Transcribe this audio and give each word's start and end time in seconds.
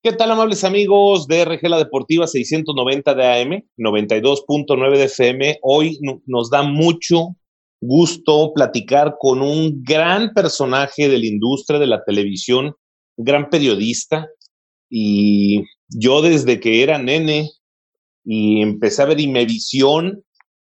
¿Qué 0.00 0.12
tal, 0.12 0.30
amables 0.30 0.62
amigos 0.62 1.26
de 1.26 1.44
RG 1.44 1.68
La 1.68 1.76
Deportiva 1.76 2.28
690 2.28 3.14
de 3.16 3.26
AM, 3.26 3.64
92.9 3.76 4.96
de 4.96 5.04
FM? 5.04 5.58
Hoy 5.60 5.98
nos 6.24 6.50
da 6.50 6.62
mucho 6.62 7.34
gusto 7.80 8.52
platicar 8.54 9.16
con 9.18 9.42
un 9.42 9.82
gran 9.82 10.32
personaje 10.34 11.08
de 11.08 11.18
la 11.18 11.26
industria 11.26 11.80
de 11.80 11.88
la 11.88 12.04
televisión, 12.04 12.76
gran 13.16 13.50
periodista. 13.50 14.28
Y 14.88 15.64
yo 15.88 16.22
desde 16.22 16.60
que 16.60 16.84
era 16.84 16.98
nene 16.98 17.50
y 18.24 18.62
empecé 18.62 19.02
a 19.02 19.06
ver 19.06 19.18
Imevisión, 19.18 20.22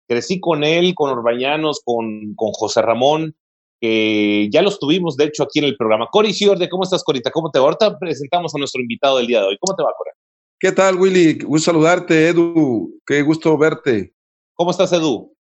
crecí 0.07 0.39
con 0.39 0.63
él, 0.63 0.95
con 0.95 1.11
Orbañanos, 1.11 1.81
con, 1.85 2.33
con 2.37 2.53
José 2.53 2.81
Ramón, 2.81 3.35
que 3.81 4.49
ya 4.51 4.63
los 4.63 4.79
tuvimos, 4.79 5.17
de 5.17 5.25
hecho, 5.25 5.43
aquí 5.43 5.59
en 5.59 5.67
el 5.67 5.77
programa. 5.77 6.09
Cori 6.11 6.33
Ciorde, 6.33 6.69
¿cómo 6.69 6.85
estás, 6.85 7.05
Corita? 7.05 7.31
¿Cómo 7.31 7.51
te 7.51 7.59
va? 7.59 7.67
Ahorita 7.67 7.99
presentamos 7.99 8.55
a 8.55 8.59
nuestro 8.59 8.81
invitado 8.81 9.19
del 9.19 9.27
día 9.27 9.41
de 9.41 9.49
hoy. 9.49 9.59
¿Cómo 9.61 9.77
te 9.77 9.83
va, 9.83 9.91
Cora? 9.97 10.13
¿Qué 10.59 10.73
tal, 10.73 10.97
Willy? 10.97 11.39
Gusto 11.45 11.71
saludarte, 11.71 12.29
Edu. 12.29 12.99
Qué 13.07 13.23
gusto 13.23 13.57
verte. 13.59 14.15
¿Cómo 14.55 14.71
estás, 14.71 14.93
Edu? 14.93 15.37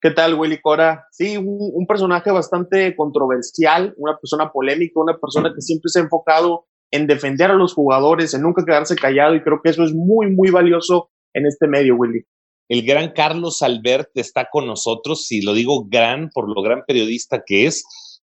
¿Qué 0.00 0.10
tal, 0.10 0.34
Willy 0.34 0.60
Cora? 0.60 1.06
Sí, 1.10 1.36
un, 1.36 1.86
personaje 1.86 2.30
bastante 2.30 2.94
controversial, 2.96 3.94
una 3.96 4.16
persona 4.18 4.50
polémica, 4.52 5.00
una 5.00 5.16
persona 5.18 5.52
que 5.54 5.60
siempre 5.60 5.88
se 5.88 6.00
ha 6.00 6.02
enfocado 6.02 6.66
en 6.90 7.06
defender 7.06 7.50
a 7.50 7.54
los 7.54 7.74
jugadores, 7.74 8.34
en 8.34 8.42
nunca 8.42 8.64
quedarse 8.64 8.94
callado, 8.96 9.34
y 9.34 9.42
creo 9.42 9.60
que 9.62 9.70
eso 9.70 9.84
es 9.84 9.94
muy, 9.94 10.30
muy 10.30 10.50
valioso 10.50 11.10
en 11.32 11.46
este 11.46 11.66
medio, 11.66 11.96
Willy. 11.96 12.24
El 12.68 12.84
gran 12.84 13.12
Carlos 13.12 13.62
Albert 13.62 14.10
está 14.14 14.48
con 14.50 14.66
nosotros, 14.66 15.26
si 15.26 15.40
lo 15.40 15.54
digo 15.54 15.84
gran 15.88 16.30
por 16.30 16.48
lo 16.48 16.62
gran 16.62 16.84
periodista 16.86 17.42
que 17.46 17.66
es, 17.66 17.84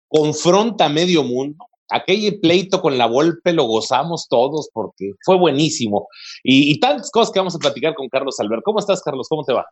confronta 0.08 0.88
medio 0.88 1.22
mundo. 1.24 1.66
Aquel 1.90 2.38
pleito 2.40 2.80
con 2.80 2.96
la 2.96 3.06
Volpe 3.06 3.52
lo 3.52 3.64
gozamos 3.64 4.28
todos 4.28 4.70
porque 4.72 5.12
fue 5.24 5.36
buenísimo. 5.38 6.08
Y, 6.44 6.78
tantas 6.80 7.10
cosas 7.10 7.32
que 7.32 7.40
vamos 7.40 7.56
a 7.56 7.58
platicar 7.58 7.94
con 7.94 8.08
Carlos 8.08 8.38
Albert. 8.38 8.62
¿Cómo 8.64 8.78
estás, 8.78 9.02
Carlos? 9.02 9.26
¿Cómo 9.28 9.44
te 9.44 9.52
va? 9.52 9.66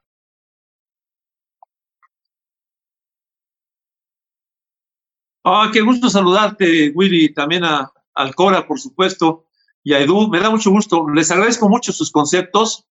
Ah, 5.45 5.71
qué 5.73 5.81
gusto 5.81 6.11
saludarte, 6.11 6.93
Willy, 6.95 7.33
también 7.33 7.65
a 7.65 7.91
Alcora, 8.15 8.67
por 8.67 8.78
supuesto, 8.81 9.47
y 9.83 9.95
a 9.95 10.00
Edu. 10.00 10.28
Me 10.28 10.41
da 10.41 10.50
mucho 10.50 10.71
gusto. 10.71 11.09
Les 11.15 11.31
agradezco 11.31 11.69
mucho 11.69 11.93
sus 11.93 12.11
conceptos 12.11 12.88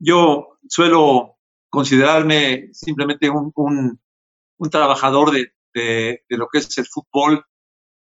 yo 0.00 0.58
suelo 0.68 1.36
considerarme 1.68 2.70
simplemente 2.72 3.30
un, 3.30 3.52
un, 3.54 4.70
trabajador 4.70 5.30
de, 5.30 5.52
de, 5.72 6.24
lo 6.30 6.48
que 6.48 6.58
es 6.58 6.76
el 6.78 6.86
fútbol, 6.86 7.44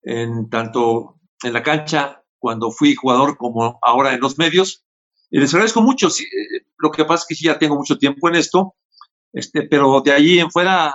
en 0.01 0.49
tanto 0.49 1.19
en 1.43 1.53
la 1.53 1.63
cancha, 1.63 2.23
cuando 2.37 2.71
fui 2.71 2.95
jugador, 2.95 3.37
como 3.37 3.79
ahora 3.81 4.13
en 4.13 4.19
los 4.19 4.37
medios. 4.37 4.83
Y 5.29 5.39
les 5.39 5.53
agradezco 5.53 5.81
mucho. 5.81 6.07
Eh, 6.07 6.65
lo 6.77 6.91
que 6.91 7.05
pasa 7.05 7.21
es 7.21 7.27
que 7.27 7.35
sí 7.35 7.45
ya 7.45 7.57
tengo 7.57 7.75
mucho 7.75 7.97
tiempo 7.97 8.27
en 8.27 8.35
esto, 8.35 8.75
este, 9.31 9.63
pero 9.63 10.01
de 10.01 10.11
allí 10.11 10.39
en 10.39 10.51
fuera 10.51 10.93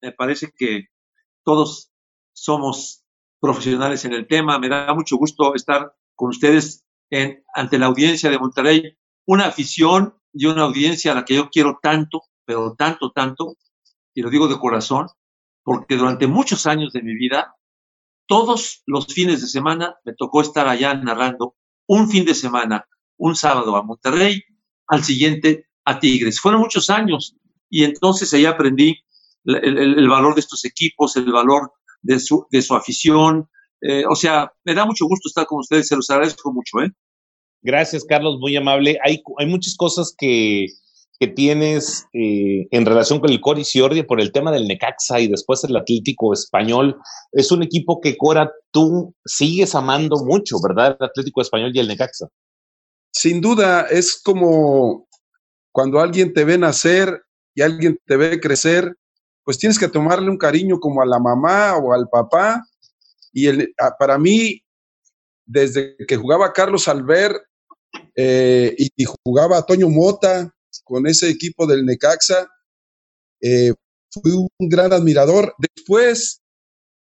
me 0.00 0.12
parece 0.12 0.52
que 0.56 0.86
todos 1.44 1.90
somos 2.32 3.04
profesionales 3.40 4.04
en 4.04 4.12
el 4.12 4.26
tema. 4.26 4.58
Me 4.58 4.68
da 4.68 4.94
mucho 4.94 5.16
gusto 5.16 5.54
estar 5.54 5.92
con 6.14 6.28
ustedes 6.28 6.84
en, 7.10 7.44
ante 7.54 7.78
la 7.78 7.86
audiencia 7.86 8.30
de 8.30 8.38
Monterrey. 8.38 8.96
Una 9.26 9.46
afición 9.46 10.14
y 10.36 10.46
una 10.46 10.62
audiencia 10.62 11.12
a 11.12 11.14
la 11.14 11.24
que 11.24 11.34
yo 11.34 11.48
quiero 11.48 11.78
tanto, 11.82 12.22
pero 12.44 12.74
tanto, 12.76 13.10
tanto, 13.10 13.56
y 14.14 14.22
lo 14.22 14.30
digo 14.30 14.48
de 14.48 14.58
corazón, 14.58 15.08
porque 15.62 15.96
durante 15.96 16.26
muchos 16.26 16.66
años 16.66 16.92
de 16.92 17.02
mi 17.02 17.14
vida, 17.14 17.54
todos 18.26 18.82
los 18.86 19.06
fines 19.06 19.40
de 19.40 19.48
semana 19.48 19.96
me 20.04 20.14
tocó 20.14 20.42
estar 20.42 20.68
allá 20.68 20.94
narrando 20.94 21.56
un 21.86 22.10
fin 22.10 22.24
de 22.24 22.34
semana, 22.34 22.86
un 23.16 23.34
sábado 23.34 23.76
a 23.76 23.82
Monterrey, 23.82 24.42
al 24.88 25.02
siguiente 25.04 25.68
a 25.84 25.98
Tigres. 25.98 26.40
Fueron 26.40 26.60
muchos 26.60 26.90
años 26.90 27.34
y 27.70 27.84
entonces 27.84 28.32
ahí 28.34 28.44
aprendí 28.44 28.98
el, 29.44 30.08
valor 30.08 30.34
de 30.34 30.40
estos 30.40 30.64
equipos, 30.64 31.16
el 31.16 31.32
valor 31.32 31.72
de 32.02 32.18
su, 32.20 32.46
de 32.50 32.62
su 32.62 32.74
afición. 32.74 33.48
Eh, 33.80 34.04
o 34.08 34.14
sea, 34.16 34.52
me 34.64 34.74
da 34.74 34.84
mucho 34.84 35.06
gusto 35.06 35.28
estar 35.28 35.46
con 35.46 35.60
ustedes, 35.60 35.88
se 35.88 35.96
los 35.96 36.10
agradezco 36.10 36.52
mucho. 36.52 36.80
¿eh? 36.80 36.90
Gracias, 37.66 38.04
Carlos, 38.04 38.38
muy 38.38 38.54
amable. 38.54 38.96
Hay, 39.02 39.20
hay 39.38 39.46
muchas 39.46 39.74
cosas 39.76 40.14
que, 40.16 40.66
que 41.18 41.26
tienes 41.26 42.06
eh, 42.12 42.68
en 42.70 42.86
relación 42.86 43.18
con 43.18 43.28
el 43.28 43.40
Cori 43.40 43.64
Ciordia 43.64 44.06
por 44.06 44.20
el 44.20 44.30
tema 44.30 44.52
del 44.52 44.68
Necaxa 44.68 45.18
y 45.18 45.26
después 45.26 45.64
el 45.64 45.74
Atlético 45.74 46.32
Español. 46.32 46.96
Es 47.32 47.50
un 47.50 47.64
equipo 47.64 48.00
que, 48.00 48.16
Cora, 48.16 48.52
tú 48.70 49.12
sigues 49.24 49.74
amando 49.74 50.24
mucho, 50.24 50.58
¿verdad? 50.62 50.96
El 51.00 51.06
Atlético 51.06 51.40
Español 51.40 51.72
y 51.74 51.80
el 51.80 51.88
Necaxa. 51.88 52.28
Sin 53.12 53.40
duda, 53.40 53.88
es 53.90 54.22
como 54.22 55.08
cuando 55.72 55.98
alguien 55.98 56.32
te 56.32 56.44
ve 56.44 56.58
nacer 56.58 57.20
y 57.52 57.62
alguien 57.62 57.98
te 58.06 58.16
ve 58.16 58.38
crecer, 58.38 58.94
pues 59.42 59.58
tienes 59.58 59.80
que 59.80 59.88
tomarle 59.88 60.30
un 60.30 60.38
cariño 60.38 60.78
como 60.78 61.02
a 61.02 61.06
la 61.06 61.18
mamá 61.18 61.76
o 61.78 61.92
al 61.92 62.08
papá. 62.08 62.62
Y 63.32 63.48
el, 63.48 63.74
para 63.98 64.18
mí, 64.18 64.62
desde 65.44 65.96
que 66.06 66.16
jugaba 66.16 66.52
Carlos 66.52 66.86
Albert 66.86 67.42
eh, 68.16 68.74
y, 68.78 69.04
jugaba 69.04 69.66
Toño 69.66 69.90
Mota 69.90 70.50
con 70.84 71.06
ese 71.06 71.28
equipo 71.28 71.66
del 71.66 71.84
Necaxa. 71.84 72.48
Eh, 73.42 73.74
fui 74.10 74.32
un 74.32 74.68
gran 74.68 74.92
admirador. 74.92 75.54
Después 75.58 76.40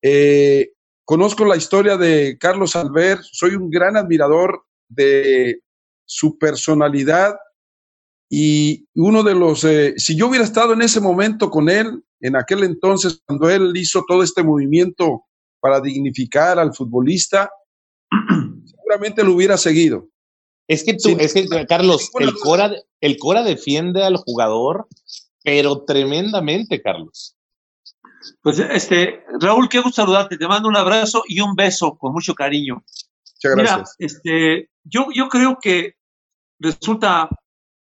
eh, 0.03 0.71
conozco 1.05 1.45
la 1.45 1.56
historia 1.56 1.99
de 1.99 2.39
Carlos 2.41 2.75
Albert, 2.75 3.22
soy 3.31 3.55
un 3.55 3.69
gran 3.69 3.97
admirador 3.97 4.65
de 4.89 5.61
su 6.06 6.39
personalidad 6.39 7.37
y 8.31 8.87
uno 8.95 9.22
de 9.22 9.34
los, 9.34 9.67
si 9.97 10.17
yo 10.17 10.28
hubiera 10.28 10.45
estado 10.45 10.72
en 10.72 10.81
ese 10.81 11.01
momento 11.01 11.51
con 11.51 11.69
él, 11.69 12.03
en 12.21 12.37
aquel 12.37 12.65
entonces, 12.65 13.21
cuando 13.27 13.51
él 13.51 13.72
hizo 13.75 14.05
todo 14.09 14.22
este 14.22 14.43
movimiento 14.43 15.25
para 15.61 15.81
dignificar 15.81 16.59
al 16.59 16.75
futbolista, 16.75 17.51
seguramente 18.65 19.22
lo 19.22 19.34
hubiera 19.34 19.59
seguido. 19.59 20.12
Es 20.72 20.84
que 20.84 20.94
tú, 20.94 21.15
es 21.19 21.34
que, 21.34 21.47
Carlos, 21.66 22.10
el 22.19 22.33
Cora, 22.33 22.72
el 23.03 23.19
Cora 23.19 23.43
defiende 23.43 24.03
al 24.03 24.16
jugador, 24.16 24.88
pero 25.44 25.84
tremendamente, 25.84 26.81
Carlos. 26.81 27.37
Pues 28.41 28.59
este, 28.59 29.22
Raúl, 29.38 29.69
qué 29.69 29.81
gusto 29.81 30.00
saludarte. 30.00 30.38
Te 30.38 30.49
mando 30.49 30.71
un 30.71 30.77
abrazo 30.77 31.25
y 31.28 31.41
un 31.41 31.55
beso 31.55 31.99
con 31.99 32.15
mucho 32.15 32.34
cariño. 32.34 32.77
Muchas 32.77 33.55
gracias. 33.55 33.97
Mira, 33.99 34.12
este, 34.12 34.71
yo, 34.83 35.09
yo 35.15 35.28
creo 35.28 35.59
que 35.60 35.97
resulta 36.59 37.28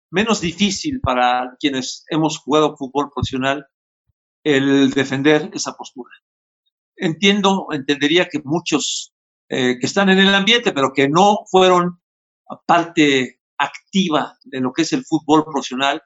menos 0.09 0.39
difícil 0.39 1.01
para 1.01 1.57
quienes 1.59 2.05
hemos 2.09 2.37
jugado 2.37 2.77
fútbol 2.77 3.11
profesional 3.13 3.67
el 4.41 4.91
defender 4.91 5.49
esa 5.53 5.73
postura. 5.73 6.11
Entiendo, 6.95 7.67
entendería 7.71 8.29
que 8.29 8.39
muchos 8.41 9.13
eh, 9.49 9.77
que 9.79 9.85
están 9.85 10.09
en 10.09 10.19
el 10.19 10.33
ambiente, 10.33 10.71
pero 10.71 10.93
que 10.93 11.09
no 11.09 11.39
fueron 11.51 11.98
parte 12.65 13.39
activa 13.57 14.37
de 14.43 14.61
lo 14.61 14.71
que 14.73 14.83
es 14.83 14.93
el 14.93 15.05
fútbol 15.05 15.43
profesional, 15.45 16.01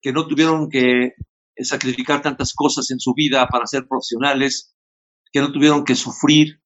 que 0.00 0.12
no 0.12 0.26
tuvieron 0.26 0.68
que 0.68 1.12
sacrificar 1.56 2.22
tantas 2.22 2.52
cosas 2.54 2.90
en 2.90 3.00
su 3.00 3.14
vida 3.14 3.46
para 3.48 3.66
ser 3.66 3.86
profesionales, 3.86 4.74
que 5.32 5.40
no 5.40 5.52
tuvieron 5.52 5.84
que 5.84 5.94
sufrir 5.94 6.60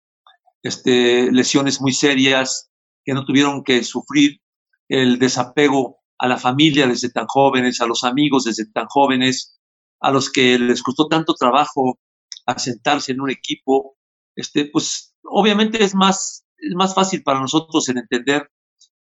este, 0.62 1.32
lesiones 1.32 1.80
muy 1.80 1.92
serias, 1.92 2.70
que 3.04 3.14
no 3.14 3.24
tuvieron 3.24 3.64
que 3.64 3.82
sufrir 3.84 4.40
el 4.88 5.18
desapego 5.18 6.02
a 6.18 6.28
la 6.28 6.38
familia 6.38 6.86
desde 6.86 7.10
tan 7.10 7.26
jóvenes, 7.26 7.80
a 7.80 7.86
los 7.86 8.04
amigos 8.04 8.44
desde 8.44 8.70
tan 8.70 8.86
jóvenes, 8.86 9.58
a 10.00 10.10
los 10.10 10.30
que 10.30 10.58
les 10.58 10.82
costó 10.82 11.08
tanto 11.08 11.34
trabajo 11.34 11.98
asentarse 12.46 13.12
en 13.12 13.20
un 13.20 13.30
equipo, 13.30 13.96
este, 14.36 14.66
pues 14.66 15.14
obviamente 15.24 15.82
es 15.82 15.94
más, 15.94 16.44
es 16.58 16.74
más 16.74 16.94
fácil 16.94 17.22
para 17.22 17.40
nosotros 17.40 17.88
en 17.88 17.98
entender 17.98 18.48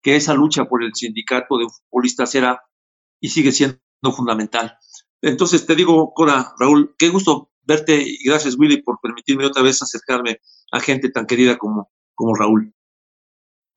que 0.04 0.16
esa 0.16 0.34
lucha 0.34 0.66
por 0.66 0.84
el 0.84 0.94
sindicato 0.94 1.56
de 1.56 1.66
futbolistas 1.66 2.34
era 2.34 2.62
y 3.20 3.30
sigue 3.30 3.52
siendo 3.52 3.80
fundamental. 4.14 4.76
Entonces 5.22 5.66
te 5.66 5.74
digo, 5.74 6.12
Cora, 6.12 6.52
Raúl, 6.60 6.94
qué 6.98 7.08
gusto 7.08 7.50
verte 7.62 8.04
y 8.06 8.22
gracias 8.22 8.56
Willy 8.58 8.82
por 8.82 9.00
permitirme 9.00 9.46
otra 9.46 9.62
vez 9.62 9.82
acercarme 9.82 10.40
a 10.70 10.80
gente 10.80 11.10
tan 11.10 11.26
querida 11.26 11.56
como, 11.56 11.90
como 12.14 12.34
Raúl. 12.34 12.74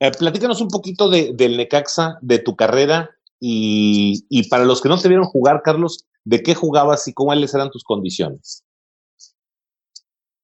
Eh, 0.00 0.12
platícanos 0.16 0.60
un 0.60 0.68
poquito 0.68 1.08
de, 1.08 1.32
del 1.34 1.56
Necaxa, 1.56 2.18
de 2.20 2.38
tu 2.38 2.54
carrera 2.54 3.10
y, 3.40 4.26
y, 4.28 4.48
para 4.50 4.66
los 4.66 4.82
que 4.82 4.90
no 4.90 5.00
te 5.00 5.08
vieron 5.08 5.24
jugar, 5.24 5.62
Carlos, 5.64 6.06
¿de 6.24 6.42
qué 6.42 6.54
jugabas 6.54 7.08
y 7.08 7.14
cuáles 7.14 7.54
eran 7.54 7.70
tus 7.70 7.84
condiciones? 7.84 8.64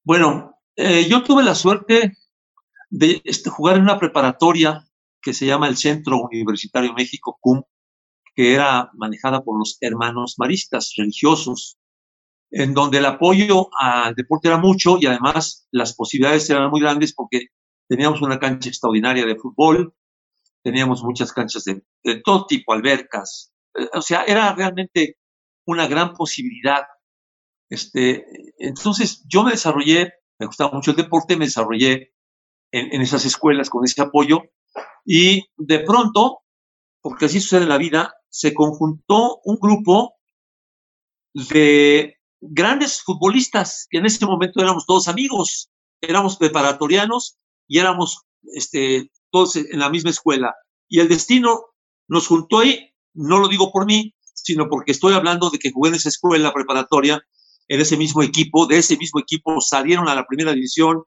Bueno, 0.02 0.58
eh, 0.76 1.06
yo 1.08 1.22
tuve 1.22 1.42
la 1.42 1.54
suerte 1.54 2.16
de 2.88 3.20
este, 3.24 3.50
jugar 3.50 3.76
en 3.76 3.82
una 3.82 3.98
preparatoria 3.98 4.88
que 5.24 5.32
se 5.32 5.46
llama 5.46 5.68
el 5.68 5.76
Centro 5.76 6.20
Universitario 6.30 6.92
México, 6.92 7.38
CUM, 7.40 7.62
que 8.36 8.52
era 8.54 8.90
manejada 8.94 9.42
por 9.42 9.58
los 9.58 9.78
hermanos 9.80 10.34
maristas 10.38 10.92
religiosos, 10.96 11.78
en 12.50 12.74
donde 12.74 12.98
el 12.98 13.06
apoyo 13.06 13.68
al 13.80 14.14
deporte 14.14 14.48
era 14.48 14.58
mucho 14.58 14.98
y 15.00 15.06
además 15.06 15.66
las 15.72 15.94
posibilidades 15.94 16.48
eran 16.50 16.70
muy 16.70 16.80
grandes 16.80 17.14
porque 17.14 17.46
teníamos 17.88 18.20
una 18.22 18.38
cancha 18.38 18.68
extraordinaria 18.68 19.24
de 19.24 19.36
fútbol, 19.36 19.94
teníamos 20.62 21.02
muchas 21.02 21.32
canchas 21.32 21.64
de, 21.64 21.82
de 22.02 22.20
todo 22.20 22.46
tipo, 22.46 22.72
albercas. 22.72 23.52
Eh, 23.74 23.88
o 23.94 24.02
sea, 24.02 24.24
era 24.24 24.54
realmente 24.54 25.16
una 25.66 25.86
gran 25.86 26.12
posibilidad. 26.12 26.82
Este, 27.70 28.26
entonces, 28.58 29.24
yo 29.26 29.42
me 29.42 29.52
desarrollé, 29.52 30.12
me 30.38 30.46
gustaba 30.46 30.70
mucho 30.72 30.90
el 30.90 30.98
deporte, 30.98 31.36
me 31.36 31.46
desarrollé 31.46 32.12
en, 32.72 32.92
en 32.92 33.00
esas 33.00 33.24
escuelas 33.24 33.70
con 33.70 33.84
ese 33.84 34.02
apoyo 34.02 34.42
y 35.04 35.44
de 35.56 35.80
pronto, 35.80 36.40
porque 37.00 37.26
así 37.26 37.40
sucede 37.40 37.62
en 37.62 37.68
la 37.68 37.78
vida, 37.78 38.14
se 38.28 38.54
conjuntó 38.54 39.40
un 39.44 39.58
grupo 39.60 40.14
de 41.34 42.16
grandes 42.40 43.02
futbolistas 43.02 43.86
que 43.90 43.98
en 43.98 44.06
ese 44.06 44.24
momento 44.26 44.60
éramos 44.60 44.86
todos 44.86 45.08
amigos, 45.08 45.70
éramos 46.00 46.36
preparatorianos 46.36 47.36
y 47.66 47.78
éramos 47.78 48.22
este, 48.52 49.10
todos 49.30 49.56
en 49.56 49.78
la 49.78 49.90
misma 49.90 50.10
escuela. 50.10 50.54
Y 50.88 51.00
el 51.00 51.08
destino 51.08 51.64
nos 52.08 52.26
juntó 52.26 52.60
ahí, 52.60 52.90
no 53.14 53.38
lo 53.38 53.48
digo 53.48 53.72
por 53.72 53.86
mí, 53.86 54.14
sino 54.34 54.68
porque 54.68 54.92
estoy 54.92 55.14
hablando 55.14 55.50
de 55.50 55.58
que 55.58 55.72
jugué 55.72 55.90
en 55.90 55.96
esa 55.96 56.08
escuela 56.08 56.52
preparatoria, 56.52 57.22
en 57.68 57.80
ese 57.80 57.96
mismo 57.96 58.22
equipo, 58.22 58.66
de 58.66 58.78
ese 58.78 58.96
mismo 58.96 59.20
equipo 59.20 59.60
salieron 59.60 60.08
a 60.08 60.14
la 60.14 60.26
primera 60.26 60.52
división 60.52 61.04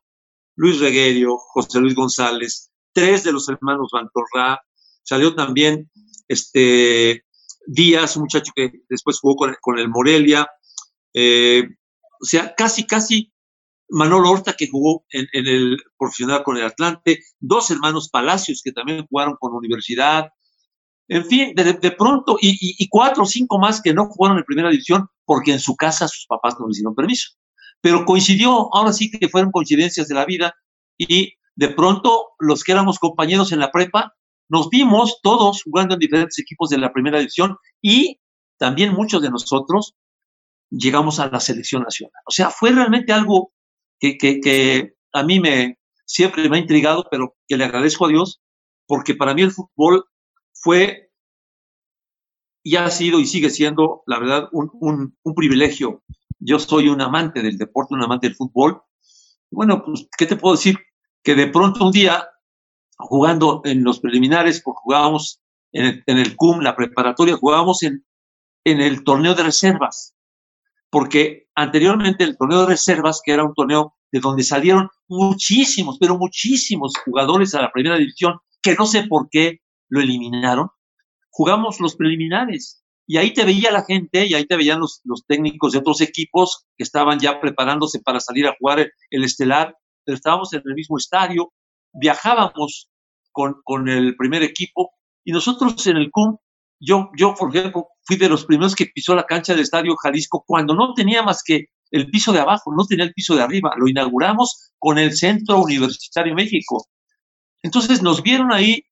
Luis 0.56 0.80
Reguerio, 0.80 1.38
José 1.38 1.80
Luis 1.80 1.94
González, 1.94 2.72
tres 2.98 3.24
de 3.24 3.32
los 3.32 3.48
hermanos 3.48 3.90
Bantorra, 3.94 4.60
salió 5.04 5.36
también 5.36 5.88
este 6.28 7.24
Díaz, 7.68 8.16
un 8.16 8.24
muchacho 8.24 8.52
que 8.56 8.72
después 8.90 9.20
jugó 9.20 9.36
con, 9.62 9.78
el 9.78 9.88
Morelia, 9.88 10.48
eh, 11.14 11.68
o 12.20 12.26
sea, 12.26 12.56
casi, 12.56 12.88
casi 12.88 13.32
Manolo 13.88 14.32
Horta, 14.32 14.54
que 14.54 14.68
jugó 14.68 15.06
en, 15.12 15.28
el 15.32 15.78
profesional 15.96 16.42
con 16.42 16.58
el 16.58 16.64
Atlante, 16.64 17.20
dos 17.40 17.70
hermanos 17.70 18.10
Palacios, 18.10 18.62
que 18.64 18.72
también 18.72 19.06
jugaron 19.08 19.36
con 19.40 19.54
universidad, 19.54 20.30
en 21.08 21.24
fin, 21.24 21.54
de, 21.54 21.92
pronto, 21.92 22.38
y, 22.42 22.88
cuatro 22.90 23.24
o 23.24 23.28
cinco 23.28 23.60
más 23.60 23.80
que 23.80 23.94
no 23.94 24.08
jugaron 24.08 24.40
en 24.40 24.44
primera 24.44 24.72
división 24.72 25.08
porque 25.24 25.52
en 25.52 25.60
su 25.60 25.76
casa 25.76 26.08
sus 26.08 26.26
papás 26.26 26.56
no 26.60 26.68
les 26.68 26.78
dieron 26.78 26.96
permiso. 26.96 27.30
Pero 27.80 28.06
coincidió, 28.06 28.74
ahora 28.74 28.92
sí 28.92 29.12
que 29.12 29.30
fueron 29.30 29.52
coincidencias 29.52 30.08
de 30.08 30.16
la 30.16 30.26
vida, 30.26 30.56
y 30.98 31.37
de 31.58 31.70
pronto 31.70 32.30
los 32.40 32.64
que 32.64 32.72
éramos 32.72 33.00
compañeros 33.00 33.52
en 33.52 33.60
la 33.60 33.72
prepa, 33.72 34.14
nos 34.48 34.70
vimos 34.70 35.20
todos 35.24 35.64
jugando 35.64 35.96
en 35.96 36.00
diferentes 36.00 36.40
equipos 36.40 36.70
de 36.70 36.78
la 36.78 36.94
primera 36.94 37.18
división 37.18 37.58
y 37.82 38.20
también 38.58 38.94
muchos 38.94 39.22
de 39.24 39.32
nosotros 39.32 39.96
llegamos 40.70 41.20
a 41.20 41.30
la 41.30 41.40
selección 41.40 41.82
nacional. 41.82 42.22
O 42.26 42.32
sea, 42.32 42.52
fue 42.52 42.72
realmente 42.72 43.12
algo 43.12 43.52
que, 44.00 44.18
que, 44.18 44.94
a 45.14 45.24
mí 45.24 45.40
me 45.40 45.80
siempre 46.06 46.48
me 46.48 46.58
ha 46.58 46.62
intrigado, 46.62 47.08
pero 47.10 47.36
que 47.48 47.58
le 47.58 47.66
agradezco 47.66 48.06
a 48.06 48.10
Dios, 48.10 48.40
porque 48.86 49.16
para 49.16 49.34
mí 49.34 49.42
el 49.42 49.52
fútbol 49.52 50.06
fue 50.54 51.10
y 52.64 52.76
ha 52.76 52.90
sido 52.92 53.20
y 53.20 53.26
sigue 53.26 53.50
siendo, 53.50 54.04
la 54.06 54.20
verdad, 54.20 54.48
un, 54.52 54.70
un, 54.74 55.18
un 55.24 55.34
privilegio. 55.34 56.04
Yo 56.40 56.60
soy 56.60 56.88
un 56.88 57.02
amante 57.02 57.42
del 57.42 57.58
deporte, 57.58 57.96
un 57.96 58.04
amante 58.04 58.28
del 58.28 58.36
fútbol. 58.36 58.82
Bueno, 59.50 59.84
pues, 59.84 60.08
¿qué 60.18 60.28
te 60.28 60.36
puedo 60.36 60.56
decir? 60.56 60.78
Que 61.28 61.36
de 61.36 61.48
pronto 61.48 61.86
un 61.86 61.92
día, 61.92 62.30
jugando 62.98 63.62
en 63.66 63.84
los 63.84 64.00
preliminares, 64.00 64.62
porque 64.64 64.80
jugábamos 64.84 65.42
en 65.74 65.86
el, 65.86 66.04
el 66.06 66.36
CUM, 66.38 66.62
la 66.62 66.76
preparatoria, 66.76 67.36
jugábamos 67.36 67.84
en, 67.84 68.06
en 68.64 68.80
el 68.80 69.04
torneo 69.04 69.36
de 69.36 69.44
reservas 69.44 70.18
porque 70.90 71.48
anteriormente 71.56 72.24
el 72.24 72.38
torneo 72.38 72.62
de 72.62 72.68
reservas, 72.68 73.22
que 73.24 73.34
era 73.34 73.44
un 73.44 73.54
torneo 73.54 73.96
de 74.12 74.20
donde 74.20 74.44
salieron 74.44 74.90
muchísimos, 75.08 75.98
pero 76.00 76.18
muchísimos 76.18 76.94
jugadores 77.04 77.54
a 77.56 77.62
la 77.62 77.72
primera 77.72 77.98
división, 77.98 78.40
que 78.62 78.76
no 78.76 78.86
sé 78.86 79.04
por 79.08 79.30
qué 79.30 79.60
lo 79.90 80.02
eliminaron, 80.02 80.70
jugamos 81.30 81.80
los 81.80 81.96
preliminares. 81.96 82.84
Y 83.06 83.18
ahí 83.18 83.34
te 83.34 83.46
veía 83.46 83.72
la 83.72 83.86
gente 83.86 84.26
y 84.26 84.34
ahí 84.34 84.46
te 84.46 84.58
veían 84.58 84.80
los, 84.80 85.02
los 85.04 85.26
técnicos 85.26 85.72
de 85.72 85.80
otros 85.80 86.02
equipos 86.02 86.66
que 86.78 86.84
estaban 86.84 87.20
ya 87.20 87.40
preparándose 87.40 88.02
para 88.02 88.20
salir 88.20 88.48
a 88.48 88.56
jugar 88.60 88.92
el, 89.10 89.24
estelar, 89.24 89.76
estábamos 90.16 90.54
en 90.54 90.62
el 90.66 90.74
mismo 90.74 90.98
estadio, 90.98 91.54
viajábamos 91.94 92.90
con, 93.32 93.62
con 93.64 93.88
el 93.90 94.16
primer 94.16 94.44
equipo 94.44 94.92
y 95.24 95.32
nosotros 95.32 95.86
en 95.88 95.98
el 95.98 96.10
CUM 96.12 96.38
yo, 96.80 97.10
yo, 97.18 97.34
por 97.34 97.56
ejemplo, 97.56 97.88
fui 98.04 98.18
de 98.18 98.30
los 98.30 98.46
primeros 98.46 98.76
que 98.76 98.86
pisó 98.86 99.16
la 99.16 99.26
cancha 99.26 99.54
del 99.54 99.64
Estadio 99.64 99.96
Jalisco 99.96 100.44
cuando 100.46 100.76
no 100.76 100.94
tenía 100.94 101.24
más 101.24 101.42
que 101.44 101.66
el 101.90 102.10
piso 102.10 102.32
de 102.32 102.40
abajo, 102.40 102.72
no 102.76 102.86
tenía 102.86 103.06
el 103.06 103.14
piso 103.14 103.36
de 103.36 103.42
arriba. 103.42 103.74
Lo 103.78 103.88
inauguramos 103.88 104.72
con 104.78 104.98
el 104.98 105.16
Centro 105.16 105.62
Universitario 105.62 106.36
México. 106.36 106.86
Entonces 107.64 108.02
nos 108.02 108.22
vieron 108.22 108.52
ahí. 108.52 108.84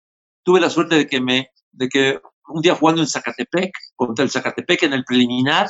Tuve 0.44 0.60
la 0.60 0.70
suerte 0.70 0.96
de 0.96 1.08
que 1.08 1.22
me, 1.22 1.50
de 1.72 1.90
que 1.90 2.20
un 2.48 2.62
día 2.62 2.76
jugando 2.76 3.02
en 3.02 3.08
Zacatepec, 3.08 3.72
contra 3.96 4.24
el 4.24 4.32
Zacatepec 4.32 4.84
en 4.84 4.94
el 4.94 5.04
preliminar, 5.04 5.68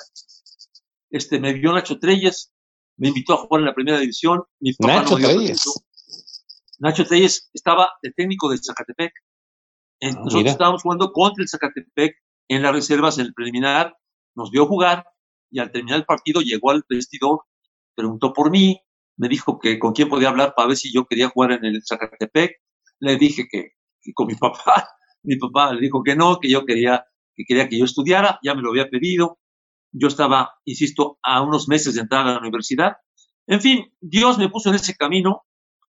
este, 1.09 1.39
me 1.39 1.53
vio 1.53 1.71
Nacho 1.73 1.99
Treyes, 1.99 2.51
me 2.97 3.09
invitó 3.09 3.33
a 3.33 3.37
jugar 3.37 3.61
en 3.61 3.65
la 3.65 3.75
primera 3.75 3.99
división. 3.99 4.43
Mi 4.59 4.73
papá 4.73 5.01
Nacho 5.01 5.19
no 5.19 5.27
Treyes. 5.27 5.63
Nacho 6.79 7.05
Treyes 7.05 7.49
estaba 7.53 7.89
de 8.01 8.11
técnico 8.11 8.49
de 8.49 8.57
Zacatepec. 8.57 9.13
Ah, 10.01 10.11
nosotros 10.23 10.51
estábamos 10.51 10.81
jugando 10.81 11.11
contra 11.11 11.41
el 11.41 11.49
Zacatepec 11.49 12.15
en 12.47 12.61
las 12.61 12.73
reservas 12.73 13.17
en 13.17 13.27
el 13.27 13.33
preliminar, 13.33 13.95
nos 14.35 14.51
vio 14.51 14.67
jugar 14.67 15.05
y 15.49 15.59
al 15.59 15.71
terminar 15.71 15.99
el 15.99 16.05
partido 16.05 16.41
llegó 16.41 16.71
al 16.71 16.83
vestidor, 16.87 17.41
preguntó 17.95 18.33
por 18.33 18.51
mí, 18.51 18.79
me 19.17 19.29
dijo 19.29 19.59
que 19.59 19.79
con 19.79 19.93
quién 19.93 20.09
podía 20.09 20.29
hablar 20.29 20.53
para 20.55 20.67
ver 20.67 20.77
si 20.77 20.93
yo 20.93 21.05
quería 21.05 21.29
jugar 21.29 21.53
en 21.53 21.65
el 21.65 21.81
Zacatepec. 21.85 22.57
Le 22.99 23.17
dije 23.17 23.47
que, 23.49 23.71
con 24.13 24.27
mi 24.27 24.35
papá, 24.39 24.89
mi 25.23 25.37
papá 25.37 25.73
le 25.73 25.81
dijo 25.81 26.03
que 26.03 26.15
no, 26.15 26.39
que 26.39 26.49
yo 26.49 26.65
quería 26.65 27.05
que 27.35 27.43
quería 27.45 27.67
que 27.67 27.77
yo 27.77 27.83
estudiara, 27.85 28.39
ya 28.43 28.55
me 28.55 28.61
lo 28.61 28.69
había 28.69 28.89
pedido. 28.89 29.39
Yo 29.97 30.07
estaba, 30.07 30.55
insisto, 30.65 31.19
a 31.23 31.41
unos 31.41 31.67
meses 31.67 31.95
de 31.95 32.01
entrar 32.01 32.27
a 32.27 32.33
la 32.33 32.39
universidad. 32.39 32.97
En 33.47 33.61
fin, 33.61 33.93
Dios 34.01 34.37
me 34.37 34.49
puso 34.49 34.69
en 34.69 34.75
ese 34.75 34.95
camino 34.95 35.43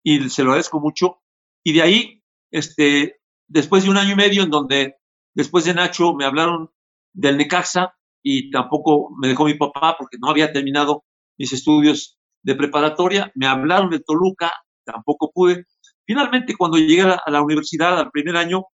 y 0.02 0.30
se 0.30 0.42
lo 0.42 0.50
agradezco 0.50 0.80
mucho. 0.80 1.20
Y 1.62 1.74
de 1.74 1.82
ahí, 1.82 2.22
este, 2.50 3.20
después 3.46 3.84
de 3.84 3.90
un 3.90 3.98
año 3.98 4.12
y 4.12 4.16
medio 4.16 4.42
en 4.42 4.50
donde 4.50 4.96
después 5.34 5.64
de 5.64 5.74
Nacho 5.74 6.14
me 6.14 6.24
hablaron 6.24 6.70
del 7.12 7.36
Necaxa 7.36 7.94
y 8.22 8.50
tampoco 8.50 9.10
me 9.20 9.28
dejó 9.28 9.44
mi 9.44 9.54
papá 9.54 9.96
porque 9.98 10.16
no 10.18 10.30
había 10.30 10.52
terminado 10.52 11.04
mis 11.36 11.52
estudios 11.52 12.18
de 12.42 12.54
preparatoria, 12.54 13.30
me 13.34 13.46
hablaron 13.46 13.90
de 13.90 14.00
Toluca, 14.00 14.52
tampoco 14.84 15.30
pude. 15.32 15.66
Finalmente, 16.06 16.56
cuando 16.56 16.78
llegué 16.78 17.02
a 17.02 17.30
la 17.30 17.42
universidad 17.42 17.98
al 17.98 18.10
primer 18.10 18.36
año 18.36 18.64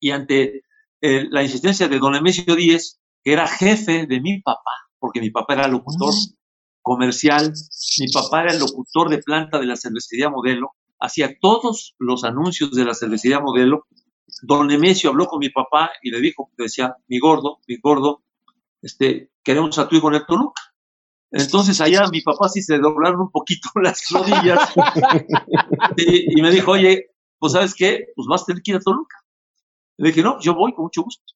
y 0.00 0.10
ante 0.10 0.62
eh, 1.00 1.26
la 1.30 1.42
insistencia 1.42 1.88
de 1.88 1.98
don 1.98 2.14
Emesio 2.14 2.56
Díez, 2.56 2.98
que 3.28 3.34
era 3.34 3.46
jefe 3.46 4.06
de 4.06 4.22
mi 4.22 4.40
papá, 4.40 4.72
porque 4.98 5.20
mi 5.20 5.28
papá 5.28 5.52
era 5.52 5.68
locutor 5.68 6.14
mm. 6.14 6.34
comercial, 6.80 7.52
mi 8.00 8.10
papá 8.10 8.44
era 8.44 8.52
el 8.54 8.58
locutor 8.58 9.10
de 9.10 9.18
planta 9.18 9.58
de 9.58 9.66
la 9.66 9.76
cervecería 9.76 10.30
Modelo, 10.30 10.70
hacía 10.98 11.38
todos 11.38 11.94
los 11.98 12.24
anuncios 12.24 12.70
de 12.70 12.86
la 12.86 12.94
cervecería 12.94 13.40
modelo. 13.40 13.86
Don 14.40 14.66
Nemesio 14.66 15.10
habló 15.10 15.26
con 15.26 15.40
mi 15.40 15.50
papá 15.50 15.90
y 16.02 16.10
le 16.10 16.22
dijo, 16.22 16.50
decía, 16.56 16.96
mi 17.06 17.18
gordo, 17.18 17.58
mi 17.68 17.76
gordo, 17.76 18.22
este, 18.80 19.30
queremos 19.42 19.78
a 19.78 19.86
tu 19.90 19.96
hijo 19.96 20.08
en 20.08 20.14
el 20.14 20.24
Toluca. 20.24 20.62
Entonces 21.30 21.82
allá 21.82 22.08
mi 22.10 22.22
papá 22.22 22.48
sí 22.48 22.62
se 22.62 22.78
doblaron 22.78 23.20
un 23.20 23.30
poquito 23.30 23.68
las 23.82 24.08
rodillas 24.10 24.72
y, 25.98 26.40
me 26.40 26.50
dijo, 26.50 26.70
oye, 26.70 27.10
pues 27.38 27.52
sabes 27.52 27.74
qué, 27.74 28.06
pues 28.16 28.26
vas 28.26 28.40
a 28.40 28.46
tener 28.46 28.62
que 28.62 28.70
ir 28.70 28.78
a 28.78 28.80
Toluca. 28.80 29.18
Le 29.98 30.08
dije, 30.08 30.22
no, 30.22 30.40
yo 30.40 30.54
voy 30.54 30.72
con 30.72 30.84
mucho 30.84 31.02
gusto. 31.02 31.34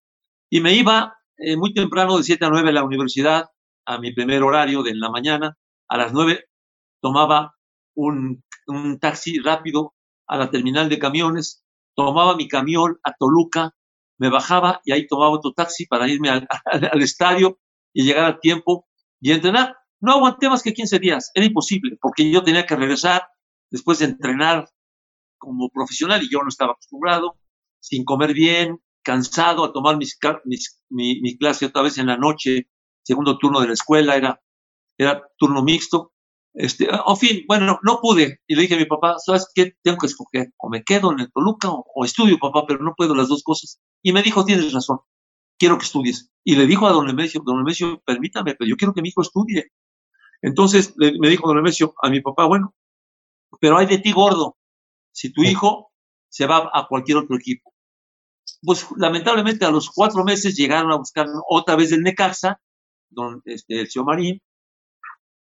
Y 0.49 0.62
me 0.62 0.72
iba 0.72 1.18
eh, 1.39 1.57
muy 1.57 1.75
temprano 1.75 2.17
de 2.17 2.25
7 2.25 2.45
a 2.45 2.51
9 2.51 2.69
a 2.69 2.73
la 2.73 2.85
universidad, 2.85 3.47
a 3.87 3.99
mi 3.99 4.12
primer 4.12 4.43
horario 4.43 4.83
de 4.83 4.95
la 4.95 5.11
mañana. 5.11 5.57
A 5.89 5.97
las 5.97 6.12
9 6.12 6.45
tomaba 7.01 7.55
un 7.95 8.43
taxi 9.01 9.39
rápido 9.39 9.95
a 10.27 10.37
la 10.39 10.51
terminal 10.51 10.89
de 10.89 10.99
camiones, 10.99 11.62
tomaba 11.95 12.37
mi 12.37 12.49
camión 12.49 12.99
a 13.03 13.12
Toluca, 13.12 13.75
me 14.19 14.31
bajaba 14.31 14.81
y 14.85 14.93
ahí 14.93 15.07
tomaba 15.07 15.31
otro 15.31 15.53
taxi 15.53 15.87
para 15.87 16.09
irme 16.09 16.31
al, 16.31 16.49
estadio 17.03 17.59
y 17.93 18.05
llegar 18.05 18.25
a 18.25 18.39
tiempo 18.39 18.87
y 19.21 19.33
entrenar. 19.33 19.77
No 20.01 20.12
aguanté 20.12 20.49
más 20.49 20.62
que 20.62 20.73
15 20.73 20.99
días, 20.99 21.31
era 21.35 21.47
imposible, 21.47 21.97
porque 22.01 22.31
yo 22.31 22.43
tenía 22.43 22.67
que 22.67 22.77
regresar 22.77 23.27
después 23.71 23.99
de 23.99 24.07
entrenar 24.07 24.69
como 25.39 25.69
profesional 25.71 26.23
y 26.23 26.31
yo 26.31 26.41
no 26.43 26.49
estaba 26.49 26.73
acostumbrado, 26.73 27.37
sin 27.81 28.05
comer 28.05 28.33
bien, 28.33 28.81
cansado, 29.02 29.64
a 29.64 29.73
tomar 29.73 29.97
mis, 29.97 30.18
mi, 30.90 31.21
mi, 31.21 31.37
clase 31.37 31.66
otra 31.66 31.82
vez 31.82 31.99
en 31.99 32.06
la 32.06 32.16
noche, 32.16 32.68
segundo 33.02 33.38
turno 33.38 33.61
de 33.61 33.68
la 33.68 33.73
escuela, 33.75 34.16
era, 34.16 34.40
era 34.99 35.23
turno 35.38 35.62
mixto, 35.62 36.12
este, 36.54 36.87
en 36.90 37.16
fin, 37.16 37.44
bueno, 37.49 37.78
no 37.82 38.00
pude. 38.00 38.40
Y 38.47 38.54
le 38.54 38.62
dije 38.62 38.75
a 38.75 38.78
mi 38.78 38.85
papá, 38.85 39.16
¿sabes 39.18 39.49
qué? 39.54 39.75
Tengo 39.82 39.99
que 39.99 40.06
escoger. 40.06 40.52
O 40.59 40.68
me 40.68 40.82
quedo 40.85 41.12
en 41.12 41.21
el 41.21 41.32
Toluca 41.32 41.68
o, 41.71 42.04
estudio, 42.04 42.38
papá, 42.38 42.64
pero 42.66 42.82
no 42.82 42.94
puedo 42.97 43.14
las 43.14 43.28
dos 43.28 43.42
cosas. 43.42 43.80
Y 44.02 44.12
me 44.12 44.23
dijo, 44.23 44.44
tienes 44.44 44.73
razón, 44.73 45.00
quiero 45.59 45.78
que 45.78 45.85
estudies. 45.85 46.30
Y 46.44 46.56
le 46.56 46.66
dijo 46.66 46.87
a 46.87 46.92
don 46.92 47.06
Nemesio, 47.06 47.42
don 47.44 47.59
Nemesio, 47.59 48.02
permítame, 48.04 48.54
pero 48.54 48.68
yo 48.68 48.76
quiero 48.76 48.92
que 48.92 49.02
mi 49.02 49.09
hijo 49.09 49.23
estudie. 49.23 49.73
Entonces 50.42 50.94
le, 50.97 51.18
me 51.18 51.28
dijo 51.28 51.47
don 51.47 51.56
Nemesio 51.56 51.94
a 52.02 52.11
mi 52.11 52.21
papá, 52.21 52.47
bueno, 52.47 52.75
pero 53.61 53.78
hay 53.78 53.87
de 53.87 53.99
ti 53.99 54.12
gordo. 54.12 54.56
Si 55.12 55.32
tu 55.32 55.42
hijo 55.42 55.92
se 56.28 56.47
va 56.47 56.71
a 56.73 56.87
cualquier 56.88 57.18
otro 57.18 57.37
equipo, 57.37 57.72
pues 58.62 58.87
lamentablemente 58.97 59.64
a 59.64 59.71
los 59.71 59.90
cuatro 59.90 60.25
meses 60.25 60.57
llegaron 60.57 60.92
a 60.92 60.97
buscar 60.97 61.26
otra 61.49 61.76
vez 61.76 61.92
el 61.92 62.02
Necaxa, 62.02 62.61
don, 63.11 63.42
este, 63.45 63.81
el 63.81 63.90
señor 63.90 64.07
Marín, 64.07 64.40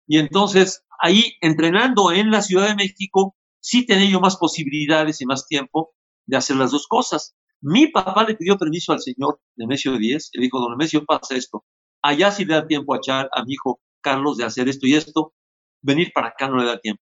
y 0.06 0.18
entonces 0.18 0.84
ahí 1.00 1.34
entrenando 1.40 2.12
en 2.12 2.30
la 2.30 2.42
Ciudad 2.42 2.68
de 2.68 2.74
México, 2.74 3.36
sí 3.60 3.84
tenía 3.86 4.10
yo 4.10 4.20
más 4.20 4.36
posibilidades 4.36 5.20
y 5.20 5.26
más 5.26 5.46
tiempo 5.46 5.94
de 6.26 6.36
hacer 6.36 6.56
las 6.56 6.70
dos 6.70 6.86
cosas. 6.86 7.34
Mi 7.60 7.88
papá 7.88 8.24
le 8.24 8.36
pidió 8.36 8.56
permiso 8.58 8.92
al 8.92 9.00
señor 9.00 9.40
Nemesio 9.56 9.96
Díez, 9.98 10.30
le 10.34 10.42
dijo, 10.42 10.60
don 10.60 10.72
Nemesio, 10.72 11.04
pasa 11.04 11.34
esto. 11.34 11.64
Allá 12.02 12.30
sí 12.30 12.44
le 12.44 12.54
da 12.54 12.66
tiempo 12.66 12.94
a 12.94 12.98
echar 12.98 13.28
a 13.32 13.44
mi 13.44 13.54
hijo 13.54 13.80
Carlos 14.00 14.36
de 14.36 14.44
hacer 14.44 14.68
esto 14.68 14.86
y 14.86 14.94
esto, 14.94 15.34
venir 15.82 16.12
para 16.14 16.28
acá 16.28 16.48
no 16.48 16.58
le 16.58 16.66
da 16.66 16.78
tiempo. 16.78 17.02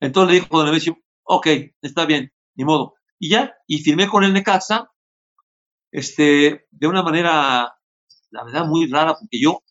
Entonces 0.00 0.34
le 0.34 0.40
dijo 0.40 0.56
don 0.56 0.66
Nemesio, 0.66 0.98
ok, 1.24 1.46
está 1.82 2.06
bien, 2.06 2.32
ni 2.56 2.64
modo. 2.64 2.94
Y 3.18 3.30
ya, 3.30 3.54
y 3.66 3.78
firmé 3.78 4.08
con 4.08 4.24
el 4.24 4.32
Necaxa, 4.32 4.90
este, 5.92 6.66
de 6.70 6.86
una 6.86 7.02
manera, 7.02 7.74
la 8.30 8.44
verdad, 8.44 8.66
muy 8.66 8.86
rara, 8.90 9.14
porque 9.14 9.40
yo, 9.40 9.62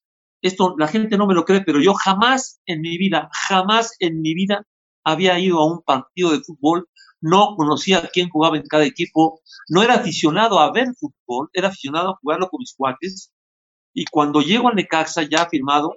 esto 0.41 0.75
la 0.77 0.87
gente 0.87 1.17
no 1.17 1.27
me 1.27 1.33
lo 1.33 1.45
cree, 1.45 1.61
pero 1.61 1.81
yo 1.81 1.93
jamás 1.93 2.61
en 2.65 2.81
mi 2.81 2.97
vida, 2.97 3.29
jamás 3.47 3.95
en 3.99 4.21
mi 4.21 4.33
vida 4.33 4.65
había 5.03 5.39
ido 5.39 5.59
a 5.59 5.67
un 5.67 5.81
partido 5.83 6.31
de 6.31 6.41
fútbol, 6.41 6.87
no 7.21 7.55
conocía 7.55 8.09
quién 8.13 8.29
jugaba 8.29 8.57
en 8.57 8.63
cada 8.67 8.85
equipo, 8.85 9.41
no 9.69 9.81
era 9.83 9.95
aficionado 9.95 10.59
a 10.59 10.71
ver 10.71 10.87
fútbol, 10.99 11.49
era 11.53 11.69
aficionado 11.69 12.09
a 12.11 12.17
jugarlo 12.21 12.49
con 12.49 12.59
mis 12.59 12.75
cuates. 12.75 13.31
Y 13.93 14.05
cuando 14.05 14.41
llego 14.41 14.67
al 14.69 14.75
Necaxa 14.75 15.23
ya 15.23 15.47
firmado, 15.47 15.95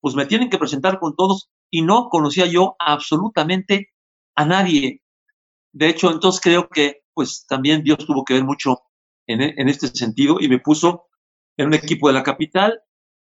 pues 0.00 0.14
me 0.14 0.26
tienen 0.26 0.50
que 0.50 0.58
presentar 0.58 0.98
con 1.00 1.16
todos 1.16 1.50
y 1.70 1.82
no 1.82 2.08
conocía 2.08 2.46
yo 2.46 2.76
absolutamente 2.78 3.88
a 4.36 4.44
nadie. 4.46 5.02
De 5.72 5.88
hecho, 5.88 6.10
entonces 6.10 6.40
creo 6.40 6.68
que 6.68 7.02
pues 7.14 7.46
también 7.48 7.82
Dios 7.82 7.98
tuvo 8.06 8.24
que 8.24 8.34
ver 8.34 8.44
mucho 8.44 8.78
en, 9.26 9.40
en 9.42 9.68
este 9.68 9.88
sentido 9.88 10.38
y 10.40 10.48
me 10.48 10.58
puso 10.58 11.06
en 11.56 11.68
un 11.68 11.74
equipo 11.74 12.08
de 12.08 12.14
la 12.14 12.22
capital, 12.22 12.80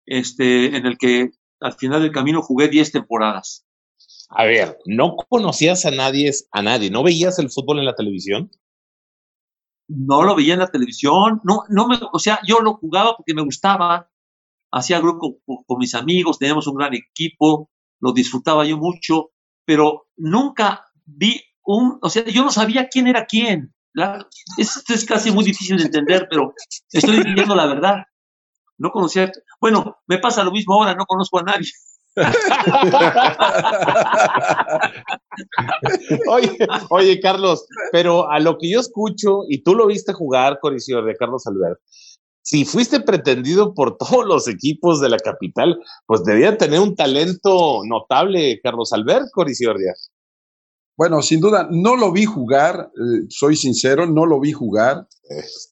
este, 0.05 0.75
en 0.75 0.85
el 0.85 0.97
que 0.97 1.31
al 1.59 1.73
final 1.73 2.01
del 2.01 2.11
camino 2.11 2.41
jugué 2.41 2.67
10 2.67 2.91
temporadas. 2.91 3.65
A 4.29 4.45
ver, 4.45 4.77
¿no 4.85 5.15
conocías 5.15 5.85
a 5.85 5.91
nadie, 5.91 6.31
a 6.51 6.61
nadie? 6.61 6.91
¿No 6.91 7.03
veías 7.03 7.39
el 7.39 7.49
fútbol 7.49 7.79
en 7.79 7.85
la 7.85 7.95
televisión? 7.95 8.51
No 9.87 10.23
lo 10.23 10.35
veía 10.35 10.53
en 10.53 10.59
la 10.59 10.69
televisión, 10.69 11.39
no, 11.45 11.63
no 11.69 11.87
me, 11.87 11.97
o 12.11 12.19
sea, 12.19 12.39
yo 12.45 12.59
lo 12.59 12.73
jugaba 12.73 13.15
porque 13.15 13.33
me 13.33 13.41
gustaba, 13.41 14.11
hacía 14.69 14.99
grupo 14.99 15.39
con, 15.45 15.63
con 15.65 15.77
mis 15.77 15.95
amigos, 15.95 16.39
teníamos 16.39 16.67
un 16.67 16.75
gran 16.75 16.93
equipo, 16.93 17.71
lo 18.01 18.11
disfrutaba 18.11 18.65
yo 18.65 18.77
mucho, 18.77 19.31
pero 19.65 20.07
nunca 20.17 20.85
vi 21.05 21.41
un, 21.63 21.99
o 22.01 22.09
sea, 22.09 22.25
yo 22.25 22.43
no 22.43 22.51
sabía 22.51 22.89
quién 22.89 23.07
era 23.07 23.25
quién. 23.25 23.73
Esto 24.57 24.93
es 24.93 25.05
casi 25.05 25.31
muy 25.31 25.43
difícil 25.43 25.77
de 25.77 25.85
entender, 25.85 26.27
pero 26.29 26.53
estoy 26.91 27.23
diciendo 27.23 27.55
la 27.55 27.65
verdad. 27.65 28.03
No 28.77 28.91
conocía, 28.91 29.31
bueno, 29.59 29.97
me 30.05 30.19
pasa 30.19 30.43
lo 30.43 30.51
mismo 30.51 30.75
ahora, 30.75 30.93
no 30.93 31.05
conozco 31.05 31.39
a 31.39 31.43
nadie. 31.43 31.71
oye, 36.29 36.57
oye, 36.89 37.19
Carlos, 37.19 37.65
pero 37.91 38.29
a 38.29 38.39
lo 38.39 38.57
que 38.57 38.71
yo 38.71 38.79
escucho, 38.79 39.41
y 39.49 39.63
tú 39.63 39.75
lo 39.75 39.87
viste 39.87 40.13
jugar, 40.13 40.59
Coricior, 40.59 41.03
de 41.05 41.15
Carlos 41.15 41.45
Albert, 41.47 41.79
si 42.41 42.65
fuiste 42.65 42.99
pretendido 43.01 43.73
por 43.73 43.97
todos 43.97 44.25
los 44.25 44.47
equipos 44.47 45.01
de 45.01 45.09
la 45.09 45.17
capital, 45.17 45.79
pues 46.05 46.23
debía 46.23 46.57
tener 46.57 46.79
un 46.79 46.95
talento 46.95 47.81
notable, 47.83 48.61
Carlos 48.63 48.93
Albert 48.93 49.27
Coriciordia. 49.33 49.93
Bueno, 50.97 51.21
sin 51.21 51.39
duda, 51.39 51.67
no 51.69 51.95
lo 51.95 52.11
vi 52.11 52.25
jugar, 52.25 52.91
eh, 52.95 53.25
soy 53.29 53.55
sincero, 53.55 54.07
no 54.07 54.25
lo 54.25 54.39
vi 54.39 54.51
jugar. 54.51 55.07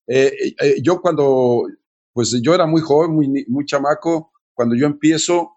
Eh, 0.07 0.31
eh, 0.61 0.75
yo 0.83 1.01
cuando, 1.01 1.63
pues 2.13 2.39
yo 2.43 2.53
era 2.53 2.67
muy 2.67 2.81
joven, 2.81 3.15
muy, 3.15 3.45
muy 3.47 3.65
chamaco, 3.65 4.31
cuando 4.53 4.75
yo 4.75 4.85
empiezo 4.85 5.51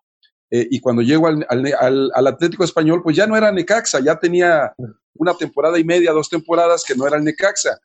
y 0.51 0.81
cuando 0.81 1.03
llego 1.03 1.27
al, 1.27 1.47
al, 1.51 2.11
al, 2.15 2.27
Atlético 2.27 2.65
Español, 2.65 3.03
pues 3.03 3.15
ya 3.15 3.27
no 3.27 3.37
era 3.37 3.53
Necaxa, 3.53 4.01
ya 4.01 4.19
tenía 4.19 4.73
una 5.13 5.35
temporada 5.35 5.79
y 5.79 5.85
media, 5.85 6.13
dos 6.13 6.31
temporadas 6.31 6.85
que 6.89 6.95
no 6.95 7.07
era 7.07 7.19
el 7.19 7.25
Necaxa. 7.25 7.79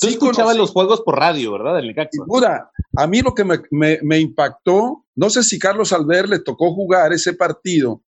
Tú 0.00 0.06
sí 0.06 0.08
escuchabas 0.08 0.54
los 0.54 0.70
juegos 0.70 1.00
por 1.00 1.18
radio, 1.18 1.52
¿verdad? 1.52 1.76
Del 1.76 1.86
Necaxa. 1.86 2.10
Sin 2.12 2.26
duda, 2.26 2.70
a 2.94 3.06
mí 3.06 3.22
lo 3.22 3.34
que 3.34 3.44
me, 3.44 3.62
me, 3.70 4.00
me 4.02 4.20
impactó, 4.20 5.06
no 5.14 5.30
sé 5.30 5.42
si 5.42 5.58
Carlos 5.58 5.94
Albert 5.94 6.28
le 6.28 6.40
tocó 6.40 6.74
jugar 6.74 7.14
ese 7.14 7.32
partido, 7.32 8.02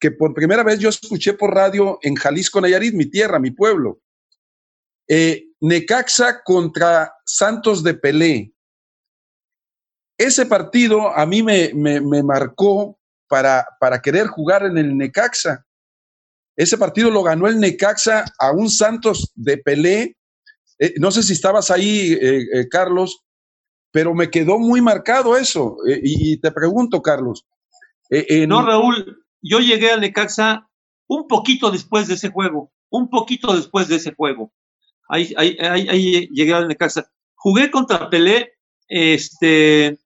que 0.00 0.10
por 0.10 0.32
primera 0.32 0.64
vez 0.64 0.78
yo 0.78 0.88
escuché 0.88 1.34
por 1.34 1.54
radio 1.54 1.98
en 2.02 2.14
Jalisco, 2.14 2.60
Nayarit, 2.60 2.94
mi 2.94 3.06
tierra, 3.06 3.38
mi 3.38 3.50
pueblo. 3.50 4.00
Eh, 5.06 5.48
Necaxa 5.60 6.42
contra 6.42 7.12
Santos 7.24 7.84
de 7.84 7.94
Pelé. 7.94 8.54
Ese 10.16 10.46
partido 10.46 11.14
a 11.14 11.26
mí 11.26 11.42
me, 11.42 11.72
me, 11.74 12.22
marcó 12.22 12.98
para, 13.28 13.66
para, 13.78 14.00
querer 14.00 14.26
jugar 14.26 14.64
en 14.64 14.78
el 14.78 14.96
Necaxa. 14.96 15.66
Ese 16.56 16.78
partido 16.78 17.10
lo 17.10 17.22
ganó 17.22 17.46
el 17.46 17.60
Necaxa 17.60 18.24
a 18.38 18.52
un 18.52 18.70
Santos 18.70 19.32
de 19.34 19.58
Pelé. 19.58 20.16
Eh, 20.78 20.94
no 20.98 21.10
sé 21.10 21.22
si 21.22 21.34
estabas 21.34 21.70
ahí, 21.70 22.16
eh, 22.20 22.68
Carlos, 22.70 23.22
pero 23.90 24.14
me 24.14 24.30
quedó 24.30 24.58
muy 24.58 24.80
marcado 24.80 25.36
eso. 25.36 25.76
Y, 25.86 26.32
y, 26.32 26.40
te 26.40 26.52
pregunto, 26.52 27.02
Carlos. 27.02 27.46
no, 28.46 28.64
Raúl, 28.64 29.20
yo 29.42 29.60
llegué 29.60 29.90
al 29.90 30.00
Necaxa 30.00 30.68
un 31.06 31.26
poquito 31.26 31.70
después 31.70 32.08
de 32.08 32.14
ese 32.14 32.30
juego, 32.30 32.72
un 32.90 33.08
poquito 33.08 33.54
después 33.54 33.88
de 33.88 33.96
ese 33.96 34.14
juego. 34.14 34.52
Ahí, 35.08 35.34
ahí, 35.36 35.56
ahí, 35.60 36.28
llegué 36.32 36.54
al 36.54 36.68
Necaxa. 36.68 37.10
Jugué 37.34 37.70
contra 37.70 38.08
Pelé 38.10 38.52
este, 38.86 39.98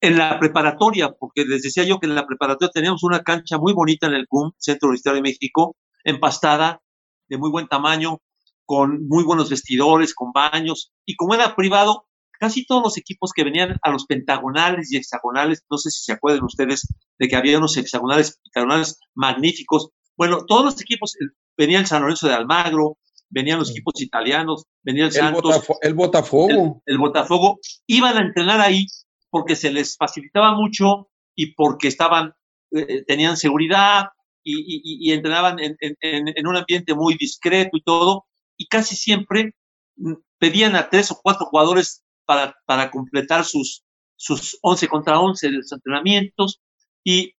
en 0.00 0.18
la 0.18 0.38
preparatoria, 0.38 1.12
porque 1.12 1.44
les 1.44 1.62
decía 1.62 1.84
yo 1.84 1.98
que 1.98 2.06
en 2.06 2.14
la 2.14 2.26
preparatoria 2.26 2.70
teníamos 2.72 3.02
una 3.02 3.22
cancha 3.22 3.58
muy 3.58 3.72
bonita 3.72 4.06
en 4.06 4.14
el 4.14 4.28
CUM, 4.28 4.52
Centro 4.58 4.88
Universitario 4.88 5.16
de 5.16 5.30
México, 5.30 5.76
empastada, 6.04 6.82
de 7.28 7.38
muy 7.38 7.50
buen 7.50 7.66
tamaño, 7.66 8.20
con 8.66 9.06
muy 9.08 9.24
buenos 9.24 9.50
vestidores, 9.50 10.14
con 10.14 10.32
baños, 10.32 10.92
y 11.04 11.16
como 11.16 11.34
era 11.34 11.56
privado, 11.56 12.06
casi 12.44 12.66
todos 12.66 12.82
los 12.82 12.98
equipos 12.98 13.32
que 13.34 13.42
venían 13.42 13.78
a 13.80 13.90
los 13.90 14.04
pentagonales 14.04 14.92
y 14.92 14.98
hexagonales, 14.98 15.64
no 15.70 15.78
sé 15.78 15.90
si 15.90 16.04
se 16.04 16.12
acuerdan 16.12 16.44
ustedes 16.44 16.86
de 17.18 17.26
que 17.26 17.36
había 17.36 17.56
unos 17.56 17.74
hexagonales, 17.78 18.38
pentagonales 18.44 19.00
magníficos. 19.14 19.88
Bueno, 20.14 20.44
todos 20.46 20.66
los 20.66 20.78
equipos, 20.78 21.16
venía 21.56 21.78
el 21.78 21.86
San 21.86 22.02
Lorenzo 22.02 22.28
de 22.28 22.34
Almagro, 22.34 22.98
venían 23.30 23.58
los 23.58 23.70
equipos 23.70 23.98
italianos, 24.02 24.64
venía 24.82 25.06
el, 25.06 25.12
Santos. 25.12 25.66
el 25.80 25.94
Botafogo. 25.94 26.82
El, 26.84 26.98
Botafogo. 26.98 27.60
Iban 27.86 28.18
a 28.18 28.20
entrenar 28.20 28.60
ahí 28.60 28.88
porque 29.30 29.56
se 29.56 29.72
les 29.72 29.96
facilitaba 29.96 30.54
mucho 30.54 31.08
y 31.34 31.54
porque 31.54 31.88
estaban, 31.88 32.34
eh, 32.72 33.04
tenían 33.06 33.38
seguridad 33.38 34.08
y, 34.46 35.10
entrenaban 35.12 35.58
en, 35.60 35.76
en 35.80 36.46
un 36.46 36.56
ambiente 36.58 36.94
muy 36.94 37.14
discreto 37.14 37.78
y 37.78 37.82
todo. 37.82 38.26
Y 38.58 38.66
casi 38.66 38.96
siempre 38.96 39.54
mm, 39.96 40.12
pedían 40.38 40.76
a 40.76 40.90
tres 40.90 41.10
o 41.10 41.18
cuatro 41.22 41.46
jugadores 41.46 42.03
para, 42.24 42.56
para 42.66 42.90
completar 42.90 43.44
sus, 43.44 43.84
sus 44.16 44.58
11 44.62 44.88
contra 44.88 45.20
11 45.20 45.46
de 45.46 45.52
los 45.54 45.72
entrenamientos 45.72 46.60
y 47.04 47.34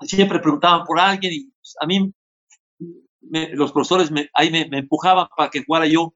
siempre 0.00 0.38
preguntaban 0.38 0.84
por 0.84 0.98
alguien 0.98 1.32
y 1.32 1.44
pues, 1.50 1.76
a 1.80 1.86
mí 1.86 2.12
los 3.52 3.72
profesores 3.72 4.10
me, 4.10 4.28
ahí 4.34 4.50
me, 4.50 4.68
empujaban 4.78 5.26
para 5.36 5.50
que 5.50 5.64
jugara 5.64 5.86
yo 5.86 6.14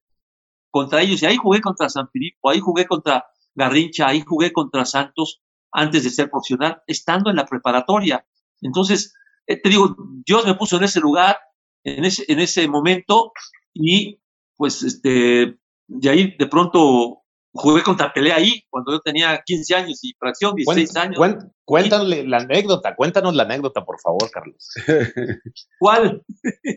contra 0.70 1.02
ellos 1.02 1.22
y 1.22 1.26
ahí 1.26 1.36
jugué 1.36 1.60
contra 1.60 1.88
San 1.88 2.08
Filipo, 2.10 2.48
ahí 2.48 2.60
jugué 2.60 2.86
contra 2.86 3.26
Garrincha, 3.54 4.08
ahí 4.08 4.22
jugué 4.26 4.52
contra 4.52 4.84
Santos 4.84 5.42
antes 5.70 6.04
de 6.04 6.10
ser 6.10 6.30
profesional, 6.30 6.82
estando 6.86 7.30
en 7.30 7.36
la 7.36 7.46
preparatoria. 7.46 8.26
Entonces, 8.60 9.14
eh, 9.46 9.60
te 9.60 9.68
digo, 9.68 9.94
Dios 10.24 10.46
me 10.46 10.54
puso 10.54 10.76
en 10.76 10.84
ese 10.84 11.00
lugar, 11.00 11.36
en 11.84 12.04
ese, 12.04 12.24
en 12.28 12.40
ese 12.40 12.68
momento 12.68 13.32
y 13.74 14.18
pues 14.56 14.82
este, 14.82 15.58
de 15.88 16.10
ahí 16.10 16.36
de 16.38 16.46
pronto 16.46 17.21
jugué 17.52 17.82
contra 17.82 18.12
Pelé 18.12 18.32
ahí 18.32 18.64
cuando 18.70 18.92
yo 18.92 19.00
tenía 19.00 19.42
15 19.44 19.74
años 19.74 20.00
y 20.02 20.14
fracción 20.18 20.54
16 20.54 20.96
años. 20.96 21.20
cuéntanos 21.64 22.08
la 22.08 22.38
anécdota, 22.38 22.94
cuéntanos 22.96 23.34
la 23.34 23.42
anécdota, 23.44 23.84
por 23.84 24.00
favor, 24.00 24.30
Carlos. 24.30 24.68
¿Cuál? 25.78 26.22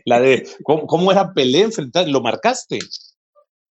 La 0.04 0.20
de 0.20 0.48
cómo, 0.62 1.10
era 1.10 1.32
Pelé 1.32 1.62
enfrentar, 1.62 2.08
lo 2.08 2.20
marcaste. 2.20 2.78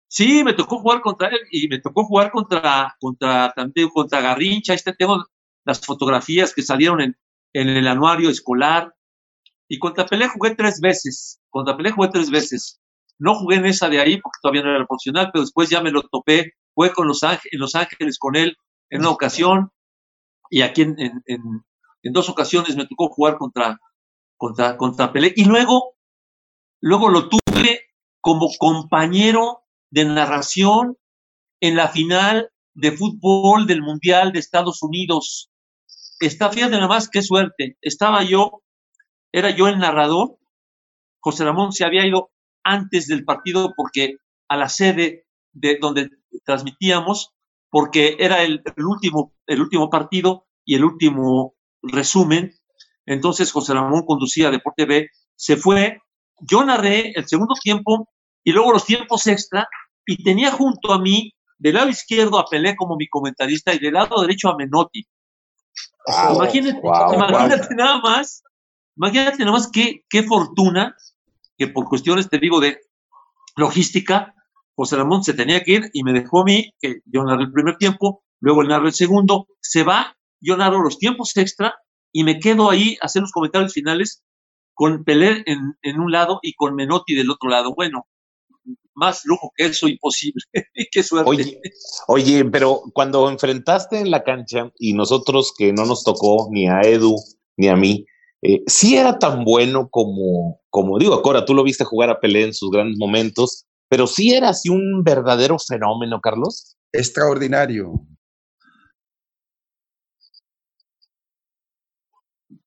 Sí, 0.08 0.44
me 0.44 0.54
tocó 0.54 0.78
jugar 0.78 1.00
contra 1.00 1.28
él 1.28 1.40
y 1.50 1.68
me 1.68 1.80
tocó 1.80 2.04
jugar 2.04 2.30
contra, 2.30 2.94
contra, 3.00 3.52
también 3.54 3.88
contra 3.88 4.20
Garrincha. 4.20 4.72
Este 4.72 4.92
tengo 4.94 5.24
las 5.64 5.80
fotografías 5.80 6.54
que 6.54 6.62
salieron 6.62 7.00
en, 7.00 7.16
en 7.52 7.68
el 7.68 7.86
anuario 7.88 8.30
escolar. 8.30 8.94
Y 9.68 9.78
contra 9.78 10.06
Pelé 10.06 10.28
jugué 10.28 10.54
tres 10.54 10.80
veces. 10.80 11.40
Contra 11.50 11.76
Pelé 11.76 11.90
jugué 11.90 12.08
tres 12.12 12.30
veces. 12.30 12.80
No 13.18 13.34
jugué 13.34 13.56
en 13.56 13.66
esa 13.66 13.88
de 13.88 14.00
ahí 14.00 14.20
porque 14.20 14.38
todavía 14.40 14.62
no 14.62 14.70
era 14.70 14.86
profesional, 14.86 15.30
pero 15.32 15.42
después 15.42 15.68
ya 15.68 15.80
me 15.80 15.90
lo 15.90 16.02
topé 16.02 16.52
fue 16.74 16.92
con 16.92 17.06
los 17.08 17.22
ángeles, 17.22 17.52
en 17.52 17.60
Los 17.60 17.74
Ángeles 17.74 18.18
con 18.18 18.36
él 18.36 18.56
en 18.90 19.00
una 19.00 19.10
ocasión 19.10 19.70
y 20.50 20.62
aquí 20.62 20.82
en, 20.82 20.96
en, 20.98 22.12
dos 22.12 22.28
ocasiones 22.28 22.76
me 22.76 22.86
tocó 22.86 23.08
jugar 23.08 23.38
contra, 23.38 23.80
contra, 24.36 24.76
contra 24.76 25.12
Pelé. 25.12 25.32
Y 25.34 25.46
luego, 25.46 25.96
luego 26.80 27.08
lo 27.08 27.28
tuve 27.28 27.80
como 28.20 28.50
compañero 28.58 29.64
de 29.90 30.04
narración 30.04 30.96
en 31.60 31.76
la 31.76 31.88
final 31.88 32.50
de 32.74 32.92
fútbol 32.92 33.66
del 33.66 33.80
Mundial 33.80 34.32
de 34.32 34.38
Estados 34.38 34.82
Unidos. 34.82 35.50
Está, 36.20 36.50
fíjate 36.50 36.72
nada 36.72 36.88
más, 36.88 37.08
qué 37.08 37.22
suerte. 37.22 37.78
Estaba 37.80 38.22
yo, 38.22 38.62
era 39.32 39.50
yo 39.50 39.68
el 39.68 39.78
narrador. 39.78 40.38
José 41.20 41.44
Ramón 41.44 41.72
se 41.72 41.84
había 41.84 42.06
ido 42.06 42.30
antes 42.62 43.06
del 43.06 43.24
partido 43.24 43.72
porque 43.74 44.18
a 44.48 44.56
la 44.56 44.68
sede 44.68 45.26
de 45.52 45.78
donde 45.80 46.10
transmitíamos, 46.44 47.32
porque 47.70 48.16
era 48.18 48.42
el, 48.42 48.62
último, 48.76 49.32
el 49.46 49.60
último 49.60 49.90
partido 49.90 50.46
y 50.64 50.74
el 50.76 50.84
último 50.84 51.54
resumen. 51.82 52.54
Entonces 53.06 53.52
José 53.52 53.74
Ramón 53.74 54.04
conducía 54.06 54.50
Deporte 54.50 54.86
B, 54.86 55.08
se 55.36 55.56
fue. 55.56 55.98
Yo 56.40 56.64
narré 56.64 57.12
el 57.14 57.26
segundo 57.26 57.54
tiempo 57.62 58.08
y 58.42 58.52
luego 58.52 58.72
los 58.72 58.84
tiempos 58.84 59.26
extra 59.26 59.68
y 60.06 60.22
tenía 60.22 60.50
junto 60.50 60.92
a 60.92 61.00
mí 61.00 61.32
del 61.58 61.74
lado 61.74 61.88
izquierdo 61.88 62.38
a 62.38 62.46
Pelé 62.46 62.76
como 62.76 62.96
mi 62.96 63.08
comentarista 63.08 63.72
y 63.72 63.78
del 63.78 63.94
lado 63.94 64.20
derecho 64.20 64.48
a 64.48 64.56
Menotti. 64.56 65.06
imagínate, 66.34 66.80
imagínate 67.14 67.74
nada 67.74 68.00
más, 68.00 68.42
imagínate 68.96 69.38
nada 69.38 69.52
más 69.52 69.70
qué, 69.72 70.04
qué 70.08 70.22
fortuna 70.22 70.94
que 71.56 71.68
por 71.68 71.88
cuestiones, 71.88 72.28
te 72.28 72.38
digo, 72.38 72.60
de 72.60 72.78
logística, 73.56 74.34
José 74.76 74.96
Ramón 74.96 75.22
se 75.22 75.34
tenía 75.34 75.62
que 75.62 75.72
ir 75.72 75.90
y 75.92 76.02
me 76.02 76.12
dejó 76.12 76.40
a 76.40 76.44
mí, 76.44 76.72
que 76.80 77.00
yo 77.04 77.24
narré 77.24 77.44
el 77.44 77.52
primer 77.52 77.76
tiempo, 77.76 78.24
luego 78.40 78.62
él 78.62 78.68
narra 78.68 78.86
el 78.86 78.94
segundo, 78.94 79.46
se 79.60 79.82
va, 79.82 80.16
yo 80.40 80.56
narro 80.56 80.82
los 80.82 80.98
tiempos 80.98 81.36
extra 81.36 81.74
y 82.12 82.24
me 82.24 82.38
quedo 82.38 82.70
ahí 82.70 82.96
a 83.00 83.06
hacer 83.06 83.22
los 83.22 83.32
comentarios 83.32 83.72
finales 83.72 84.22
con 84.74 85.04
Pelé 85.04 85.42
en, 85.46 85.74
en 85.82 86.00
un 86.00 86.10
lado 86.10 86.40
y 86.42 86.54
con 86.54 86.74
Menotti 86.74 87.14
del 87.14 87.30
otro 87.30 87.48
lado. 87.48 87.74
Bueno, 87.74 88.06
más 88.94 89.22
lujo 89.24 89.52
que 89.56 89.66
eso, 89.66 89.88
imposible. 89.88 90.42
Qué 90.92 91.02
suerte. 91.02 91.30
Oye, 91.30 91.60
oye, 92.08 92.44
pero 92.44 92.82
cuando 92.92 93.28
enfrentaste 93.28 94.00
en 94.00 94.10
la 94.10 94.24
cancha 94.24 94.70
y 94.78 94.92
nosotros 94.94 95.52
que 95.56 95.72
no 95.72 95.84
nos 95.86 96.04
tocó 96.04 96.48
ni 96.50 96.68
a 96.68 96.80
Edu 96.82 97.16
ni 97.56 97.68
a 97.68 97.76
mí, 97.76 98.06
eh, 98.42 98.62
sí 98.66 98.96
era 98.96 99.18
tan 99.18 99.44
bueno 99.44 99.88
como, 99.90 100.60
como 100.70 100.98
digo, 100.98 101.20
Cora, 101.22 101.44
tú 101.44 101.54
lo 101.54 101.62
viste 101.62 101.84
jugar 101.84 102.10
a 102.10 102.20
Pelé 102.20 102.44
en 102.44 102.54
sus 102.54 102.70
grandes 102.70 102.98
momentos, 102.98 103.66
pero 103.88 104.06
sí 104.06 104.32
era 104.32 104.50
así 104.50 104.68
un 104.68 105.02
verdadero 105.02 105.58
fenómeno, 105.58 106.20
Carlos. 106.20 106.76
Extraordinario. 106.92 107.92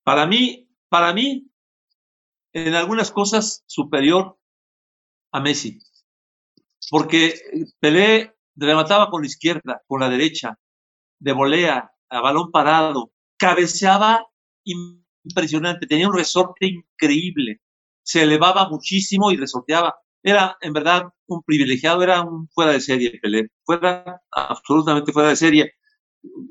Para 0.03 0.25
mí, 0.25 0.69
para 0.89 1.13
mí, 1.13 1.49
en 2.53 2.73
algunas 2.73 3.11
cosas 3.11 3.63
superior 3.67 4.37
a 5.31 5.41
Messi 5.41 5.79
porque 6.89 7.35
Pelé 7.79 8.33
remataba 8.55 9.09
con 9.09 9.21
la 9.21 9.27
izquierda, 9.27 9.81
con 9.87 9.99
la 9.99 10.09
derecha, 10.09 10.57
de 11.19 11.31
volea, 11.31 11.91
a 12.09 12.21
balón 12.21 12.51
parado, 12.51 13.11
cabeceaba 13.37 14.25
impresionante, 14.63 15.87
tenía 15.87 16.07
un 16.07 16.15
resorte 16.15 16.67
increíble, 16.67 17.61
se 18.03 18.23
elevaba 18.23 18.69
muchísimo 18.69 19.31
y 19.31 19.37
resorteaba. 19.37 19.95
Era, 20.23 20.57
en 20.61 20.73
verdad, 20.73 21.09
un 21.27 21.43
privilegiado, 21.43 22.03
era 22.03 22.21
un 22.21 22.47
fuera 22.49 22.71
de 22.71 22.81
serie 22.81 23.19
Pelé, 23.21 23.49
fuera, 23.65 24.21
absolutamente 24.31 25.11
fuera 25.11 25.29
de 25.29 25.35
serie. 25.35 25.73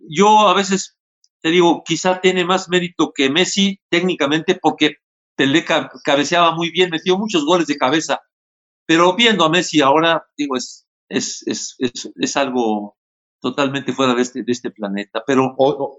Yo 0.09 0.49
a 0.49 0.55
veces 0.55 0.97
te 1.43 1.51
digo, 1.51 1.83
quizá 1.85 2.21
tiene 2.21 2.45
más 2.45 2.69
mérito 2.69 3.13
que 3.15 3.31
Messi 3.31 3.81
técnicamente 3.89 4.59
porque 4.61 4.97
Pelé 5.37 5.65
cabeceaba 6.05 6.55
muy 6.55 6.71
bien, 6.71 6.91
metió 6.91 7.19
muchos 7.19 7.45
goles 7.45 7.67
de 7.67 7.77
cabeza, 7.77 8.21
pero 8.87 9.15
viendo 9.15 9.45
a 9.45 9.51
Messi 9.51 9.81
ahora, 9.81 10.27
digo, 10.37 10.57
es, 10.57 10.87
es, 11.09 11.45
es, 11.47 11.77
es, 12.15 12.37
algo 12.37 12.97
totalmente 13.41 13.93
fuera 13.93 14.15
de 14.15 14.23
este, 14.23 14.43
de 14.45 14.53
este 14.53 14.71
planeta. 14.71 15.23
Pero 15.27 15.55
o, 15.59 15.99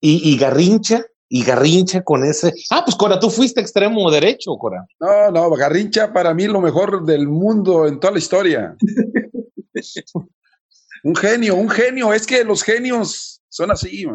y, 0.00 0.32
y, 0.32 0.36
Garrincha, 0.36 1.04
y 1.28 1.44
Garrincha 1.44 2.02
con 2.02 2.24
ese. 2.24 2.52
Ah, 2.70 2.82
pues 2.84 2.96
Cora, 2.96 3.20
tú 3.20 3.30
fuiste 3.30 3.60
extremo 3.60 4.10
derecho, 4.10 4.56
Cora. 4.56 4.86
No, 4.98 5.30
no, 5.30 5.50
Garrincha 5.50 6.12
para 6.12 6.32
mí 6.34 6.46
lo 6.46 6.60
mejor 6.60 7.04
del 7.04 7.28
mundo 7.28 7.86
en 7.86 8.00
toda 8.00 8.14
la 8.14 8.18
historia. 8.18 8.76
un 11.04 11.14
genio, 11.14 11.54
un 11.56 11.68
genio. 11.68 12.12
Es 12.12 12.26
que 12.26 12.44
los 12.44 12.62
genios 12.62 13.42
son 13.48 13.70
así. 13.70 14.06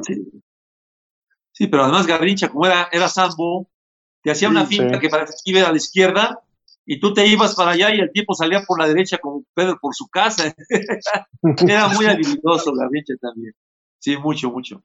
Sí. 1.51 1.67
pero 1.67 1.83
además 1.83 2.07
Garrincha, 2.07 2.49
como 2.49 2.65
era, 2.65 2.89
era 2.91 3.07
Sambo, 3.07 3.69
te 4.23 4.31
hacía 4.31 4.49
una 4.49 4.65
finta 4.65 4.99
que 4.99 5.09
para 5.09 5.25
que 5.25 5.33
iba 5.45 5.67
a 5.67 5.71
la 5.71 5.77
izquierda 5.77 6.39
y 6.85 6.99
tú 6.99 7.13
te 7.13 7.27
ibas 7.27 7.55
para 7.55 7.71
allá 7.71 7.93
y 7.93 7.99
el 7.99 8.11
tipo 8.11 8.33
salía 8.33 8.63
por 8.65 8.79
la 8.79 8.87
derecha 8.87 9.17
como 9.19 9.43
Pedro 9.53 9.77
por 9.79 9.93
su 9.93 10.07
casa. 10.07 10.53
Era 11.67 11.87
muy 11.89 12.07
habilidoso 12.07 12.73
Garrincha 12.73 13.13
también. 13.21 13.53
Sí, 13.99 14.17
mucho, 14.17 14.49
mucho. 14.49 14.83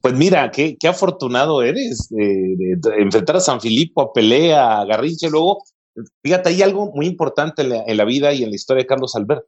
Pues 0.00 0.14
mira, 0.14 0.50
qué, 0.50 0.76
qué 0.78 0.88
afortunado 0.88 1.62
eres 1.62 2.08
de, 2.08 2.78
enfrentar 2.98 3.36
a 3.36 3.40
San 3.40 3.60
Filipo, 3.60 4.00
a 4.00 4.12
Pelea, 4.12 4.80
a 4.80 4.84
Garrincha. 4.84 5.28
Luego, 5.28 5.62
fíjate, 6.22 6.50
hay 6.50 6.62
algo 6.62 6.90
muy 6.94 7.06
importante 7.06 7.62
en 7.62 7.96
la, 7.96 8.04
vida 8.04 8.32
y 8.32 8.42
en 8.42 8.50
la 8.50 8.56
historia 8.56 8.82
de 8.82 8.86
Carlos 8.86 9.14
Alberto. 9.14 9.46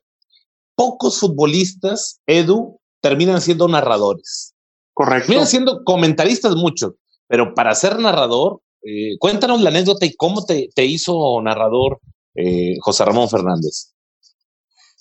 Pocos 0.75 1.21
futbolistas, 1.21 2.21
Edu, 2.27 2.79
terminan 3.01 3.41
siendo 3.41 3.67
narradores. 3.69 4.55
Correcto. 4.93 5.27
Terminan 5.27 5.47
siendo 5.47 5.85
comentaristas 5.85 6.55
muchos, 6.55 6.93
pero 7.29 7.55
para 7.55 7.75
ser 7.75 7.99
narrador 7.99 8.61
eh, 8.83 9.17
cuéntanos 9.19 9.61
la 9.63 9.71
anécdota 9.71 10.07
y 10.07 10.17
cómo 10.17 10.45
te, 10.45 10.69
hizo 10.85 11.41
narrador 11.41 12.01
eh, 12.35 12.75
José 12.81 13.05
Ramón 13.05 13.29
Fernández. 13.29 13.95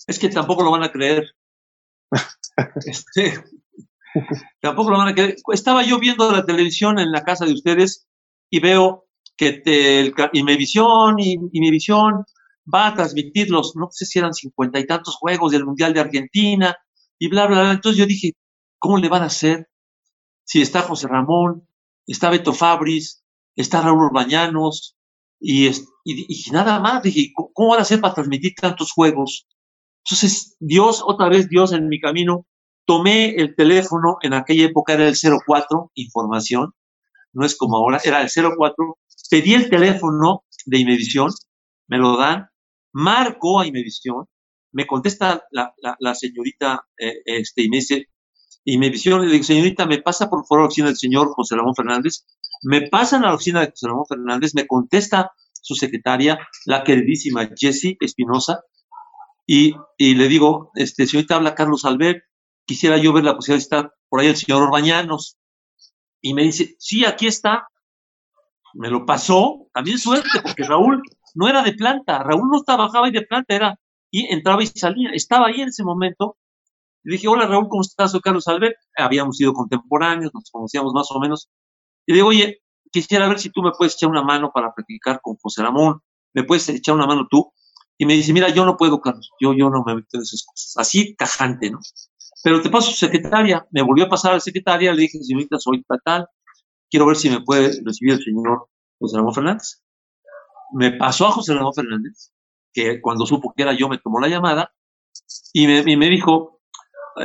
Es 0.07 0.19
que 0.19 0.29
tampoco 0.29 0.63
lo 0.63 0.71
van 0.71 0.83
a 0.83 0.91
creer. 0.91 1.25
Este, 2.85 3.33
tampoco 4.61 4.91
lo 4.91 4.97
van 4.97 5.09
a 5.09 5.13
creer. 5.13 5.35
Estaba 5.53 5.83
yo 5.83 5.99
viendo 5.99 6.31
la 6.31 6.45
televisión 6.45 6.99
en 6.99 7.11
la 7.11 7.23
casa 7.23 7.45
de 7.45 7.53
ustedes 7.53 8.07
y 8.49 8.59
veo 8.59 9.05
que 9.37 9.53
te, 9.53 10.13
y 10.33 10.43
mi 10.43 10.57
visión 10.57 11.15
y, 11.19 11.37
visión 11.71 12.25
va 12.73 12.87
a 12.87 12.93
transmitir 12.93 13.49
los, 13.49 13.75
no 13.75 13.89
sé 13.91 14.05
si 14.05 14.19
eran 14.19 14.33
cincuenta 14.33 14.79
y 14.79 14.85
tantos 14.85 15.15
juegos 15.15 15.51
del 15.51 15.65
Mundial 15.65 15.93
de 15.93 16.01
Argentina 16.01 16.75
y 17.17 17.27
bla, 17.27 17.47
bla, 17.47 17.61
bla. 17.61 17.71
Entonces 17.71 17.99
yo 17.99 18.05
dije, 18.05 18.33
¿cómo 18.77 18.97
le 18.97 19.09
van 19.09 19.23
a 19.23 19.27
hacer 19.27 19.67
si 20.43 20.61
está 20.61 20.81
José 20.81 21.07
Ramón, 21.07 21.67
está 22.05 22.29
Beto 22.29 22.53
Fabris, 22.53 23.23
está 23.55 23.81
Raúl 23.81 24.09
Bañanos 24.11 24.97
y, 25.39 25.67
y, 26.03 26.51
nada 26.51 26.79
más. 26.79 27.03
Dije, 27.03 27.31
¿cómo 27.53 27.69
van 27.69 27.79
a 27.79 27.83
hacer 27.83 28.01
para 28.01 28.13
transmitir 28.13 28.53
tantos 28.55 28.91
juegos? 28.91 29.47
Entonces, 30.03 30.55
Dios, 30.59 31.03
otra 31.05 31.29
vez 31.29 31.47
Dios 31.47 31.73
en 31.73 31.87
mi 31.87 31.99
camino, 31.99 32.45
tomé 32.91 33.35
el 33.35 33.55
teléfono, 33.55 34.17
en 34.21 34.33
aquella 34.33 34.65
época 34.65 34.91
era 34.91 35.07
el 35.07 35.15
04, 35.15 35.91
información, 35.95 36.73
no 37.31 37.45
es 37.45 37.55
como 37.55 37.77
ahora, 37.77 38.01
era 38.03 38.21
el 38.21 38.29
04, 38.29 38.97
pedí 39.29 39.53
el 39.53 39.69
teléfono 39.69 40.43
de 40.65 40.79
Imevisión, 40.79 41.31
me 41.87 41.97
lo 41.97 42.17
dan, 42.17 42.49
marco 42.91 43.61
a 43.61 43.65
Imevisión, 43.65 44.25
me 44.73 44.85
contesta 44.85 45.41
la, 45.51 46.15
señorita 46.15 46.85
eh, 46.99 47.13
este, 47.23 47.61
y 47.61 47.69
me 47.69 47.77
dice, 47.77 48.07
le 48.65 49.31
digo, 49.31 49.43
señorita, 49.45 49.85
me 49.85 50.01
pasa 50.01 50.29
por 50.29 50.45
favor 50.45 50.69
la 50.77 50.85
del 50.87 50.97
señor 50.97 51.31
José 51.31 51.55
Ramón 51.55 51.75
Fernández, 51.75 52.25
me 52.63 52.89
pasan 52.89 53.23
a 53.23 53.27
la 53.27 53.35
oficina 53.35 53.61
de 53.61 53.69
José 53.69 53.87
Ramón 53.87 54.05
Fernández, 54.05 54.53
me 54.53 54.67
contesta 54.67 55.31
su 55.53 55.75
secretaria, 55.75 56.45
la 56.65 56.83
queridísima 56.83 57.49
Jessie 57.55 57.95
Espinosa, 58.01 58.59
y, 59.47 59.75
le 59.97 60.27
digo, 60.27 60.71
este, 60.75 61.07
señorita 61.07 61.35
habla 61.35 61.55
Carlos 61.55 61.85
Albert, 61.85 62.25
quisiera 62.71 62.97
yo 62.97 63.11
ver 63.11 63.25
la 63.25 63.35
posibilidad 63.35 63.57
de 63.57 63.63
estar 63.63 63.93
por 64.07 64.21
ahí 64.21 64.27
el 64.27 64.37
señor 64.37 64.63
Orbañanos. 64.63 65.37
Y 66.21 66.33
me 66.33 66.43
dice, 66.43 66.73
sí, 66.79 67.03
aquí 67.03 67.27
está. 67.27 67.67
Me 68.73 68.89
lo 68.89 69.05
pasó, 69.05 69.67
también 69.73 69.99
suerte, 69.99 70.29
porque 70.41 70.63
Raúl 70.63 71.01
no 71.35 71.49
era 71.49 71.63
de 71.63 71.73
planta, 71.73 72.23
Raúl 72.23 72.49
no 72.49 72.63
trabajaba 72.63 73.07
ahí 73.07 73.11
de 73.11 73.23
planta, 73.23 73.53
era, 73.53 73.77
y 74.09 74.33
entraba 74.33 74.63
y 74.63 74.67
salía, 74.67 75.09
estaba 75.11 75.47
ahí 75.47 75.59
en 75.59 75.67
ese 75.67 75.83
momento. 75.83 76.37
Le 77.03 77.15
dije, 77.15 77.27
hola 77.27 77.45
Raúl, 77.45 77.67
¿cómo 77.67 77.81
estás? 77.81 78.11
Soy 78.11 78.21
Carlos 78.21 78.47
Albert. 78.47 78.77
Habíamos 78.95 79.35
sido 79.35 79.51
contemporáneos, 79.51 80.31
nos 80.33 80.49
conocíamos 80.49 80.93
más 80.93 81.11
o 81.11 81.19
menos. 81.19 81.49
Y 82.05 82.13
digo, 82.13 82.29
oye, 82.29 82.61
quisiera 82.89 83.27
ver 83.27 83.39
si 83.39 83.49
tú 83.49 83.61
me 83.61 83.71
puedes 83.77 83.95
echar 83.95 84.09
una 84.09 84.23
mano 84.23 84.51
para 84.53 84.73
practicar 84.73 85.19
con 85.21 85.35
José 85.35 85.61
Ramón, 85.61 85.99
me 86.33 86.45
puedes 86.45 86.69
echar 86.69 86.95
una 86.95 87.05
mano 87.05 87.27
tú. 87.29 87.51
Y 87.97 88.05
me 88.05 88.13
dice, 88.13 88.31
mira, 88.31 88.47
yo 88.47 88.63
no 88.63 88.77
puedo, 88.77 89.01
Carlos, 89.01 89.29
yo, 89.41 89.51
yo 89.53 89.69
no 89.69 89.83
me 89.85 89.95
meto 89.95 90.07
en 90.13 90.21
esas 90.21 90.45
cosas. 90.45 90.77
Así, 90.77 91.13
tajante, 91.15 91.69
¿no? 91.69 91.79
Pero 92.43 92.61
te 92.61 92.69
paso 92.69 92.91
su 92.91 92.97
secretaria, 92.97 93.65
me 93.71 93.81
volvió 93.81 94.05
a 94.05 94.09
pasar 94.09 94.31
a 94.31 94.35
la 94.35 94.39
secretaria, 94.39 94.93
le 94.93 95.01
dije, 95.01 95.19
señorita, 95.21 95.59
soy 95.59 95.83
tal, 96.03 96.27
quiero 96.89 97.05
ver 97.05 97.15
si 97.15 97.29
me 97.29 97.41
puede 97.41 97.81
recibir 97.83 98.13
el 98.13 98.23
señor 98.23 98.67
José 98.99 99.17
Ramón 99.17 99.33
Fernández. 99.33 99.81
Me 100.73 100.91
pasó 100.91 101.27
a 101.27 101.31
José 101.31 101.53
Ramón 101.53 101.73
Fernández, 101.73 102.31
que 102.73 103.01
cuando 103.01 103.25
supo 103.25 103.53
que 103.55 103.63
era 103.63 103.73
yo 103.73 103.89
me 103.89 103.97
tomó 103.99 104.19
la 104.19 104.27
llamada 104.27 104.71
y 105.53 105.67
me, 105.67 106.09
dijo, 106.09 106.61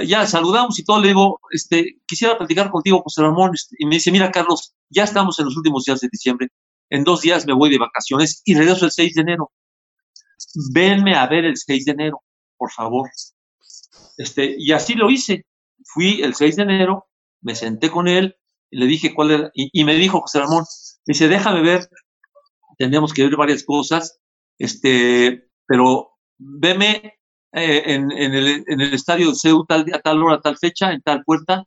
ya 0.07 0.27
saludamos 0.27 0.79
y 0.79 0.85
todo, 0.85 1.01
le 1.01 1.09
digo, 1.09 1.41
este, 1.51 2.01
quisiera 2.07 2.37
platicar 2.37 2.71
contigo, 2.71 3.03
José 3.03 3.23
Ramón, 3.23 3.53
este, 3.55 3.77
y 3.79 3.87
me 3.87 3.97
dice, 3.97 4.11
mira, 4.11 4.31
Carlos, 4.31 4.75
ya 4.91 5.05
estamos 5.05 5.39
en 5.39 5.47
los 5.47 5.57
últimos 5.57 5.85
días 5.85 6.01
de 6.01 6.09
diciembre, 6.11 6.49
en 6.91 7.05
dos 7.05 7.23
días 7.23 7.47
me 7.47 7.55
voy 7.55 7.71
de 7.71 7.79
vacaciones 7.79 8.43
y 8.45 8.55
regreso 8.55 8.85
el 8.85 8.93
6 8.93 9.15
de 9.15 9.21
enero. 9.23 9.51
Venme 10.73 11.15
a 11.17 11.27
ver 11.27 11.45
el 11.45 11.57
6 11.57 11.85
de 11.85 11.93
enero. 11.93 12.23
por 12.57 12.71
favor. 12.71 13.09
Este, 14.17 14.55
y 14.59 14.73
así 14.73 14.95
lo 14.95 15.11
hice. 15.11 15.47
Fui 15.85 16.23
el 16.23 16.35
6 16.35 16.57
de 16.57 16.63
enero, 16.63 17.07
me 17.41 17.55
senté 17.55 17.91
con 17.91 18.09
él, 18.09 18.37
y 18.71 18.79
le 18.79 18.87
dije 18.87 19.15
cuál 19.15 19.31
era, 19.31 19.51
y, 19.55 19.85
me 19.85 19.95
dijo 19.95 20.21
José 20.21 20.41
Ramón, 20.41 20.65
me 21.07 21.13
dice, 21.13 21.29
déjame 21.29 21.63
ver, 21.63 21.89
tendríamos 22.79 23.13
que 23.13 23.23
ver 23.23 23.37
varias 23.37 23.65
cosas, 23.65 24.19
este, 24.59 25.49
pero 25.67 26.11
veme 26.39 27.19
eh, 27.53 27.83
en, 27.87 28.11
el, 28.11 28.65
en, 28.67 28.81
el, 28.81 28.95
estadio 28.95 29.31
de 29.31 29.37
CEU 29.37 29.65
tal, 29.67 29.87
a 29.95 30.01
tal 30.01 30.23
hora, 30.23 30.41
tal 30.41 30.59
fecha, 30.59 30.93
en 30.93 31.03
tal 31.03 31.23
puerta, 31.25 31.65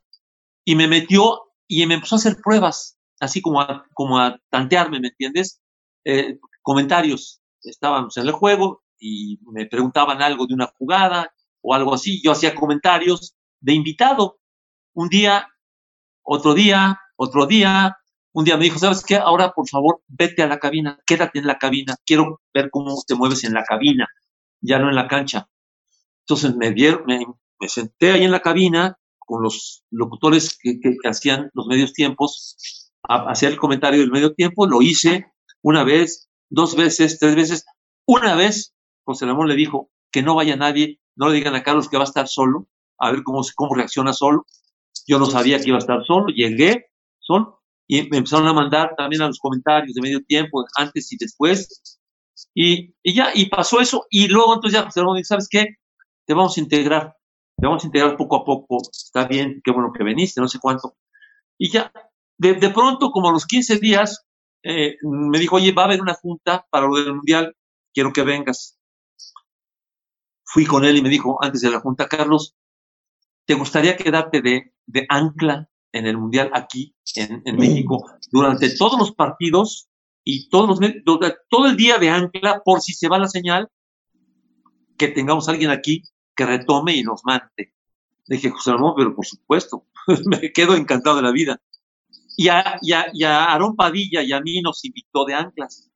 y 0.64 0.74
me 0.74 0.88
metió 0.88 1.40
y 1.66 1.86
me 1.86 1.94
empezó 1.94 2.16
a 2.16 2.18
hacer 2.18 2.36
pruebas, 2.42 2.98
así 3.20 3.40
como 3.40 3.60
a, 3.60 3.86
como 3.94 4.18
a 4.18 4.38
tantearme, 4.50 5.00
¿me 5.00 5.08
entiendes? 5.08 5.60
Eh, 6.04 6.38
comentarios, 6.62 7.40
estábamos 7.62 8.16
en 8.16 8.26
el 8.26 8.32
juego 8.32 8.82
y 8.98 9.38
me 9.52 9.66
preguntaban 9.66 10.20
algo 10.20 10.46
de 10.46 10.54
una 10.54 10.66
jugada 10.78 11.32
o 11.62 11.74
algo 11.74 11.94
así, 11.94 12.20
yo 12.22 12.32
hacía 12.32 12.54
comentarios 12.54 13.34
de 13.60 13.74
invitado. 13.74 14.38
Un 14.94 15.08
día, 15.08 15.48
otro 16.22 16.54
día, 16.54 16.98
otro 17.16 17.46
día, 17.46 17.96
un 18.32 18.44
día 18.44 18.56
me 18.56 18.64
dijo, 18.64 18.78
¿sabes 18.78 19.04
qué? 19.04 19.16
Ahora, 19.16 19.52
por 19.52 19.68
favor, 19.68 20.02
vete 20.06 20.42
a 20.42 20.46
la 20.46 20.58
cabina, 20.58 21.00
quédate 21.06 21.38
en 21.38 21.46
la 21.46 21.58
cabina, 21.58 21.96
quiero 22.06 22.40
ver 22.54 22.70
cómo 22.70 22.96
te 23.06 23.14
mueves 23.14 23.44
en 23.44 23.54
la 23.54 23.64
cabina, 23.64 24.08
ya 24.60 24.78
no 24.78 24.88
en 24.88 24.94
la 24.94 25.08
cancha. 25.08 25.48
Entonces 26.20 26.54
me, 26.56 26.70
dieron, 26.70 27.04
me, 27.06 27.68
senté 27.68 28.12
ahí 28.12 28.24
en 28.24 28.30
la 28.30 28.40
cabina 28.40 28.96
con 29.18 29.42
los 29.42 29.84
locutores 29.90 30.56
que, 30.60 30.78
hacían 31.04 31.50
los 31.54 31.66
medios 31.66 31.92
tiempos, 31.92 32.92
a, 33.02 33.30
hacer 33.30 33.52
el 33.52 33.58
comentario 33.58 34.00
del 34.00 34.12
medio 34.12 34.32
tiempo, 34.34 34.66
lo 34.66 34.80
hice 34.80 35.26
una 35.62 35.82
vez, 35.82 36.28
dos 36.48 36.76
veces, 36.76 37.18
tres 37.18 37.34
veces. 37.34 37.66
Una 38.06 38.34
vez, 38.36 38.74
José 39.04 39.26
Ramón 39.26 39.48
le 39.48 39.56
dijo 39.56 39.90
que 40.12 40.22
no 40.22 40.36
vaya 40.36 40.56
nadie, 40.56 41.00
no 41.20 41.28
le 41.28 41.34
digan 41.34 41.54
a 41.54 41.62
Carlos 41.62 41.88
que 41.88 41.98
va 41.98 42.04
a 42.04 42.06
estar 42.06 42.26
solo, 42.26 42.66
a 42.98 43.12
ver 43.12 43.22
cómo, 43.22 43.42
cómo 43.54 43.74
reacciona 43.74 44.14
solo. 44.14 44.46
Yo 45.06 45.18
no 45.18 45.26
sabía 45.26 45.60
que 45.60 45.68
iba 45.68 45.76
a 45.76 45.80
estar 45.80 46.02
solo, 46.06 46.28
llegué 46.28 46.86
solo 47.18 47.60
y 47.86 48.08
me 48.08 48.18
empezaron 48.18 48.48
a 48.48 48.54
mandar 48.54 48.94
también 48.96 49.20
a 49.20 49.26
los 49.26 49.38
comentarios 49.38 49.94
de 49.94 50.00
medio 50.00 50.24
tiempo, 50.24 50.64
antes 50.78 51.12
y 51.12 51.18
después. 51.18 51.98
Y, 52.54 52.94
y 53.02 53.14
ya, 53.14 53.32
y 53.34 53.50
pasó 53.50 53.80
eso. 53.80 54.06
Y 54.08 54.28
luego 54.28 54.54
entonces 54.54 54.80
ya 54.80 54.86
dice, 54.86 55.24
¿sabes 55.24 55.46
qué? 55.50 55.66
Te 56.26 56.32
vamos 56.32 56.56
a 56.56 56.60
integrar, 56.60 57.14
te 57.58 57.66
vamos 57.66 57.84
a 57.84 57.86
integrar 57.86 58.16
poco 58.16 58.36
a 58.36 58.44
poco. 58.44 58.78
Está 58.90 59.26
bien, 59.26 59.60
qué 59.62 59.72
bueno 59.72 59.92
que 59.92 60.02
viniste, 60.02 60.40
no 60.40 60.48
sé 60.48 60.58
cuánto. 60.58 60.96
Y 61.58 61.70
ya, 61.70 61.92
de, 62.38 62.54
de 62.54 62.70
pronto, 62.70 63.10
como 63.10 63.28
a 63.28 63.32
los 63.32 63.44
15 63.44 63.78
días, 63.78 64.24
eh, 64.62 64.96
me 65.02 65.38
dijo, 65.38 65.56
oye, 65.56 65.72
va 65.72 65.82
a 65.82 65.84
haber 65.84 66.00
una 66.00 66.14
junta 66.14 66.66
para 66.70 66.86
lo 66.86 66.96
del 66.96 67.14
Mundial, 67.14 67.54
quiero 67.92 68.10
que 68.10 68.22
vengas. 68.22 68.79
Fui 70.52 70.66
con 70.66 70.84
él 70.84 70.96
y 70.96 71.02
me 71.02 71.08
dijo, 71.08 71.38
antes 71.42 71.60
de 71.60 71.70
la 71.70 71.80
junta, 71.80 72.08
Carlos, 72.08 72.56
¿te 73.44 73.54
gustaría 73.54 73.96
quedarte 73.96 74.42
de, 74.42 74.74
de 74.86 75.06
ancla 75.08 75.68
en 75.92 76.06
el 76.06 76.18
Mundial 76.18 76.50
aquí 76.52 76.94
en, 77.14 77.42
en 77.44 77.56
México 77.56 78.04
durante 78.32 78.74
todos 78.76 78.98
los 78.98 79.12
partidos 79.12 79.88
y 80.24 80.48
todos 80.48 80.80
los, 80.80 80.92
todo 81.48 81.66
el 81.66 81.76
día 81.76 81.98
de 81.98 82.10
ancla 82.10 82.62
por 82.64 82.80
si 82.80 82.92
se 82.92 83.08
va 83.08 83.18
la 83.18 83.28
señal, 83.28 83.68
que 84.98 85.08
tengamos 85.08 85.48
a 85.48 85.52
alguien 85.52 85.70
aquí 85.70 86.02
que 86.34 86.46
retome 86.46 86.96
y 86.96 87.02
nos 87.02 87.24
mande? 87.24 87.72
Le 88.26 88.36
dije, 88.36 88.50
José 88.50 88.72
Ramón, 88.72 88.94
pero 88.96 89.14
por 89.14 89.26
supuesto, 89.26 89.86
me 90.26 90.52
quedo 90.52 90.74
encantado 90.74 91.16
de 91.16 91.22
la 91.22 91.32
vida. 91.32 91.60
Y 92.36 92.48
a, 92.48 92.78
y, 92.82 93.22
Aarón 93.22 93.76
Padilla 93.76 94.22
y 94.22 94.32
a 94.32 94.40
mí 94.40 94.60
nos 94.62 94.84
invitó 94.84 95.24
de 95.24 95.34
anclas 95.34 95.90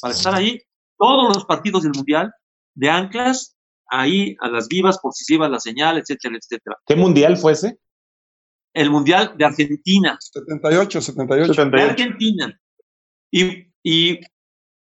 para 0.00 0.14
estar 0.14 0.34
ahí 0.34 0.60
todos 0.98 1.34
los 1.34 1.44
partidos 1.44 1.82
del 1.82 1.92
Mundial 1.92 2.32
de 2.74 2.90
anclas, 2.90 3.56
ahí 3.90 4.36
a 4.40 4.48
las 4.48 4.68
vivas 4.68 4.98
por 4.98 5.12
si 5.12 5.24
se 5.24 5.34
iba 5.34 5.48
la 5.48 5.60
señal, 5.60 5.98
etcétera, 5.98 6.36
etcétera. 6.36 6.76
¿Qué 6.86 6.96
Mundial 6.96 7.36
fue 7.36 7.52
ese? 7.52 7.78
El 8.72 8.90
Mundial 8.90 9.34
de 9.36 9.44
Argentina. 9.44 10.16
78, 10.20 11.00
78. 11.00 11.64
De 11.66 11.82
Argentina. 11.82 12.60
Y, 13.30 13.72
y 13.82 14.20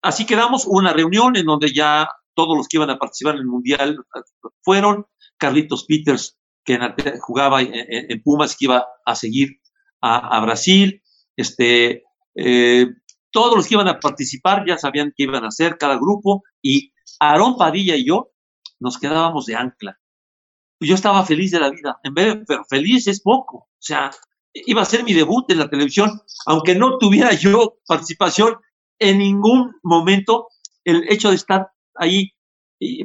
así 0.01 0.25
quedamos, 0.25 0.65
una 0.67 0.93
reunión 0.93 1.35
en 1.35 1.45
donde 1.45 1.73
ya 1.73 2.07
todos 2.35 2.55
los 2.55 2.67
que 2.67 2.77
iban 2.77 2.89
a 2.89 2.97
participar 2.99 3.35
en 3.35 3.41
el 3.41 3.47
Mundial 3.47 3.97
fueron. 4.61 5.05
Carlitos 5.37 5.85
Peters, 5.85 6.37
que 6.65 6.77
jugaba 7.21 7.61
en, 7.61 7.71
en 7.73 8.21
Pumas, 8.21 8.57
que 8.57 8.65
iba 8.65 8.85
a 9.05 9.15
seguir 9.15 9.59
a, 10.01 10.39
Brasil, 10.41 11.01
este, 11.35 12.03
eh, 12.35 12.87
todos 13.31 13.55
los 13.55 13.67
que 13.67 13.75
iban 13.75 13.87
a 13.87 13.99
participar 13.99 14.65
ya 14.67 14.77
sabían 14.77 15.13
qué 15.15 15.23
iban 15.23 15.43
a 15.43 15.49
hacer 15.49 15.77
cada 15.77 15.95
grupo 15.95 16.43
y 16.61 16.93
Aarón 17.19 17.57
Padilla 17.57 17.95
y 17.95 18.05
yo 18.05 18.31
nos 18.79 18.97
quedábamos 18.97 19.45
de 19.45 19.55
ancla. 19.55 19.99
Yo 20.79 20.95
estaba 20.95 21.25
feliz 21.25 21.51
de 21.51 21.59
la 21.59 21.69
vida, 21.69 21.99
en 22.03 22.13
vez 22.13 22.25
de, 22.25 22.45
pero 22.45 22.63
feliz 22.65 23.07
es 23.07 23.21
poco, 23.21 23.57
o 23.57 23.69
sea, 23.81 24.11
iba 24.53 24.81
a 24.81 24.85
ser 24.85 25.03
mi 25.03 25.13
debut 25.13 25.49
en 25.51 25.59
la 25.59 25.69
televisión, 25.69 26.21
aunque 26.45 26.75
no 26.75 26.97
tuviera 26.97 27.33
yo 27.33 27.77
participación 27.85 28.55
en 28.97 29.17
ningún 29.19 29.75
momento, 29.83 30.47
el 30.83 31.11
hecho 31.11 31.29
de 31.29 31.35
estar 31.35 31.71
ahí 31.95 32.31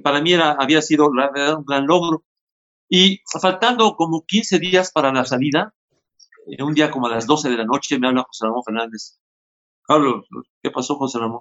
para 0.02 0.20
mí 0.20 0.32
era, 0.32 0.52
había 0.52 0.82
sido 0.82 1.08
un 1.08 1.64
gran 1.66 1.87
logro. 1.87 2.24
Y 2.88 3.20
faltando 3.40 3.96
como 3.96 4.24
15 4.24 4.58
días 4.58 4.92
para 4.92 5.12
la 5.12 5.24
salida, 5.24 5.74
un 6.58 6.74
día 6.74 6.90
como 6.90 7.06
a 7.06 7.10
las 7.10 7.26
12 7.26 7.50
de 7.50 7.56
la 7.56 7.64
noche 7.64 7.98
me 7.98 8.08
habla 8.08 8.24
José 8.24 8.46
Ramón 8.46 8.62
Fernández. 8.64 9.18
Carlos, 9.82 10.26
¿qué 10.62 10.70
pasó, 10.70 10.96
José 10.96 11.18
Ramón? 11.18 11.40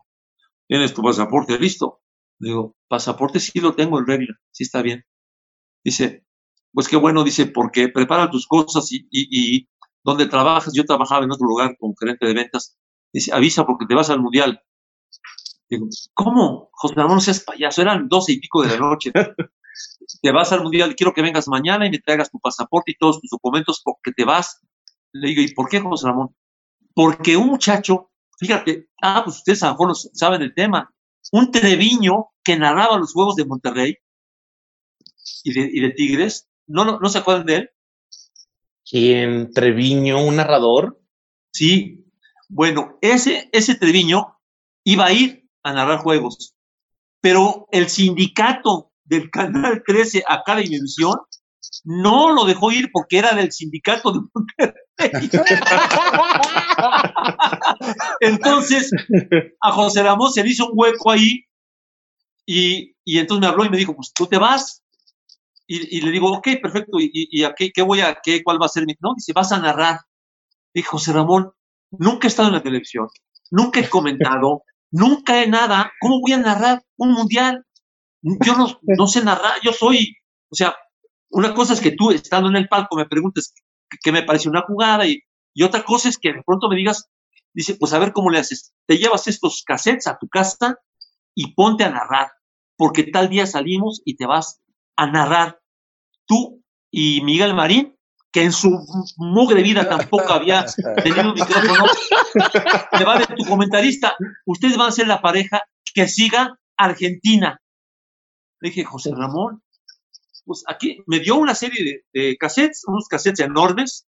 ¿Tienes 0.68 0.94
tu 0.94 1.02
pasaporte 1.02 1.60
listo? 1.60 2.02
Le 2.44 2.50
digo, 2.50 2.76
pasaporte 2.88 3.40
sí 3.40 3.60
lo 3.60 3.74
tengo 3.76 4.00
en 4.00 4.08
regla, 4.08 4.36
sí 4.52 4.64
está 4.64 4.82
bien. 4.82 5.04
Dice, 5.84 6.26
pues 6.74 6.88
qué 6.88 6.98
bueno, 6.98 7.24
dice, 7.24 7.46
porque 7.48 7.90
prepara 7.90 8.30
tus 8.30 8.48
cosas 8.48 8.92
y, 8.92 9.08
y, 9.12 9.68
donde 10.04 10.28
trabajas, 10.28 10.74
yo 10.74 10.86
trabajaba 10.86 11.24
en 11.24 11.32
otro 11.32 11.48
lugar 11.48 11.78
como 11.80 11.96
gerente 11.98 12.26
de 12.26 12.34
ventas, 12.34 12.78
dice, 13.14 13.34
avisa 13.34 13.66
porque 13.66 13.86
te 13.86 13.96
vas 13.96 14.10
al 14.10 14.22
mundial. 14.22 14.62
Digo, 15.70 15.88
¿cómo? 16.14 16.70
José 16.74 16.96
Ramón, 16.96 17.16
no 17.16 17.22
seas 17.22 17.40
payaso, 17.40 17.82
eran 17.82 18.10
doce 18.10 18.34
y 18.34 18.40
pico 18.40 18.62
de 18.64 18.70
la 18.70 18.78
noche. 18.78 19.12
te 20.22 20.32
vas 20.32 20.52
al 20.52 20.62
mundial, 20.62 20.96
quiero 20.96 21.14
que 21.14 21.22
vengas 21.22 21.48
mañana 21.48 21.88
y 21.88 21.92
me 21.92 22.00
traigas 22.00 22.30
tu 22.30 22.40
pasaporte 22.40 22.92
y 22.92 22.98
todos 22.98 23.22
tus 23.22 23.30
documentos 23.30 23.82
porque 23.84 24.12
te 24.12 24.26
vas 24.26 24.60
le 25.14 25.30
digo, 25.30 25.42
¿y 25.42 25.54
por 25.54 25.70
qué, 25.70 25.80
José 25.80 26.08
Ramón? 26.08 26.36
Porque 26.94 27.38
un 27.38 27.48
muchacho, 27.48 28.12
fíjate, 28.38 28.90
ah, 29.02 29.22
pues 29.24 29.38
ustedes 29.38 29.64
a 29.64 29.68
lo 29.68 29.74
mejor 29.74 29.96
saben 29.96 30.42
el 30.42 30.54
tema, 30.54 30.93
un 31.34 31.50
Treviño 31.50 32.28
que 32.44 32.58
narraba 32.58 33.00
los 33.00 33.12
Juegos 33.12 33.36
de 33.36 33.46
Monterrey 33.46 33.98
y 35.44 35.82
de, 35.82 35.90
Tigres, 35.90 36.48
¿no, 36.68 37.00
¿no, 37.00 37.10
se 37.10 37.18
acuerdan 37.18 37.48
de 37.48 37.56
él? 37.56 37.70
¿Quién? 38.88 39.52
¿Treviño, 39.52 40.24
un 40.24 40.36
narrador? 40.36 41.02
Sí. 41.52 42.06
Bueno, 42.50 43.00
ese, 43.02 43.50
ese 43.52 43.74
Treviño 43.74 44.38
iba 44.84 45.08
a 45.08 45.12
ir 45.12 45.50
a 45.64 45.74
narrar 45.74 46.00
juegos, 46.00 46.56
pero 47.20 47.68
el 47.72 47.90
sindicato 47.90 48.92
del 49.04 49.32
Canal 49.32 49.82
13 49.84 50.24
acá 50.28 50.56
de 50.56 50.68
Univisión 50.68 51.16
no 51.84 52.32
lo 52.32 52.46
dejó 52.46 52.72
ir 52.72 52.92
porque 52.92 53.18
era 53.18 53.34
del 53.34 53.52
sindicato 53.52 54.12
de 54.12 54.20
Monterrey. 54.34 54.83
entonces, 58.20 58.92
a 59.62 59.72
José 59.72 60.04
Ramón 60.04 60.32
se 60.32 60.44
le 60.44 60.50
hizo 60.50 60.68
un 60.68 60.74
hueco 60.76 61.12
ahí 61.12 61.46
y, 62.46 62.96
entonces 63.06 63.42
me 63.42 63.48
habló 63.48 63.66
y 63.66 63.70
me 63.70 63.78
dijo, 63.78 63.96
pues 63.96 64.14
tú 64.14 64.28
te 64.28 64.38
vas. 64.38 64.84
Y, 65.66 66.02
le 66.02 66.12
digo, 66.12 66.32
ok, 66.32 66.48
perfecto, 66.62 66.98
¿y, 67.00 67.44
a 67.44 67.56
qué, 67.56 67.72
voy 67.82 68.02
a, 68.02 68.20
qué, 68.22 68.44
cuál 68.44 68.62
va 68.62 68.68
a 68.68 68.70
ser 68.70 68.86
mi...? 68.86 68.94
No, 69.00 69.14
dice, 69.16 69.34
vas 69.34 69.52
a 69.52 69.60
narrar. 69.60 70.02
Dijo, 70.74 70.98
José 70.98 71.14
Ramón, 71.14 71.52
nunca 71.92 72.28
he 72.28 72.30
estado 72.30 72.50
en 72.50 72.56
la 72.56 72.64
televisión, 72.64 73.08
nunca 73.50 73.80
he 73.80 73.90
comentado, 73.90 74.64
nunca 74.92 75.42
he 75.42 75.48
nada. 75.48 75.92
¿Cómo 76.00 76.22
voy 76.22 76.34
a 76.34 76.38
narrar 76.38 76.84
un 76.98 77.14
mundial? 77.14 77.66
Yo 78.22 78.56
no, 78.56 78.80
no 78.84 79.08
sé 79.08 79.24
narrar, 79.24 79.60
yo 79.64 79.74
soy, 79.74 80.16
o 80.50 80.56
sea, 80.56 80.76
una 81.30 81.54
cosa 81.54 81.74
es 81.74 81.82
que 81.82 81.92
tú, 81.92 82.12
estando 82.12 82.50
en 82.50 82.56
el 82.56 82.68
palco, 82.68 82.96
me 82.96 83.08
preguntes 83.08 83.54
qué 84.02 84.12
me 84.12 84.24
parece 84.24 84.50
una 84.50 84.62
jugada 84.62 85.06
y, 85.08 85.22
otra 85.64 85.84
cosa 85.84 86.10
es 86.10 86.18
que 86.18 86.34
de 86.34 86.42
pronto 86.44 86.68
me 86.68 86.76
digas, 86.76 87.10
dice, 87.54 87.76
pues 87.76 87.94
a 87.94 88.00
ver 88.00 88.12
cómo 88.12 88.32
le 88.32 88.40
haces. 88.40 88.74
Te 88.88 88.98
llevas 88.98 89.28
estos 89.28 89.62
cassettes 89.64 90.08
a 90.08 90.18
tu 90.18 90.28
casa 90.28 90.80
y 91.36 91.54
ponte 91.54 91.84
a 91.84 91.92
narrar, 91.92 92.32
porque 92.76 93.04
tal 93.04 93.30
día 93.30 93.46
salimos 93.46 94.02
y 94.04 94.16
te 94.16 94.26
vas 94.26 94.62
a 94.96 95.06
narrar. 95.06 95.60
Tú 96.26 96.64
y 96.90 97.22
Miguel 97.22 97.54
Marín, 97.54 97.96
que 98.32 98.44
en 98.44 98.52
su 98.52 98.80
mugre 99.18 99.62
vida 99.62 99.88
tampoco 99.88 100.34
había 100.34 100.66
tenido 101.04 101.30
un 101.30 101.36
micrófono, 101.36 101.86
te 102.98 103.04
va 103.06 103.20
de 103.20 103.28
tu 103.28 103.46
comentarista. 103.46 104.16
Ustedes 104.48 104.76
van 104.76 104.90
a 104.90 104.92
ser 104.92 105.08
la 105.08 105.22
pareja 105.22 105.62
que 105.94 106.08
siga 106.08 106.58
Argentina. 106.76 107.62
Le 108.60 108.70
dije, 108.70 108.84
José 108.86 109.12
Ramón, 109.16 109.62
pues 110.46 110.64
aquí 110.68 111.04
me 111.08 111.20
dio 111.20 111.36
una 111.36 111.56
serie 111.56 112.04
de, 112.14 112.38
cassettes, 112.38 112.84
unos 112.88 113.08
cassettes 113.08 113.40
enormes, 113.40 114.08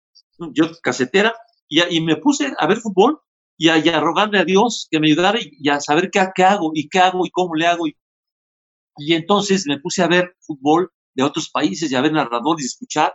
yo 0.53 0.71
casetera, 0.81 1.35
y, 1.67 2.01
me 2.01 2.17
puse 2.17 2.51
a 2.57 2.67
ver 2.67 2.77
fútbol 2.77 3.19
y 3.57 3.69
a, 3.69 3.99
rogarle 3.99 4.39
a 4.39 4.45
Dios 4.45 4.87
que 4.91 4.99
me 4.99 5.07
ayudara 5.07 5.39
y, 5.39 5.69
a 5.69 5.79
saber 5.79 6.09
qué, 6.11 6.25
qué, 6.35 6.43
hago 6.43 6.71
y 6.73 6.89
qué 6.89 6.99
hago 6.99 7.25
y 7.25 7.29
cómo 7.29 7.55
le 7.55 7.67
hago. 7.67 7.87
Y, 7.87 7.95
y 8.97 9.13
entonces 9.13 9.65
me 9.67 9.79
puse 9.79 10.03
a 10.03 10.07
ver 10.07 10.35
fútbol 10.41 10.91
de 11.13 11.23
otros 11.23 11.49
países 11.49 11.91
y 11.91 11.95
a 11.95 12.01
ver 12.01 12.11
narradores 12.11 12.65
y 12.65 12.67
escuchar. 12.67 13.13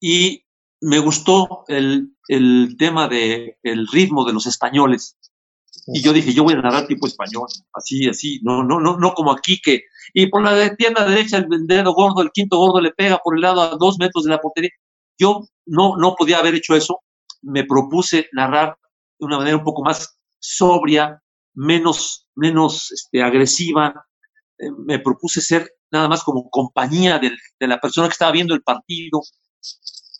Y 0.00 0.44
me 0.80 0.98
gustó 0.98 1.64
el, 1.68 2.14
el 2.28 2.76
tema 2.78 3.08
del 3.08 3.56
el 3.62 3.88
ritmo 3.88 4.24
de 4.24 4.34
los 4.34 4.46
españoles. 4.46 5.16
Y 5.86 6.02
yo 6.02 6.12
dije, 6.12 6.32
yo 6.32 6.44
voy 6.44 6.54
a 6.54 6.62
narrar 6.62 6.86
tipo 6.86 7.06
español, 7.06 7.48
así, 7.72 8.08
así, 8.08 8.40
no, 8.42 8.62
no, 8.62 8.80
no, 8.80 8.96
no 8.96 9.12
como 9.12 9.32
aquí 9.32 9.60
que, 9.60 9.82
y 10.16 10.28
por 10.28 10.42
la 10.42 10.74
pierna 10.76 11.04
derecha 11.04 11.38
el 11.38 11.66
dedo 11.66 11.92
gordo, 11.92 12.22
el 12.22 12.30
quinto 12.30 12.56
gordo 12.56 12.80
le 12.80 12.92
pega 12.92 13.18
por 13.18 13.34
el 13.34 13.42
lado 13.42 13.60
a 13.60 13.76
dos 13.76 13.98
metros 13.98 14.24
de 14.24 14.30
la 14.30 14.40
portería. 14.40 14.70
Yo 15.18 15.42
no, 15.66 15.96
no 15.96 16.14
podía 16.14 16.38
haber 16.38 16.54
hecho 16.54 16.76
eso. 16.76 17.00
Me 17.42 17.64
propuse 17.64 18.28
narrar 18.32 18.78
de 19.18 19.26
una 19.26 19.38
manera 19.38 19.56
un 19.56 19.64
poco 19.64 19.82
más 19.82 20.16
sobria, 20.38 21.20
menos, 21.52 22.28
menos 22.36 22.92
este, 22.92 23.24
agresiva. 23.24 24.06
Eh, 24.56 24.70
me 24.86 25.00
propuse 25.00 25.40
ser 25.40 25.68
nada 25.90 26.08
más 26.08 26.22
como 26.22 26.48
compañía 26.48 27.18
de, 27.18 27.32
la 27.66 27.80
persona 27.80 28.06
que 28.06 28.12
estaba 28.12 28.30
viendo 28.30 28.54
el 28.54 28.62
partido. 28.62 29.20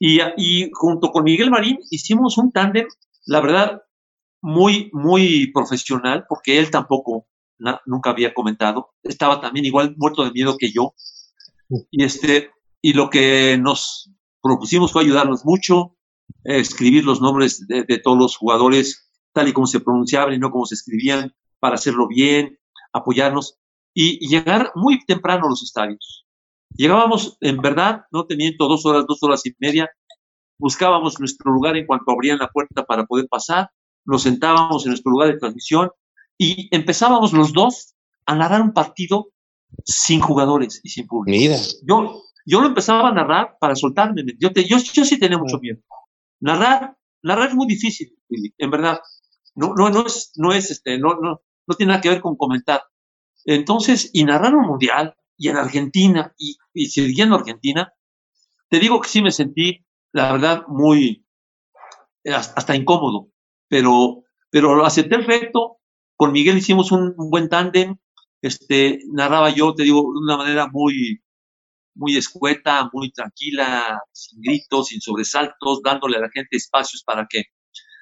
Y, 0.00 0.18
y 0.36 0.70
junto 0.72 1.12
con 1.12 1.22
Miguel 1.22 1.52
Marín 1.52 1.78
hicimos 1.90 2.36
un 2.36 2.50
tándem, 2.50 2.88
la 3.26 3.40
verdad, 3.40 3.80
muy, 4.42 4.90
muy 4.92 5.52
profesional, 5.52 6.26
porque 6.28 6.58
él 6.58 6.72
tampoco 6.72 7.28
nunca 7.86 8.10
había 8.10 8.34
comentado. 8.34 8.90
Estaba 9.02 9.40
también 9.40 9.66
igual 9.66 9.94
muerto 9.96 10.24
de 10.24 10.32
miedo 10.32 10.56
que 10.58 10.72
yo. 10.72 10.94
Y, 11.90 12.04
este, 12.04 12.50
y 12.82 12.92
lo 12.92 13.10
que 13.10 13.58
nos 13.58 14.10
propusimos 14.42 14.92
fue 14.92 15.02
ayudarnos 15.02 15.44
mucho, 15.44 15.96
escribir 16.44 17.04
los 17.04 17.20
nombres 17.20 17.66
de, 17.66 17.98
todos 17.98 18.18
los 18.18 18.36
jugadores 18.36 19.10
tal 19.32 19.48
y 19.48 19.52
como 19.52 19.66
se 19.66 19.80
pronunciaban 19.80 20.34
y 20.34 20.38
no 20.38 20.50
como 20.50 20.66
se 20.66 20.76
escribían, 20.76 21.34
para 21.58 21.74
hacerlo 21.74 22.06
bien, 22.06 22.58
apoyarnos 22.92 23.58
y, 23.92 24.28
llegar 24.28 24.70
muy 24.74 25.04
temprano 25.04 25.46
a 25.46 25.50
los 25.50 25.62
estadios. 25.62 26.26
Llegábamos, 26.76 27.36
en 27.40 27.56
verdad, 27.58 28.04
no 28.12 28.26
teniendo 28.26 28.68
dos 28.68 28.84
horas, 28.86 29.06
dos 29.08 29.22
horas 29.22 29.44
y 29.46 29.54
media, 29.58 29.90
buscábamos 30.58 31.18
nuestro 31.18 31.52
lugar 31.52 31.76
en 31.76 31.86
cuanto 31.86 32.12
abrían 32.12 32.38
la 32.38 32.48
puerta 32.48 32.84
para 32.84 33.06
poder 33.06 33.26
pasar 33.28 33.70
nos 34.04 34.22
sentábamos 34.22 34.84
en 34.84 34.90
nuestro 34.90 35.10
lugar 35.10 35.28
de 35.32 35.38
transmisión 35.38 35.90
y 36.38 36.74
empezábamos 36.74 37.32
los 37.32 37.52
dos 37.52 37.94
a 38.26 38.34
narrar 38.34 38.62
un 38.62 38.72
partido 38.72 39.30
sin 39.84 40.20
jugadores 40.20 40.80
y 40.82 40.88
sin 40.88 41.06
público. 41.06 41.36
Mira. 41.36 41.56
Yo, 41.86 42.22
yo 42.46 42.60
lo 42.60 42.68
empezaba 42.68 43.08
a 43.08 43.12
narrar 43.12 43.56
para 43.60 43.74
soltarme. 43.74 44.22
Yo, 44.38 44.50
yo, 44.50 44.78
yo 44.78 45.04
sí 45.04 45.18
tenía 45.18 45.38
mucho 45.38 45.58
miedo. 45.58 45.80
Narrar, 46.40 46.96
narrar 47.22 47.48
es 47.48 47.54
muy 47.54 47.66
difícil, 47.66 48.16
en 48.58 48.70
verdad. 48.70 49.00
No, 49.54 49.74
no, 49.76 49.90
no 49.90 50.06
es, 50.06 50.32
no 50.36 50.52
es 50.52 50.70
este, 50.70 50.98
no, 50.98 51.14
no, 51.20 51.42
no 51.66 51.74
tiene 51.76 51.92
nada 51.92 52.00
que 52.00 52.10
ver 52.10 52.20
con 52.20 52.36
comentar. 52.36 52.82
Entonces, 53.44 54.10
y 54.12 54.24
narrar 54.24 54.54
un 54.54 54.66
mundial, 54.66 55.14
y 55.36 55.48
en 55.48 55.56
Argentina, 55.56 56.34
y, 56.38 56.56
y 56.72 56.86
siguiendo 56.86 57.36
Argentina, 57.36 57.92
te 58.68 58.78
digo 58.78 59.00
que 59.00 59.08
sí 59.08 59.22
me 59.22 59.30
sentí, 59.30 59.84
la 60.12 60.32
verdad, 60.32 60.62
muy, 60.68 61.26
hasta 62.24 62.74
incómodo 62.74 63.28
pero, 63.68 64.22
pero 64.50 64.74
lo 64.74 64.84
acepté 64.84 65.16
el 65.16 65.24
reto. 65.24 65.78
Con 66.16 66.32
Miguel 66.32 66.58
hicimos 66.58 66.92
un, 66.92 67.14
buen 67.16 67.48
tándem. 67.48 67.96
Este, 68.42 69.00
narraba 69.12 69.50
yo, 69.50 69.74
te 69.74 69.84
digo, 69.84 70.00
de 70.00 70.18
una 70.24 70.36
manera 70.36 70.68
muy, 70.70 71.22
muy 71.94 72.16
escueta, 72.16 72.90
muy 72.92 73.10
tranquila, 73.10 74.00
sin 74.12 74.40
gritos, 74.40 74.88
sin 74.88 75.00
sobresaltos, 75.00 75.80
dándole 75.82 76.18
a 76.18 76.20
la 76.20 76.30
gente 76.32 76.56
espacios 76.56 77.02
para 77.04 77.26
que 77.28 77.44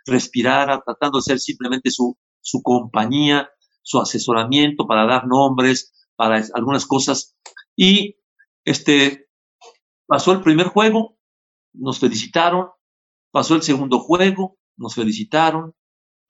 respirara, 0.06 0.82
tratando 0.84 1.18
de 1.18 1.22
ser 1.22 1.38
simplemente 1.38 1.90
su, 1.90 2.16
su 2.40 2.60
compañía, 2.62 3.48
su 3.82 4.00
asesoramiento 4.00 4.86
para 4.86 5.06
dar 5.06 5.26
nombres, 5.26 5.92
para 6.16 6.42
algunas 6.54 6.86
cosas. 6.86 7.36
Y 7.76 8.16
este, 8.64 9.28
pasó 10.06 10.32
el 10.32 10.42
primer 10.42 10.68
juego, 10.68 11.16
nos 11.72 11.98
felicitaron, 11.98 12.68
pasó 13.30 13.54
el 13.54 13.62
segundo 13.62 14.00
juego, 14.00 14.58
nos 14.76 14.94
felicitaron, 14.94 15.74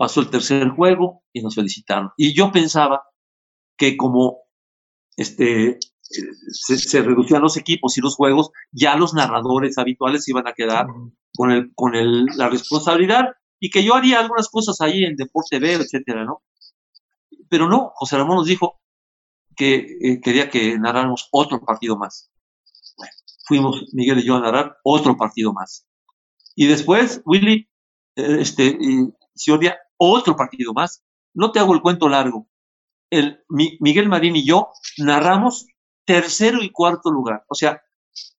pasó 0.02 0.20
el 0.20 0.30
tercer 0.30 0.68
juego 0.70 1.22
y 1.32 1.42
nos 1.42 1.54
felicitaron. 1.54 2.10
Y 2.16 2.34
yo 2.34 2.50
pensaba 2.50 3.04
que 3.76 3.96
como 3.96 4.40
este, 5.16 5.78
se, 6.00 7.02
reducían 7.02 7.40
los 7.40 7.56
equipos 7.56 7.96
y 7.96 8.00
los 8.00 8.16
juegos, 8.16 8.50
ya 8.72 8.96
los 8.96 9.14
narradores 9.14 9.78
habituales 9.78 10.26
iban 10.26 10.48
a 10.48 10.54
quedar 10.54 10.86
con, 11.36 11.52
el, 11.52 11.72
con 11.76 11.94
el, 11.94 12.24
la 12.36 12.48
responsabilidad 12.48 13.26
y 13.60 13.70
que 13.70 13.84
yo 13.84 13.94
haría 13.94 14.18
algunas 14.18 14.48
cosas 14.48 14.80
ahí 14.80 15.04
en 15.04 15.14
Deporte 15.14 15.60
B, 15.60 15.74
etcétera, 15.74 16.24
¿no? 16.24 16.42
Pero 17.48 17.68
no, 17.68 17.92
José 17.94 18.16
Ramón 18.16 18.38
nos 18.38 18.46
dijo 18.48 18.80
que 19.54 19.86
eh, 20.00 20.20
quería 20.20 20.50
que 20.50 20.80
narráramos 20.80 21.28
otro 21.30 21.60
partido 21.64 21.96
más. 21.96 22.28
Bueno, 22.96 23.12
fuimos 23.46 23.84
Miguel 23.92 24.18
y 24.18 24.26
yo 24.26 24.34
a 24.34 24.40
narrar 24.40 24.78
otro 24.82 25.16
partido 25.16 25.52
más. 25.52 25.86
Y 26.56 26.66
después, 26.66 27.22
Willy, 27.24 27.68
este, 28.16 28.76
Ciordia, 29.34 29.78
otro 29.96 30.36
partido 30.36 30.72
más. 30.72 31.04
No 31.34 31.52
te 31.52 31.58
hago 31.58 31.74
el 31.74 31.80
cuento 31.80 32.08
largo. 32.08 32.48
El, 33.10 33.44
Miguel 33.48 34.08
Marín 34.08 34.36
y 34.36 34.46
yo 34.46 34.70
narramos 34.98 35.66
tercero 36.04 36.62
y 36.62 36.70
cuarto 36.70 37.10
lugar. 37.10 37.44
O 37.48 37.54
sea, 37.54 37.82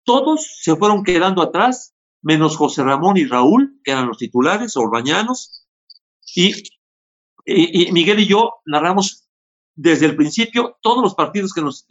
todos 0.04 0.58
se 0.60 0.76
fueron 0.76 1.02
quedando 1.02 1.42
atrás, 1.42 1.94
menos 2.22 2.56
José 2.56 2.82
Ramón 2.82 3.16
y 3.16 3.24
Raúl, 3.24 3.80
que 3.82 3.92
eran 3.92 4.06
los 4.06 4.18
titulares, 4.18 4.76
orbañanos, 4.76 5.66
y, 6.34 6.54
y, 7.44 7.92
Miguel 7.92 8.20
y 8.20 8.26
yo 8.26 8.54
narramos 8.66 9.28
desde 9.74 10.06
el 10.06 10.16
principio 10.16 10.78
todos 10.80 11.02
los 11.02 11.14
partidos 11.14 11.52
que 11.52 11.60
nos 11.60 11.86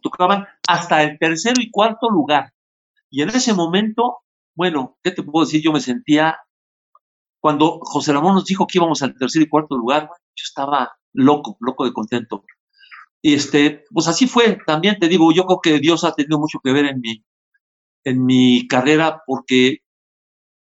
tocaban 0.00 0.46
hasta 0.68 1.02
el 1.02 1.18
tercero 1.18 1.60
y 1.60 1.70
cuarto 1.70 2.08
lugar. 2.08 2.52
Y 3.10 3.22
en 3.22 3.30
ese 3.30 3.52
momento, 3.52 4.18
bueno, 4.54 4.98
¿qué 5.02 5.10
te 5.10 5.22
puedo 5.22 5.44
decir? 5.44 5.62
Yo 5.62 5.72
me 5.72 5.80
sentía 5.80 6.38
cuando 7.46 7.78
José 7.80 8.12
Ramón 8.12 8.34
nos 8.34 8.44
dijo 8.44 8.66
que 8.66 8.78
íbamos 8.78 9.02
al 9.02 9.14
tercer 9.16 9.40
y 9.40 9.48
cuarto 9.48 9.76
lugar, 9.76 10.10
yo 10.34 10.42
estaba 10.42 10.90
loco, 11.12 11.56
loco 11.60 11.84
de 11.84 11.92
contento. 11.92 12.42
Y 13.22 13.34
este, 13.34 13.84
pues 13.92 14.08
así 14.08 14.26
fue. 14.26 14.58
También 14.66 14.98
te 14.98 15.06
digo, 15.06 15.32
yo 15.32 15.44
creo 15.44 15.60
que 15.62 15.78
Dios 15.78 16.02
ha 16.02 16.12
tenido 16.12 16.40
mucho 16.40 16.58
que 16.58 16.72
ver 16.72 16.86
en 16.86 16.98
mi, 17.00 17.24
en 18.02 18.24
mi 18.24 18.66
carrera 18.66 19.22
porque 19.24 19.76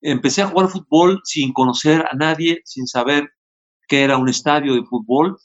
empecé 0.01 0.43
a 0.43 0.49
jugar 0.49 0.71
fútbol 0.71 1.21
sin 1.23 1.53
conocer 1.53 2.05
a 2.11 2.17
nadie, 2.17 2.63
sin 2.65 2.89
saber 2.89 3.31
qué 3.87 4.03
era 4.03 4.17
un 4.17 4.29
estadio 4.29 4.75
de 4.75 4.83
fútbol. 4.83 5.39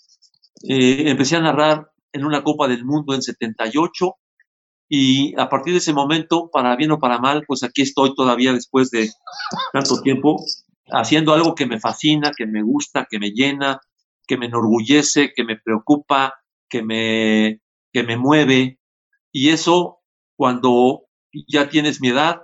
Eh, 0.68 1.04
empecé 1.06 1.36
a 1.36 1.42
narrar 1.42 1.92
en 2.14 2.26
una 2.26 2.44
Copa 2.44 2.68
del 2.68 2.84
Mundo 2.84 3.14
en 3.14 3.22
78 3.22 4.16
y 4.90 5.40
a 5.40 5.50
partir 5.50 5.74
de 5.74 5.78
ese 5.78 5.94
momento, 5.94 6.50
para 6.52 6.76
bien 6.76 6.90
o 6.94 7.00
para 7.00 7.20
mal, 7.20 7.44
pues 7.46 7.62
aquí 7.62 7.84
estoy 7.84 8.16
todavía 8.16 8.54
después 8.54 8.90
de 8.90 9.12
tanto 9.72 10.02
tiempo 10.02 10.44
haciendo 10.92 11.34
algo 11.34 11.56
que 11.56 11.66
me 11.66 11.80
fascina, 11.80 12.32
que 12.36 12.46
me 12.46 12.62
gusta, 12.64 13.08
que 13.10 13.20
me 13.20 13.32
llena, 13.32 13.80
que 14.28 14.38
me 14.38 14.48
enorgullece, 14.48 15.34
que 15.36 15.44
me 15.44 15.58
preocupa, 15.58 16.36
que 16.70 16.84
me, 16.84 17.62
que 17.94 18.04
me 18.04 18.18
mueve. 18.18 18.80
Y 19.32 19.50
eso, 19.50 20.00
cuando 20.36 21.06
ya 21.48 21.70
tienes 21.70 22.02
mi 22.02 22.10
edad, 22.10 22.42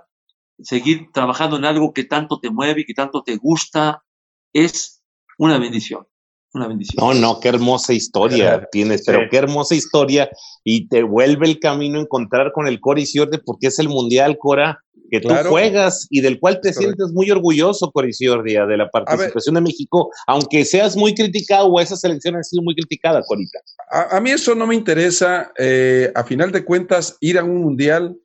seguir 0.58 1.08
trabajando 1.12 1.56
en 1.56 1.64
algo 1.64 1.92
que 1.92 2.04
tanto 2.04 2.38
te 2.40 2.50
mueve 2.50 2.82
y 2.82 2.84
que 2.84 2.94
tanto 2.94 3.22
te 3.22 3.36
gusta, 3.36 4.04
es 4.52 5.02
una 5.38 5.58
bendición. 5.58 6.06
Una 6.54 6.68
bendición. 6.68 7.04
No, 7.04 7.14
no, 7.14 7.40
qué 7.40 7.48
hermosa 7.48 7.92
historia 7.92 8.66
tienes, 8.70 9.02
pero 9.04 9.20
qué 9.30 9.36
hermosa 9.36 9.74
historia 9.74 10.30
y 10.62 10.88
te 10.88 11.02
vuelve 11.02 11.46
el 11.46 11.58
camino 11.58 11.98
a 11.98 12.02
encontrar 12.02 12.52
con 12.52 12.66
el 12.66 12.80
Cora 12.80 13.00
Isiorde 13.00 13.38
porque 13.44 13.66
es 13.66 13.78
el 13.78 13.88
Mundial, 13.88 14.38
Cora, 14.38 14.78
que 15.10 15.20
tú 15.20 15.28
juegas 15.48 16.06
y 16.10 16.20
del 16.20 16.38
cual 16.40 16.60
te 16.60 16.72
sientes 16.72 17.12
muy 17.12 17.30
orgulloso, 17.30 17.90
Coriciordia, 17.90 18.66
de 18.66 18.76
la 18.76 18.88
participación 18.88 19.56
de 19.56 19.60
México, 19.60 20.10
aunque 20.26 20.64
seas 20.64 20.96
muy 20.96 21.14
criticado 21.14 21.66
o 21.66 21.80
esa 21.80 21.96
selección 21.96 22.36
ha 22.36 22.42
sido 22.42 22.62
muy 22.62 22.74
criticada, 22.74 23.22
Corita. 23.26 23.58
A, 23.90 24.20
mí 24.20 24.30
eso 24.30 24.54
no 24.54 24.66
me 24.66 24.74
interesa. 24.74 25.52
Eh, 25.58 26.10
a 26.14 26.24
final 26.24 26.52
de 26.52 26.64
cuentas, 26.64 27.16
ir 27.20 27.38
a 27.38 27.44
un 27.44 27.62
mundial 27.62 28.16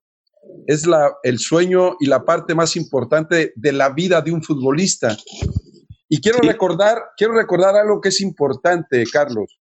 es 0.67 0.85
la, 0.85 1.11
el 1.23 1.39
sueño 1.39 1.95
y 1.99 2.07
la 2.07 2.25
parte 2.25 2.55
más 2.55 2.75
importante 2.75 3.53
de 3.55 3.71
la 3.71 3.89
vida 3.89 4.21
de 4.21 4.31
un 4.31 4.41
futbolista. 4.41 5.17
Y 6.09 6.21
quiero 6.21 6.39
recordar, 6.39 7.11
quiero 7.15 7.33
recordar 7.33 7.75
algo 7.75 8.01
que 8.01 8.09
es 8.09 8.19
importante, 8.19 9.03
Carlos. 9.11 9.59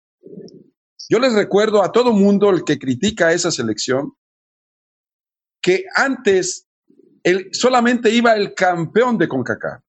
Yo 1.09 1.19
les 1.19 1.35
recuerdo 1.35 1.83
a 1.83 1.93
todo 1.93 2.13
mundo 2.13 2.49
el 2.51 2.65
que 2.65 2.79
critica 2.79 3.33
esa 3.33 3.51
selección 3.51 4.15
que 5.61 5.85
antes 5.95 6.67
solamente 7.53 8.11
iba 8.11 8.35
el 8.35 8.55
campeón 8.55 9.19
de 9.19 9.29
CONCACAF. 9.29 9.83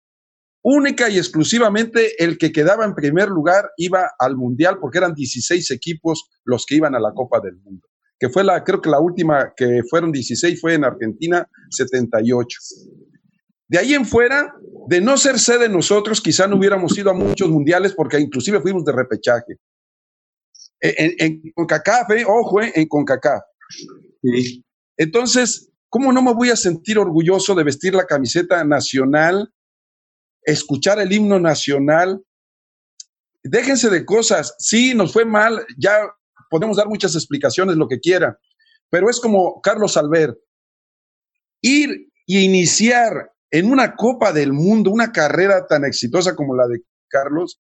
Única 0.63 1.09
y 1.09 1.17
exclusivamente 1.17 2.23
el 2.23 2.37
que 2.37 2.51
quedaba 2.51 2.85
en 2.85 2.93
primer 2.93 3.29
lugar 3.29 3.71
iba 3.77 4.11
al 4.19 4.35
Mundial 4.35 4.77
porque 4.79 4.99
eran 4.99 5.13
16 5.13 5.71
equipos 5.71 6.29
los 6.43 6.65
que 6.65 6.75
iban 6.75 6.93
a 6.93 6.99
la 6.99 7.13
Copa 7.13 7.39
del 7.39 7.55
Mundo. 7.57 7.87
Que 8.19 8.29
fue 8.29 8.43
la, 8.43 8.63
creo 8.63 8.81
que 8.81 8.89
la 8.89 8.99
última 8.99 9.53
que 9.55 9.81
fueron 9.89 10.11
16 10.11 10.59
fue 10.61 10.75
en 10.75 10.83
Argentina, 10.83 11.47
78. 11.69 12.59
De 13.67 13.79
ahí 13.79 13.93
en 13.93 14.05
fuera, 14.05 14.53
de 14.87 15.01
no 15.01 15.17
ser 15.17 15.39
sede 15.39 15.69
nosotros, 15.69 16.21
quizá 16.21 16.47
no 16.47 16.57
hubiéramos 16.57 16.97
ido 16.97 17.11
a 17.11 17.13
muchos 17.13 17.49
mundiales 17.49 17.93
porque 17.93 18.19
inclusive 18.19 18.61
fuimos 18.61 18.83
de 18.85 18.91
repechaje. 18.91 19.57
En, 20.79 21.53
CONCACAF, 21.53 22.09
eh, 22.11 22.25
ojo, 22.27 22.61
eh, 22.61 22.71
en 22.75 22.87
CONCACAF. 22.87 23.41
Sí. 24.21 24.65
Entonces, 24.97 25.71
¿cómo 25.89 26.11
no 26.11 26.21
me 26.21 26.33
voy 26.33 26.49
a 26.49 26.55
sentir 26.55 26.97
orgulloso 26.97 27.53
de 27.53 27.63
vestir 27.63 27.93
la 27.93 28.05
camiseta 28.05 28.63
nacional, 28.63 29.53
escuchar 30.43 30.99
el 30.99 31.11
himno 31.11 31.39
nacional? 31.39 32.23
Déjense 33.43 33.89
de 33.89 34.05
cosas. 34.05 34.55
Sí, 34.57 34.93
nos 34.95 35.13
fue 35.13 35.25
mal, 35.25 35.65
ya 35.77 35.99
podemos 36.49 36.77
dar 36.77 36.87
muchas 36.87 37.15
explicaciones, 37.15 37.77
lo 37.77 37.87
que 37.87 37.99
quiera, 37.99 38.37
pero 38.89 39.09
es 39.09 39.19
como 39.19 39.61
Carlos 39.61 39.97
Albert, 39.97 40.37
ir 41.61 42.09
y 42.25 42.39
iniciar 42.39 43.31
en 43.51 43.69
una 43.69 43.95
Copa 43.95 44.31
del 44.31 44.53
Mundo 44.53 44.91
una 44.91 45.11
carrera 45.11 45.67
tan 45.67 45.83
exitosa 45.83 46.35
como 46.35 46.55
la 46.55 46.67
de 46.67 46.79
Carlos, 47.09 47.59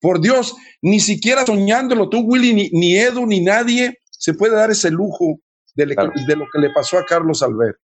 por 0.00 0.20
Dios, 0.20 0.54
ni 0.82 1.00
siquiera 1.00 1.44
soñándolo 1.44 2.08
tú, 2.08 2.20
Willy, 2.20 2.70
ni, 2.72 2.96
Edu, 2.96 3.26
ni 3.26 3.40
nadie 3.40 3.98
se 4.10 4.34
puede 4.34 4.54
dar 4.54 4.70
ese 4.70 4.90
lujo 4.90 5.40
de, 5.74 5.86
de, 5.86 6.36
lo 6.36 6.46
que 6.52 6.58
le 6.58 6.72
pasó 6.72 6.98
a 6.98 7.04
Carlos 7.04 7.42
Albert. 7.42 7.78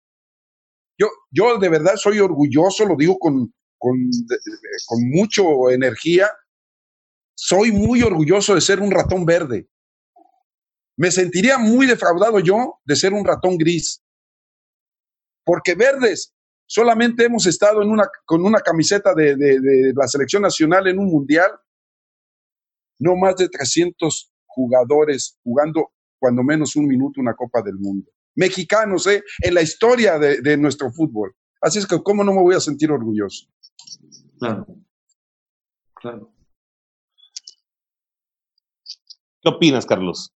Yo, 0.97 1.07
yo 1.29 1.57
de 1.57 1.69
verdad 1.69 1.95
soy 1.95 2.19
orgulloso, 2.19 2.85
lo 2.85 2.95
digo 2.95 3.17
con, 3.17 3.53
con, 3.77 3.95
con 4.87 5.09
mucho 5.09 5.69
energía, 5.69 6.29
soy 7.35 7.71
muy 7.71 8.01
orgulloso 8.01 8.55
de 8.55 8.61
ser 8.61 8.79
un 8.79 8.91
ratón 8.91 9.25
verde. 9.25 9.67
Me 10.97 11.11
sentiría 11.11 11.57
muy 11.57 11.85
defraudado 11.85 12.39
yo 12.39 12.79
de 12.85 12.95
ser 12.95 13.13
un 13.13 13.25
ratón 13.25 13.57
gris. 13.57 14.03
Porque 15.43 15.73
verdes 15.73 16.33
solamente 16.71 17.25
hemos 17.25 17.45
estado 17.47 17.81
en 17.81 17.89
una, 17.89 18.07
con 18.23 18.45
una 18.45 18.59
camiseta 18.59 19.13
de, 19.13 19.35
de 19.35 19.93
la 19.93 20.07
selección 20.07 20.41
nacional 20.41 20.87
en 20.87 20.99
un 20.99 21.07
mundial 21.07 21.51
no 23.01 23.15
más 23.15 23.35
de 23.35 23.49
300 23.49 24.31
jugadores 24.45 25.37
jugando 25.43 25.91
cuando 26.19 26.43
menos 26.43 26.75
un 26.75 26.87
minuto 26.87 27.19
una 27.19 27.35
Copa 27.35 27.61
del 27.63 27.79
Mundo. 27.79 28.09
Mexicanos, 28.35 29.07
¿eh? 29.07 29.23
En 29.39 29.55
la 29.55 29.61
historia 29.61 30.19
de, 30.19 30.57
nuestro 30.57 30.91
fútbol. 30.91 31.35
Así 31.59 31.79
es 31.79 31.87
que, 31.87 32.01
¿cómo 32.01 32.23
no 32.23 32.31
me 32.31 32.41
voy 32.41 32.55
a 32.55 32.59
sentir 32.59 32.91
orgulloso? 32.91 33.47
Claro. 34.39 34.67
Claro. 35.95 36.31
¿Qué 39.41 39.49
opinas, 39.49 39.85
Carlos? 39.85 40.33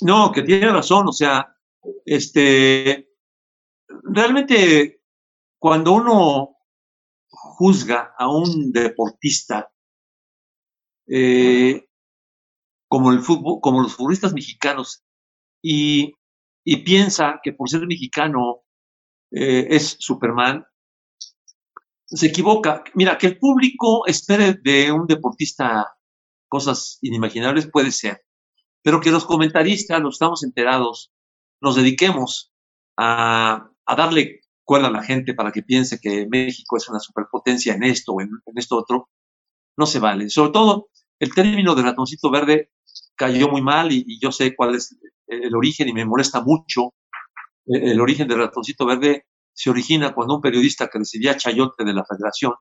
No, 0.00 0.30
que 0.32 0.42
tiene 0.42 0.70
razón. 0.70 1.08
O 1.08 1.12
sea, 1.12 1.56
este. 2.06 3.08
Realmente, 4.04 5.01
cuando 5.62 5.92
uno 5.92 6.56
juzga 7.28 8.16
a 8.18 8.28
un 8.28 8.72
deportista 8.72 9.70
eh, 11.06 11.86
como, 12.88 13.12
los 13.12 13.94
futbolistas 13.94 14.32
mexicanos 14.32 15.04
y, 15.62 16.14
piensa 16.84 17.38
que 17.44 17.52
por 17.52 17.70
ser 17.70 17.86
mexicano 17.86 18.62
eh, 19.30 19.68
es 19.70 19.98
Superman, 20.00 20.66
se 22.06 22.26
equivoca. 22.26 22.82
Mira, 22.94 23.16
que 23.16 23.28
el 23.28 23.38
público 23.38 24.04
espere 24.08 24.54
de 24.54 24.90
un 24.90 25.06
deportista 25.06 25.94
cosas 26.48 26.98
inimaginables 27.02 27.70
puede 27.70 27.92
ser, 27.92 28.24
pero 28.82 29.00
que 29.00 29.12
los 29.12 29.26
comentaristas, 29.26 30.00
los 30.00 30.16
estamos 30.16 30.42
enterados, 30.42 31.12
nos 31.60 31.76
dediquemos 31.76 32.52
a, 32.96 33.70
darle 33.96 34.41
cuerda 34.64 34.88
a 34.88 34.92
la 34.92 35.02
gente 35.02 35.34
para 35.34 35.52
que 35.52 35.62
piense 35.62 35.98
que 36.00 36.26
México 36.28 36.76
es 36.76 36.88
una 36.88 37.00
superpotencia 37.00 37.74
en 37.74 37.82
esto 37.82 38.12
o 38.12 38.20
en, 38.20 38.30
en 38.46 38.58
esto 38.58 38.76
otro, 38.76 39.08
no 39.76 39.86
se 39.86 39.98
vale. 39.98 40.28
Sobre 40.28 40.52
todo, 40.52 40.88
el 41.18 41.34
término 41.34 41.74
de 41.74 41.82
ratoncito 41.82 42.30
verde 42.30 42.70
cayó 43.14 43.48
muy 43.48 43.62
mal 43.62 43.92
y, 43.92 44.18
yo 44.20 44.32
sé 44.32 44.54
cuál 44.54 44.74
es 44.74 44.98
el 45.26 45.54
origen 45.54 45.88
y 45.88 45.92
me 45.92 46.04
molesta 46.04 46.42
mucho. 46.42 46.94
El, 47.66 48.00
origen 48.00 48.26
del 48.26 48.38
ratoncito 48.38 48.86
verde 48.86 49.26
se 49.52 49.70
origina 49.70 50.14
cuando 50.14 50.34
un 50.34 50.40
periodista 50.40 50.88
que 50.88 50.98
recibía 50.98 51.36
chayote 51.36 51.84
de 51.84 51.94
la 51.94 52.04
federación 52.04 52.54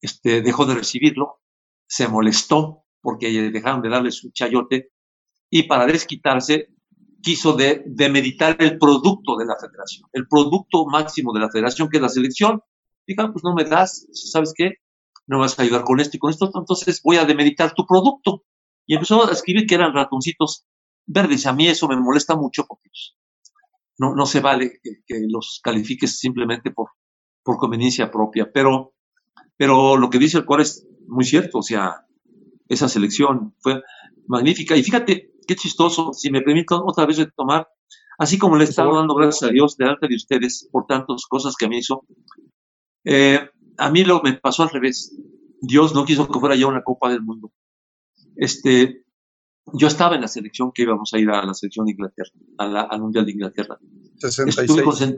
este, 0.00 0.42
dejó 0.42 0.66
de 0.66 0.74
recibirlo, 0.74 1.40
se 1.86 2.08
molestó 2.08 2.84
porque 3.00 3.50
dejaron 3.50 3.80
de 3.80 3.88
darle 3.88 4.10
su 4.10 4.30
chayote 4.30 4.90
y 5.48 5.62
para 5.62 5.86
desquitarse 5.86 6.68
quiso 7.22 7.54
de, 7.54 7.82
demeditar 7.86 8.56
el 8.60 8.78
producto 8.78 9.36
de 9.36 9.46
la 9.46 9.56
federación, 9.60 10.08
el 10.12 10.26
producto 10.26 10.86
máximo 10.86 11.32
de 11.32 11.40
la 11.40 11.50
federación 11.50 11.88
que 11.88 11.98
es 11.98 12.02
la 12.02 12.08
selección. 12.08 12.62
Digan, 13.06 13.32
pues 13.32 13.44
no 13.44 13.54
me 13.54 13.64
das, 13.64 14.06
¿sabes 14.12 14.52
qué? 14.54 14.74
no 15.30 15.38
vas 15.38 15.56
a 15.56 15.62
ayudar 15.62 15.84
con 15.84 16.00
esto 16.00 16.16
y 16.16 16.20
con 16.20 16.30
esto, 16.30 16.50
entonces 16.52 17.00
voy 17.04 17.16
a 17.16 17.24
demeditar 17.24 17.72
tu 17.72 17.86
producto. 17.86 18.42
Y 18.84 18.94
empezó 18.94 19.28
a 19.28 19.30
escribir 19.30 19.64
que 19.64 19.76
eran 19.76 19.94
ratoncitos 19.94 20.66
verdes. 21.06 21.46
A 21.46 21.52
mí 21.52 21.68
eso 21.68 21.86
me 21.86 21.96
molesta 21.96 22.34
mucho 22.34 22.66
porque 22.66 22.90
no, 23.96 24.16
no 24.16 24.26
se 24.26 24.40
vale 24.40 24.80
que, 24.82 25.20
los 25.28 25.60
califiques 25.62 26.18
simplemente 26.18 26.72
por, 26.72 26.88
por 27.44 27.58
conveniencia 27.58 28.10
propia. 28.10 28.50
Pero, 28.52 28.94
pero 29.56 29.96
lo 29.96 30.10
que 30.10 30.18
dice 30.18 30.38
el 30.38 30.44
core 30.44 30.64
es 30.64 30.84
muy 31.06 31.24
cierto, 31.24 31.58
o 31.58 31.62
sea, 31.62 32.04
esa 32.68 32.88
selección 32.88 33.54
fue 33.60 33.80
magnífica. 34.26 34.76
Y 34.76 34.82
fíjate 34.82 35.29
qué 35.46 35.56
chistoso, 35.56 36.12
si 36.12 36.30
me 36.30 36.42
permiten 36.42 36.78
otra 36.84 37.06
vez 37.06 37.18
retomar, 37.18 37.68
así 38.18 38.38
como 38.38 38.56
le 38.56 38.64
he 38.64 38.68
estado 38.68 38.94
dando 38.94 39.14
gracias 39.14 39.50
a 39.50 39.52
Dios 39.52 39.76
delante 39.76 40.08
de 40.08 40.16
ustedes 40.16 40.68
por 40.70 40.86
tantas 40.86 41.26
cosas 41.26 41.56
que 41.56 41.68
me 41.68 41.78
hizo, 41.78 42.04
eh, 43.04 43.40
a 43.78 43.90
mí 43.90 44.04
lo 44.04 44.20
me 44.22 44.34
pasó 44.34 44.62
al 44.62 44.70
revés. 44.70 45.16
Dios 45.60 45.94
no 45.94 46.04
quiso 46.04 46.28
que 46.28 46.40
fuera 46.40 46.56
ya 46.56 46.66
una 46.66 46.82
Copa 46.82 47.10
del 47.10 47.22
Mundo. 47.22 47.52
Este, 48.36 49.04
yo 49.72 49.86
estaba 49.86 50.14
en 50.14 50.22
la 50.22 50.28
selección 50.28 50.72
que 50.72 50.82
íbamos 50.82 51.12
a 51.12 51.18
ir 51.18 51.30
a 51.30 51.44
la 51.44 51.54
selección 51.54 51.86
de 51.86 51.92
Inglaterra, 51.92 52.30
al 52.58 53.00
Mundial 53.00 53.26
de 53.26 53.32
Inglaterra. 53.32 53.78
66. 54.18 54.70
Estuve 54.70 55.14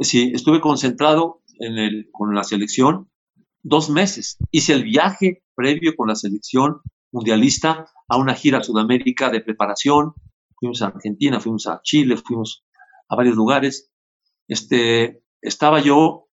sí, 0.00 0.32
estuve 0.34 0.60
concentrado 0.60 1.42
en 1.58 1.78
el, 1.78 2.08
con 2.12 2.34
la 2.34 2.44
selección 2.44 3.10
dos 3.62 3.90
meses. 3.90 4.38
Hice 4.50 4.74
el 4.74 4.84
viaje 4.84 5.42
previo 5.54 5.94
con 5.96 6.08
la 6.08 6.14
selección 6.14 6.80
mundialista 7.16 7.86
a 8.08 8.16
una 8.18 8.34
gira 8.34 8.58
a 8.58 8.62
Sudamérica 8.62 9.30
de 9.30 9.40
preparación. 9.40 10.12
Fuimos 10.58 10.82
a 10.82 10.88
Argentina, 10.88 11.40
fuimos 11.40 11.66
a 11.66 11.80
Chile, 11.82 12.16
fuimos 12.18 12.64
a 13.08 13.16
varios 13.16 13.36
lugares. 13.36 13.90
Este, 14.46 15.22
estaba 15.40 15.80
yo 15.80 16.28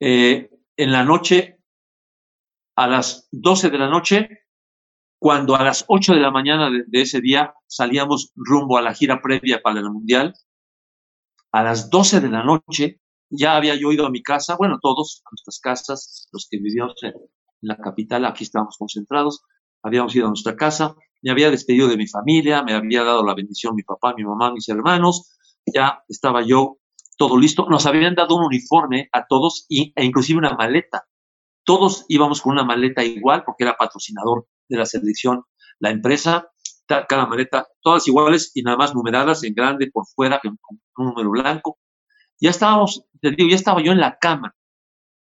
eh, 0.00 0.50
en 0.76 0.92
la 0.92 1.04
noche, 1.04 1.60
a 2.76 2.86
las 2.86 3.28
12 3.32 3.70
de 3.70 3.78
la 3.78 3.88
noche, 3.88 4.28
cuando 5.18 5.56
a 5.56 5.64
las 5.64 5.84
8 5.88 6.14
de 6.14 6.20
la 6.20 6.30
mañana 6.30 6.70
de, 6.70 7.00
ese 7.00 7.20
día 7.20 7.54
salíamos 7.66 8.30
rumbo 8.36 8.76
a 8.76 8.82
la 8.82 8.94
gira 8.94 9.20
previa 9.20 9.60
para 9.62 9.80
el 9.80 9.90
Mundial, 9.90 10.34
a 11.52 11.62
las 11.62 11.90
12 11.90 12.20
de 12.20 12.28
la 12.28 12.44
noche 12.44 13.00
ya 13.30 13.56
había 13.56 13.74
yo 13.74 13.92
ido 13.92 14.06
a 14.06 14.10
mi 14.10 14.22
casa, 14.22 14.56
bueno, 14.56 14.78
todos 14.80 15.22
a 15.24 15.30
nuestras 15.32 15.58
casas, 15.60 16.28
los 16.32 16.46
que 16.48 16.58
vivíamos 16.58 17.02
en 17.02 17.14
la 17.62 17.76
capital, 17.76 18.24
aquí 18.24 18.44
estábamos 18.44 18.76
concentrados, 18.78 19.42
habíamos 19.82 20.14
ido 20.14 20.26
a 20.26 20.28
nuestra 20.28 20.56
casa, 20.56 20.94
me 21.22 21.30
había 21.30 21.50
despedido 21.50 21.88
de 21.88 21.96
mi 21.96 22.06
familia, 22.06 22.62
me 22.62 22.74
había 22.74 23.04
dado 23.04 23.24
la 23.24 23.34
bendición 23.34 23.74
mi 23.74 23.82
papá, 23.82 24.14
mi 24.16 24.24
mamá, 24.24 24.52
mis 24.52 24.68
hermanos, 24.68 25.36
ya 25.66 26.02
estaba 26.08 26.42
yo 26.42 26.78
todo 27.16 27.36
listo. 27.36 27.66
Nos 27.68 27.86
habían 27.86 28.14
dado 28.14 28.36
un 28.36 28.44
uniforme 28.44 29.08
a 29.12 29.26
todos 29.26 29.66
e 29.68 30.04
inclusive 30.04 30.38
una 30.38 30.54
maleta. 30.54 31.04
Todos 31.64 32.06
íbamos 32.08 32.40
con 32.40 32.52
una 32.52 32.64
maleta 32.64 33.04
igual 33.04 33.42
porque 33.44 33.64
era 33.64 33.76
patrocinador 33.76 34.46
de 34.68 34.78
la 34.78 34.86
selección. 34.86 35.44
La 35.80 35.90
empresa, 35.90 36.48
cada 36.86 37.26
maleta, 37.26 37.66
todas 37.82 38.06
iguales 38.08 38.52
y 38.54 38.62
nada 38.62 38.76
más 38.76 38.94
numeradas 38.94 39.44
en 39.44 39.54
grande 39.54 39.90
por 39.92 40.06
fuera, 40.06 40.40
con 40.40 40.56
un 40.96 41.06
número 41.06 41.30
blanco. 41.30 41.78
Ya 42.40 42.50
estábamos, 42.50 43.04
te 43.20 43.32
digo, 43.32 43.50
ya 43.50 43.56
estaba 43.56 43.82
yo 43.82 43.92
en 43.92 43.98
la 43.98 44.16
cama, 44.18 44.54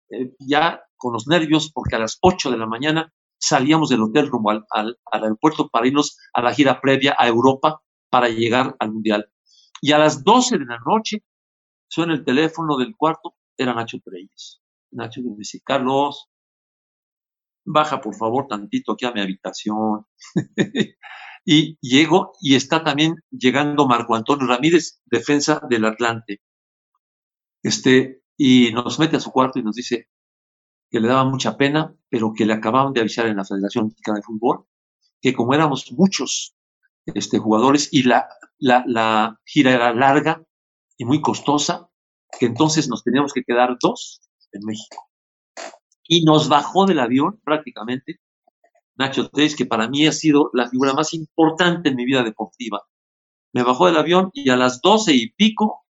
eh, 0.10 0.34
ya 0.40 0.82
con 0.98 1.14
los 1.14 1.28
nervios 1.28 1.72
porque 1.72 1.96
a 1.96 2.00
las 2.00 2.18
8 2.22 2.50
de 2.50 2.58
la 2.58 2.66
mañana 2.66 3.14
salíamos 3.46 3.90
del 3.90 4.02
hotel 4.02 4.28
rumbo 4.28 4.52
al, 4.52 4.98
aeropuerto 5.12 5.70
para 5.70 5.88
irnos 5.88 6.18
a 6.34 6.42
la 6.42 6.54
gira 6.54 6.80
previa 6.82 7.16
a 7.18 7.28
Europa 7.28 7.82
para 8.10 8.30
llegar 8.30 8.76
al 8.80 8.92
Mundial. 8.92 9.30
Y 9.82 9.92
a 9.92 9.98
las 9.98 10.24
12 10.24 10.58
de 10.60 10.66
la 10.66 10.80
noche 10.86 11.24
Suena 11.94 12.16
el 12.16 12.26
teléfono 12.26 12.76
del 12.76 12.96
cuarto, 12.98 13.36
era 13.56 13.76
Nacho 13.76 14.00
Treyes. 14.04 14.64
Nacho 14.94 15.22
me 15.22 15.36
dice, 15.38 15.62
Carlos, 15.64 16.28
baja 17.64 18.02
por 18.02 18.16
favor 18.16 18.48
tantito 18.48 18.94
aquí 18.94 19.06
a 19.06 19.12
mi 19.12 19.22
habitación. 19.22 20.08
y 21.46 21.78
llego 21.82 22.34
y 22.42 22.56
está 22.56 22.84
también 22.84 23.18
llegando 23.30 23.88
Marco 23.88 24.16
Antonio 24.16 24.48
Ramírez, 24.48 25.04
defensa 25.06 25.62
del 25.70 25.86
Atlante. 25.86 26.42
Este, 27.62 28.24
y 28.36 28.72
nos 28.72 28.98
mete 28.98 29.18
a 29.18 29.20
su 29.20 29.30
cuarto 29.30 29.60
y 29.60 29.64
nos 29.64 29.76
dice 29.76 30.08
que 30.94 31.00
le 31.00 31.08
daba 31.08 31.26
mucha 31.26 31.58
pena, 31.58 31.92
pero 32.08 32.34
que 32.34 32.46
le 32.46 32.54
acababan 32.54 32.94
de 32.94 33.02
avisar 33.02 33.26
en 33.26 33.38
la 33.38 33.44
Federación 33.44 33.88
Mexicana 33.88 34.18
de 34.18 34.22
Fútbol 34.22 34.68
que 35.20 35.34
como 35.34 35.56
éramos 35.56 35.92
muchos 35.94 36.54
este, 37.06 37.40
jugadores 37.40 37.90
y 37.92 38.04
la, 38.04 38.28
la, 38.60 39.40
gira 39.44 39.72
era 39.72 39.92
larga, 39.94 40.44
y 40.96 41.06
muy 41.06 41.20
costosa, 41.20 41.90
que 42.40 42.46
entonces 42.46 42.88
nos 42.90 43.04
teníamos 43.04 43.34
que 43.34 43.44
quedar 43.44 43.78
dos 43.82 44.22
en 44.52 44.62
México. 44.66 45.10
Y 46.08 46.26
nos 46.26 46.48
bajó 46.48 46.86
del 46.86 47.00
avión 47.00 47.42
prácticamente 47.44 48.20
Nacho 48.96 49.30
Tres, 49.30 49.56
que 49.56 49.66
para 49.66 49.88
mí 49.88 50.06
ha 50.06 50.12
sido 50.12 50.52
la 50.54 50.70
figura 50.70 50.94
más 50.94 51.16
importante 51.16 51.90
en 51.90 51.96
mi 51.96 52.06
vida 52.06 52.22
deportiva. 52.22 52.84
Me 53.52 53.64
bajó 53.64 53.88
del 53.88 53.98
avión 53.98 54.30
y 54.34 54.52
a 54.52 54.58
las 54.58 54.80
doce 54.82 55.14
y 55.16 55.32
pico 55.32 55.86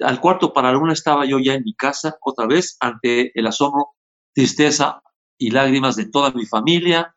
al 0.00 0.20
cuarto 0.20 0.52
para 0.52 0.72
la 0.72 0.78
una 0.78 0.92
estaba 0.92 1.24
yo 1.24 1.38
ya 1.38 1.54
en 1.54 1.62
mi 1.64 1.74
casa, 1.74 2.18
otra 2.20 2.46
vez, 2.46 2.76
ante 2.80 3.38
el 3.38 3.46
asombro, 3.46 3.94
tristeza 4.34 5.02
y 5.38 5.50
lágrimas 5.50 5.96
de 5.96 6.06
toda 6.06 6.30
mi 6.30 6.46
familia. 6.46 7.14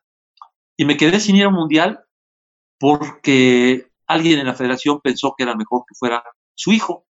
Y 0.76 0.84
me 0.84 0.96
quedé 0.96 1.20
sin 1.20 1.36
ir 1.36 1.44
a 1.44 1.48
un 1.48 1.54
mundial 1.54 2.00
porque 2.78 3.88
alguien 4.06 4.38
en 4.38 4.46
la 4.46 4.54
federación 4.54 5.00
pensó 5.00 5.34
que 5.36 5.44
era 5.44 5.54
mejor 5.54 5.84
que 5.88 5.94
fuera 5.98 6.22
su 6.54 6.72
hijo 6.72 7.06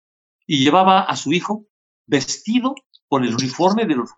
y 0.47 0.63
llevaba 0.63 1.01
a 1.01 1.15
su 1.15 1.31
hijo 1.31 1.65
vestido 2.05 2.75
con 3.07 3.23
el 3.23 3.33
uniforme 3.33 3.85
de 3.85 3.95
los 3.95 4.11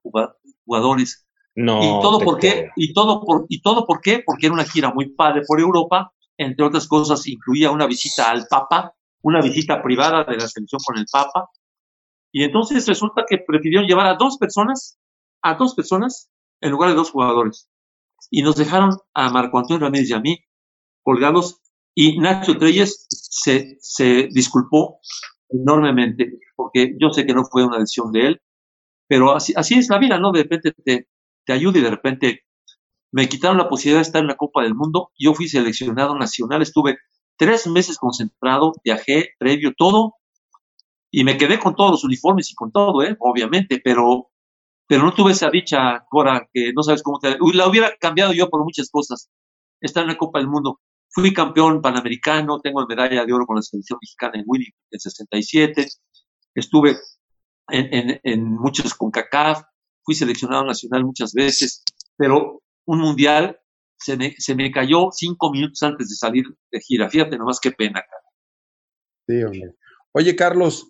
jugadores. 0.65 1.27
No. 1.55 1.83
y 1.83 2.01
todo 2.01 2.19
por 2.19 2.39
qué, 2.39 2.71
y 2.75 2.93
todo 2.93 3.21
por, 3.21 3.45
y 3.47 3.61
todo 3.61 3.85
por 3.85 4.01
qué, 4.01 4.23
porque 4.25 4.47
era 4.47 4.55
una 4.55 4.65
gira 4.65 4.91
muy 4.91 5.09
padre 5.09 5.43
por 5.47 5.59
Europa, 5.59 6.11
entre 6.35 6.65
otras 6.65 6.87
cosas 6.87 7.27
incluía 7.27 7.69
una 7.69 7.85
visita 7.85 8.31
al 8.31 8.47
Papa, 8.49 8.95
una 9.21 9.39
visita 9.39 9.79
privada 9.83 10.23
de 10.23 10.37
la 10.37 10.47
selección 10.47 10.81
con 10.83 10.97
el 10.97 11.05
Papa, 11.11 11.49
y 12.31 12.43
entonces 12.43 12.87
resulta 12.87 13.23
que 13.29 13.37
prefirieron 13.37 13.87
llevar 13.87 14.07
a 14.07 14.15
dos 14.15 14.37
personas, 14.39 14.97
a 15.43 15.55
dos 15.55 15.75
personas, 15.75 16.31
en 16.61 16.71
lugar 16.71 16.89
de 16.89 16.95
dos 16.95 17.11
jugadores. 17.11 17.69
Y 18.31 18.41
nos 18.41 18.55
dejaron 18.55 18.97
a 19.13 19.29
Marco 19.29 19.59
Antonio 19.59 19.85
Ramírez 19.85 20.09
y 20.09 20.13
a 20.13 20.19
mí 20.19 20.39
colgados, 21.03 21.61
y 21.93 22.17
Nacho 22.17 22.57
Treyes 22.57 23.05
se, 23.09 23.77
se 23.79 24.29
disculpó 24.31 24.99
enormemente, 25.49 26.39
porque 26.55 26.95
yo 26.99 27.11
sé 27.11 27.25
que 27.25 27.33
no 27.33 27.43
fue 27.45 27.65
una 27.65 27.77
decisión 27.77 28.11
de 28.11 28.27
él, 28.27 28.41
pero 29.07 29.35
así, 29.35 29.53
así 29.55 29.75
es 29.75 29.89
la 29.89 29.99
vida, 29.99 30.17
¿no? 30.17 30.31
De 30.31 30.43
repente 30.43 30.71
te, 30.71 31.07
te 31.45 31.53
ayuda 31.53 31.79
y 31.79 31.81
de 31.81 31.89
repente 31.89 32.41
me 33.11 33.29
quitaron 33.29 33.57
la 33.57 33.69
posibilidad 33.69 33.99
de 33.99 34.07
estar 34.07 34.21
en 34.21 34.27
la 34.27 34.37
Copa 34.37 34.63
del 34.63 34.73
Mundo. 34.73 35.11
Yo 35.19 35.35
fui 35.35 35.47
seleccionado 35.47 36.15
nacional, 36.17 36.61
estuve 36.63 36.97
tres 37.37 37.67
meses 37.67 37.97
concentrado, 37.97 38.73
viajé, 38.83 39.31
previo, 39.37 39.73
todo, 39.77 40.15
y 41.11 41.23
me 41.23 41.37
quedé 41.37 41.59
con 41.59 41.75
todos 41.75 41.91
los 41.91 42.03
uniformes 42.03 42.49
y 42.51 42.55
con 42.55 42.71
todo, 42.71 43.03
¿eh? 43.03 43.15
obviamente, 43.19 43.79
pero, 43.83 44.31
pero 44.87 45.03
no 45.03 45.13
tuve 45.13 45.31
esa 45.31 45.49
dicha, 45.49 46.05
Cora, 46.09 46.47
que 46.51 46.73
no 46.73 46.83
sabes 46.83 47.01
cómo 47.03 47.19
te... 47.19 47.37
La 47.53 47.67
hubiera 47.67 47.95
cambiado 47.97 48.33
yo 48.33 48.49
por 48.49 48.63
muchas 48.63 48.89
cosas, 48.89 49.29
estar 49.81 50.03
en 50.03 50.09
la 50.09 50.17
Copa 50.17 50.39
del 50.39 50.47
Mundo. 50.47 50.79
Fui 51.09 51.33
campeón 51.33 51.81
panamericano, 51.81 52.59
tengo 52.59 52.85
medalla 52.87 53.25
de 53.25 53.33
oro 53.33 53.45
con 53.45 53.55
la 53.55 53.61
selección 53.61 53.99
mexicana 54.01 54.33
en 54.35 54.43
Willy 54.47 54.73
en 54.91 54.99
67, 54.99 55.87
estuve 56.55 56.97
en, 57.69 57.93
en, 57.93 58.19
en 58.23 58.43
muchos 58.43 58.93
con 58.93 59.11
CACAF, 59.11 59.61
fui 60.03 60.15
seleccionado 60.15 60.65
nacional 60.65 61.05
muchas 61.05 61.33
veces, 61.33 61.83
pero 62.17 62.61
un 62.85 62.99
mundial 62.99 63.59
se 63.97 64.17
me, 64.17 64.35
se 64.37 64.55
me 64.55 64.71
cayó 64.71 65.09
cinco 65.11 65.51
minutos 65.51 65.81
antes 65.83 66.09
de 66.09 66.15
salir 66.15 66.45
de 66.71 66.79
gira. 66.81 67.09
Fíjate 67.09 67.37
nomás 67.37 67.59
qué 67.61 67.71
pena, 67.71 68.01
cara. 68.01 68.23
Sí, 69.27 69.43
hombre. 69.43 69.75
Oye, 70.11 70.35
Carlos, 70.35 70.89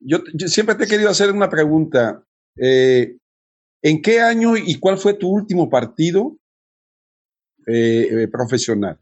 yo, 0.00 0.18
yo, 0.32 0.48
siempre 0.48 0.74
te 0.74 0.84
he 0.84 0.88
querido 0.88 1.10
hacer 1.10 1.30
una 1.30 1.50
pregunta. 1.50 2.24
Eh, 2.56 3.18
¿En 3.84 4.00
qué 4.00 4.22
año 4.22 4.56
y 4.56 4.80
cuál 4.80 4.96
fue 4.96 5.12
tu 5.12 5.28
último 5.28 5.68
partido 5.68 6.38
eh, 7.66 8.08
eh, 8.10 8.28
profesional? 8.28 8.98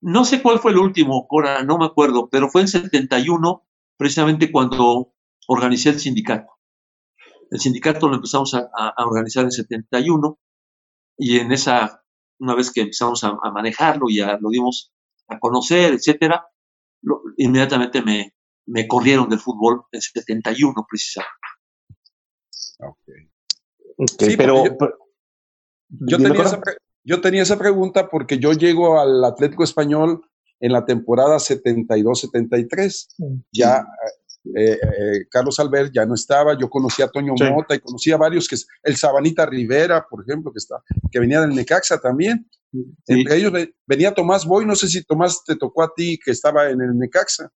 No 0.00 0.24
sé 0.24 0.40
cuál 0.40 0.60
fue 0.60 0.70
el 0.70 0.78
último, 0.78 1.26
Cora, 1.26 1.64
no 1.64 1.76
me 1.76 1.86
acuerdo, 1.86 2.28
pero 2.30 2.48
fue 2.48 2.60
en 2.60 2.68
71, 2.68 3.66
precisamente 3.96 4.52
cuando 4.52 5.12
organicé 5.48 5.88
el 5.88 5.98
sindicato. 5.98 6.52
El 7.50 7.58
sindicato 7.58 8.08
lo 8.08 8.14
empezamos 8.14 8.54
a, 8.54 8.70
a 8.72 9.04
organizar 9.04 9.42
en 9.42 9.50
71 9.50 10.38
y 11.18 11.38
en 11.38 11.50
esa, 11.50 12.00
una 12.38 12.54
vez 12.54 12.70
que 12.70 12.82
empezamos 12.82 13.24
a, 13.24 13.36
a 13.42 13.50
manejarlo 13.50 14.08
y 14.08 14.18
ya 14.18 14.38
lo 14.40 14.50
dimos 14.50 14.92
a 15.26 15.40
conocer, 15.40 15.94
etcétera, 15.94 16.46
inmediatamente 17.38 18.02
me, 18.02 18.34
me 18.66 18.86
corrieron 18.86 19.28
del 19.28 19.40
fútbol 19.40 19.82
en 19.90 20.00
71 20.00 20.86
precisamente. 20.88 21.43
Okay. 22.78 23.30
Okay, 23.96 24.30
sí, 24.30 24.36
pero, 24.36 24.64
yo, 24.64 24.76
pero, 24.76 24.98
yo, 25.88 26.18
tenía 26.18 26.42
esa, 26.42 26.60
yo, 27.04 27.20
tenía 27.20 27.42
esa, 27.42 27.58
pregunta 27.58 28.08
porque 28.08 28.38
yo 28.38 28.52
llego 28.52 28.98
al 28.98 29.24
Atlético 29.24 29.62
Español 29.62 30.22
en 30.60 30.72
la 30.72 30.84
temporada 30.84 31.36
72-73. 31.36 32.88
Sí. 32.88 33.24
Ya 33.52 33.84
eh, 34.54 34.72
eh, 34.72 35.26
Carlos 35.30 35.58
Albert 35.58 35.90
ya 35.94 36.04
no 36.04 36.14
estaba, 36.14 36.56
yo 36.58 36.68
conocí 36.68 37.00
a 37.00 37.08
Toño 37.08 37.32
sí. 37.36 37.44
Mota 37.44 37.74
y 37.74 37.80
conocí 37.80 38.12
a 38.12 38.18
varios 38.18 38.46
que 38.46 38.56
el 38.82 38.96
Sabanita 38.96 39.46
Rivera, 39.46 40.06
por 40.08 40.22
ejemplo, 40.22 40.52
que 40.52 40.58
está, 40.58 40.82
que 41.10 41.18
venía 41.18 41.40
del 41.40 41.54
Necaxa 41.54 41.98
también. 41.98 42.46
Sí. 42.70 42.84
Entre 43.06 43.36
ellos 43.36 43.52
venía 43.86 44.12
Tomás 44.12 44.44
Boy, 44.44 44.66
no 44.66 44.76
sé 44.76 44.88
si 44.88 45.02
Tomás 45.04 45.42
te 45.44 45.56
tocó 45.56 45.82
a 45.82 45.92
ti 45.94 46.18
que 46.22 46.32
estaba 46.32 46.68
en 46.68 46.82
el 46.82 46.98
Necaxa. 46.98 47.50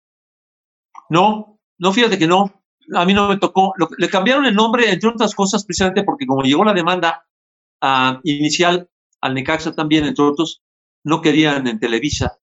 No, 1.10 1.60
no, 1.80 1.92
fíjate 1.92 2.20
que 2.20 2.28
no. 2.28 2.65
A 2.94 3.06
mí 3.06 3.14
no 3.14 3.30
me 3.30 3.38
tocó. 3.38 3.74
Le 3.98 4.10
cambiaron 4.10 4.46
el 4.46 4.56
nombre, 4.56 4.92
entre 4.92 5.10
otras 5.10 5.34
cosas, 5.34 5.66
precisamente 5.66 6.04
porque 6.04 6.26
como 6.26 6.44
llegó 6.44 6.64
la 6.64 6.74
demanda 6.74 7.26
uh, 7.82 8.20
inicial 8.24 8.90
al 9.22 9.34
Necaxa 9.34 9.74
también, 9.74 10.06
entre 10.06 10.24
otros, 10.24 10.62
no 11.04 11.22
querían 11.22 11.68
en 11.68 11.80
Televisa 11.80 12.40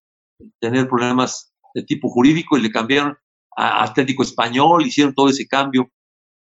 tener 0.59 0.87
problemas 0.87 1.53
de 1.73 1.83
tipo 1.83 2.09
jurídico 2.09 2.57
y 2.57 2.61
le 2.61 2.71
cambiaron 2.71 3.17
a 3.55 3.83
Atlético 3.83 4.23
Español, 4.23 4.85
hicieron 4.85 5.13
todo 5.13 5.29
ese 5.29 5.47
cambio. 5.47 5.91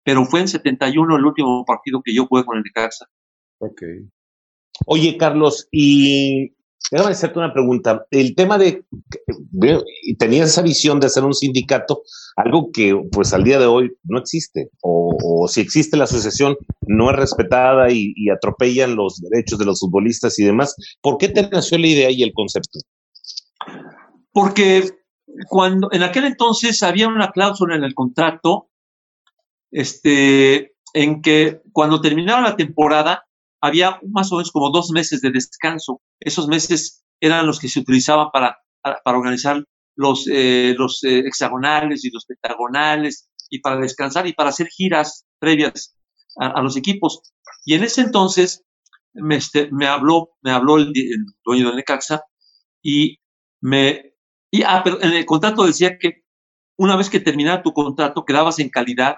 Pero 0.04 0.24
fue 0.24 0.40
en 0.40 0.48
71 0.48 1.16
el 1.16 1.24
último 1.24 1.64
partido 1.64 2.02
que 2.02 2.14
yo 2.14 2.26
jugué 2.26 2.44
con 2.44 2.56
el 2.56 2.62
Necaxa. 2.62 3.06
Ok. 3.58 3.82
Oye, 4.86 5.16
Carlos, 5.16 5.68
y 5.70 6.54
déjame 6.90 7.12
hacerte 7.12 7.38
una 7.38 7.52
pregunta. 7.52 8.06
El 8.10 8.34
tema 8.34 8.58
de, 8.58 8.84
tenías 10.18 10.50
esa 10.50 10.62
visión 10.62 11.00
de 11.00 11.06
hacer 11.06 11.24
un 11.24 11.34
sindicato, 11.34 12.02
algo 12.36 12.70
que 12.72 12.98
pues 13.12 13.32
al 13.32 13.44
día 13.44 13.58
de 13.58 13.66
hoy 13.66 13.90
no 14.04 14.18
existe, 14.18 14.70
o, 14.82 15.16
o 15.22 15.48
si 15.48 15.60
existe 15.60 15.96
la 15.96 16.04
asociación 16.04 16.56
no 16.86 17.10
es 17.10 17.16
respetada 17.16 17.90
y, 17.90 18.12
y, 18.16 18.30
atropellan 18.30 18.96
los 18.96 19.20
derechos 19.20 19.58
de 19.58 19.66
los 19.66 19.80
futbolistas 19.80 20.38
y 20.38 20.44
demás. 20.44 20.74
¿Por 21.00 21.18
qué 21.18 21.28
te 21.28 21.48
nació 21.48 21.78
la 21.78 21.86
idea 21.86 22.10
y 22.10 22.22
el 22.22 22.32
concepto? 22.32 22.78
Porque 24.32 24.84
cuando 25.48 25.88
en 25.92 26.02
aquel 26.02 26.24
entonces 26.24 26.82
había 26.82 27.08
una 27.08 27.30
cláusula 27.30 27.76
en 27.76 27.84
el 27.84 27.94
contrato, 27.94 28.70
este, 29.70 30.72
en 30.94 31.20
que 31.20 31.60
cuando 31.72 32.00
terminaba 32.00 32.40
la 32.40 32.56
temporada 32.56 33.27
había 33.60 34.00
más 34.08 34.32
o 34.32 34.36
menos 34.36 34.52
como 34.52 34.70
dos 34.70 34.90
meses 34.90 35.20
de 35.20 35.30
descanso. 35.30 36.00
Esos 36.20 36.48
meses 36.48 37.04
eran 37.20 37.46
los 37.46 37.58
que 37.58 37.68
se 37.68 37.80
utilizaban 37.80 38.28
para, 38.32 38.58
para 38.82 39.18
organizar 39.18 39.64
los, 39.96 40.28
eh, 40.30 40.74
los 40.78 41.02
eh, 41.02 41.20
hexagonales 41.20 42.04
y 42.04 42.10
los 42.10 42.24
pentagonales 42.24 43.28
y 43.50 43.60
para 43.60 43.80
descansar 43.80 44.26
y 44.26 44.32
para 44.32 44.50
hacer 44.50 44.68
giras 44.68 45.26
previas 45.38 45.96
a, 46.36 46.62
los 46.62 46.76
equipos. 46.76 47.20
Y 47.64 47.74
en 47.74 47.82
ese 47.82 48.02
entonces 48.02 48.62
me, 49.12 49.36
este, 49.36 49.68
me 49.72 49.86
habló, 49.86 50.30
me 50.42 50.52
habló 50.52 50.76
el, 50.76 50.92
dueño 51.44 51.66
del 51.66 51.76
Necaxa 51.76 52.22
y 52.80 53.18
me, 53.60 54.14
y, 54.52 54.62
ah, 54.62 54.82
pero 54.84 55.02
en 55.02 55.14
el 55.14 55.26
contrato 55.26 55.64
decía 55.64 55.98
que 55.98 56.22
una 56.76 56.96
vez 56.96 57.10
que 57.10 57.18
terminara 57.18 57.62
tu 57.62 57.72
contrato 57.72 58.24
quedabas 58.24 58.60
en 58.60 58.68
calidad 58.68 59.16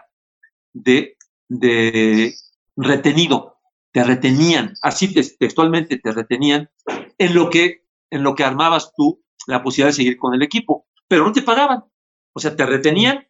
de, 0.73 1.19
de 1.49 2.35
retenido 2.75 3.60
te 3.93 4.05
retenían, 4.05 4.75
así 4.83 5.13
textualmente 5.13 5.99
te 5.99 6.13
retenían, 6.13 6.71
en 7.19 7.35
lo 7.35 7.51
que, 7.51 7.85
en 8.11 8.23
lo 8.23 8.35
que 8.35 8.45
armabas 8.45 8.93
tú 8.97 9.23
la 9.47 9.63
posibilidad 9.63 9.89
de 9.89 9.97
seguir 9.97 10.17
con 10.17 10.35
el 10.35 10.43
equipo, 10.43 10.87
pero 11.09 11.25
no 11.25 11.33
te 11.33 11.43
pagaban. 11.43 11.85
O 12.33 12.41
sea, 12.41 12.55
te 12.55 12.65
retenían, 12.67 13.27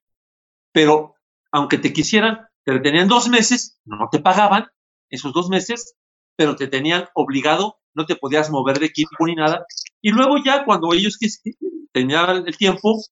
pero 0.73 1.15
aunque 1.51 1.79
te 1.79 1.93
quisieran, 1.93 2.47
te 2.65 2.73
retenían 2.73 3.09
dos 3.09 3.29
meses, 3.29 3.81
no 3.85 4.09
te 4.11 4.21
pagaban 4.21 4.67
esos 5.09 5.33
dos 5.33 5.49
meses, 5.49 5.97
pero 6.37 6.57
te 6.57 6.69
tenían 6.69 7.07
obligado, 7.15 7.79
no 7.95 8.07
te 8.07 8.17
podías 8.17 8.51
mover 8.51 8.79
de 8.79 8.87
equipo 8.87 9.27
ni 9.27 9.35
nada. 9.35 9.65
Y 10.01 10.11
luego 10.11 10.37
ya 10.45 10.65
cuando 10.65 10.93
ellos 10.93 11.19
terminaban 11.93 12.45
el 12.47 12.57
tiempo, 12.57 13.03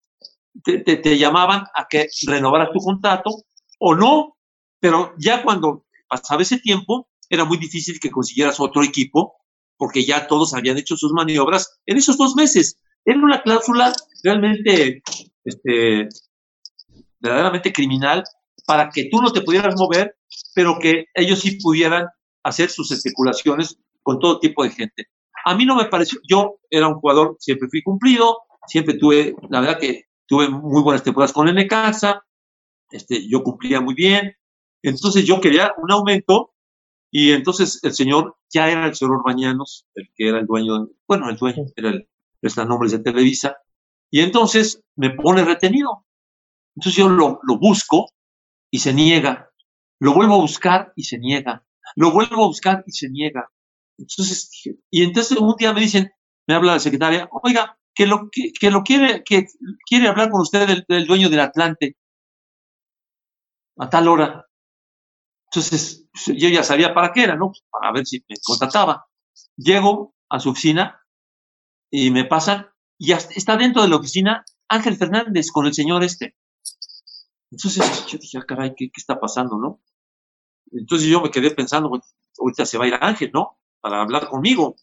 te 0.63 1.19
llamaban 1.19 1.65
a 1.75 1.87
que 1.89 2.09
renovaras 2.27 2.71
tu 2.73 2.81
contrato 2.81 3.31
o 3.79 3.95
no, 3.95 4.37
pero 4.81 5.15
ya 5.19 5.43
cuando 5.43 5.85
pasaba 6.09 6.43
ese 6.43 6.59
tiempo, 6.59 7.09
era 7.31 7.45
muy 7.45 7.59
difícil 7.59 7.99
que 8.01 8.11
consiguieras 8.11 8.61
otro 8.61 8.83
equipo 8.83 9.37
porque 9.77 10.05
ya 10.05 10.27
todos 10.27 10.55
habían 10.55 10.77
hecho 10.77 10.97
sus 10.97 11.13
maniobras 11.13 11.79
en 11.87 11.97
esos 11.97 12.19
dos 12.19 12.35
meses. 12.35 12.79
Era 13.05 13.19
una 13.19 13.43
cláusula 13.43 13.93
realmente, 14.23 15.03
este, 15.45 16.09
verdaderamente 17.21 17.73
criminal 17.73 18.25
para 18.67 18.91
que 18.91 19.09
tú 19.11 19.23
no 19.23 19.33
te 19.33 19.41
pudieras 19.41 19.77
mover, 19.77 20.17
pero 20.55 20.79
que 20.79 21.07
ellos 21.15 21.41
sí 21.41 21.59
pudieran 21.63 22.07
hacer 22.43 22.71
sus 22.71 22.91
especulaciones 22.91 23.79
con 24.03 24.19
todo 24.19 24.41
tipo 24.41 24.65
de 24.65 24.71
gente. 24.71 25.07
A 25.45 25.55
mí 25.55 25.65
no 25.65 25.77
me 25.77 25.87
pareció, 25.87 26.21
yo 26.29 26.59
era 26.69 26.89
un 26.89 26.97
jugador, 26.97 27.37
siempre 27.39 27.69
fui 27.71 27.83
cumplido, 27.83 28.39
siempre 28.67 28.95
tuve, 28.95 29.35
la 29.49 29.61
verdad 29.61 29.79
que 29.79 30.05
tuve 30.27 30.49
muy 30.49 30.83
buenas 30.83 31.03
temporadas 31.03 31.33
con 31.33 31.49
el 31.49 31.55
Necaxa, 31.55 32.23
este, 32.91 33.27
yo 33.29 33.43
cumplía 33.43 33.81
muy 33.81 33.95
bien, 33.95 34.35
entonces 34.83 35.25
yo 35.25 35.41
quería 35.41 35.73
un 35.79 35.91
aumento 35.91 36.53
y 37.11 37.33
entonces 37.33 37.81
el 37.83 37.93
señor 37.95 38.37
ya 38.53 38.69
era 38.69 38.87
el 38.87 38.95
señor 38.95 39.17
Orbañanos, 39.17 39.87
el 39.95 40.09
que 40.15 40.29
era 40.29 40.39
el 40.41 40.47
dueño, 40.47 40.89
bueno, 41.07 41.29
el 41.31 41.37
dueño, 41.37 41.65
era 41.77 41.91
el 41.91 42.09
prestanombres 42.41 42.93
de 42.93 43.01
Televisa, 43.01 43.57
y 44.11 44.21
entonces 44.21 44.83
me 44.97 45.11
pone 45.11 45.45
retenido. 45.45 46.07
Entonces 46.77 46.97
yo 46.97 47.09
lo, 47.09 47.41
lo 47.43 47.59
busco 47.59 48.11
y 48.71 48.79
se 48.79 48.95
niega. 48.95 49.51
Lo 50.01 50.15
vuelvo 50.15 50.35
a 50.35 50.39
buscar 50.39 50.93
y 50.97 51.05
se 51.05 51.19
niega. 51.19 51.65
Lo 51.97 52.13
vuelvo 52.13 52.45
a 52.45 52.49
buscar 52.49 52.85
y 52.87 52.93
se 52.93 53.09
niega. 53.11 53.51
Entonces, 53.99 54.51
y 54.91 55.03
entonces 55.03 55.37
un 55.37 55.55
día 55.57 55.73
me 55.73 55.81
dicen, 55.81 56.11
me 56.47 56.55
habla 56.55 56.75
la 56.75 56.81
secretaria, 56.81 57.29
oiga, 57.43 57.79
que 57.95 58.07
lo, 58.07 58.31
que, 58.31 58.71
lo 58.71 58.83
quiere, 58.85 59.25
que 59.25 59.47
quiere 59.87 60.07
hablar 60.07 60.31
con 60.31 60.43
usted 60.43 60.85
del, 60.87 61.07
dueño 61.07 61.29
del 61.29 61.41
Atlante 61.41 61.97
a 63.77 63.91
tal 63.91 64.09
hora. 64.09 64.48
Entonces, 65.51 66.07
yo 66.27 66.49
ya 66.49 66.63
sabía 66.63 66.93
para 66.93 67.13
qué 67.13 67.23
era, 67.23 67.37
¿no? 67.37 67.53
Para 67.71 67.93
ver 67.93 68.07
si 68.07 68.23
me 68.29 68.37
contrataba. 68.43 69.07
Llego 69.57 70.15
a 70.29 70.41
su 70.41 70.51
oficina 70.51 71.01
y 71.91 72.11
me 72.11 72.25
pasan, 72.25 72.69
y 72.99 73.13
está 73.13 73.57
dentro 73.57 73.83
de 73.83 73.89
la 73.89 73.97
oficina 73.97 74.45
Ángel 74.69 74.97
Fernández 74.97 75.51
con 75.51 75.67
el 75.67 75.73
señor 75.73 76.05
este. 76.05 76.37
Entonces 77.51 78.07
yo 78.07 78.19
dije, 78.19 78.39
ah, 78.39 78.45
caray, 78.47 78.75
¿qué, 78.77 78.91
¿qué, 78.91 79.01
está 79.01 79.19
pasando, 79.19 79.57
no? 79.57 79.81
Entonces 80.71 81.09
yo 81.09 81.23
me 81.23 81.31
quedé 81.31 81.51
pensando, 81.51 81.91
ahorita 82.39 82.67
se 82.67 82.77
va 82.77 82.85
a 82.85 82.89
ir 82.89 82.99
Ángel, 83.01 83.31
¿no? 83.33 83.59
Para 83.81 84.03
hablar 84.03 84.29
conmigo. 84.29 84.77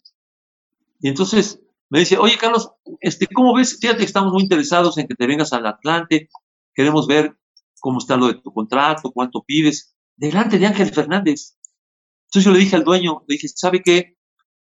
Y 0.99 1.09
entonces 1.09 1.61
me 1.89 1.99
dice, 1.99 2.17
oye, 2.17 2.37
Carlos, 2.37 2.71
este, 2.99 3.27
¿cómo 3.27 3.53
ves? 3.53 3.77
Fíjate 3.79 3.99
que 3.99 4.05
estamos 4.05 4.33
muy 4.33 4.41
interesados 4.41 4.97
en 4.97 5.07
que 5.07 5.13
te 5.13 5.27
vengas 5.27 5.53
al 5.53 5.67
Atlante, 5.67 6.29
queremos 6.73 7.05
ver 7.05 7.37
cómo 7.79 7.99
está 7.99 8.17
lo 8.17 8.27
de 8.27 8.35
tu 8.35 8.51
contrato, 8.51 9.11
cuánto 9.11 9.43
pides, 9.43 9.94
delante 10.15 10.59
de 10.59 10.67
Ángel 10.67 10.91
Fernández. 10.91 11.57
Entonces 12.27 12.45
yo 12.45 12.51
le 12.51 12.59
dije 12.59 12.75
al 12.75 12.83
dueño, 12.83 13.23
le 13.27 13.33
dije, 13.33 13.47
¿sabe 13.47 13.81
qué? 13.81 14.17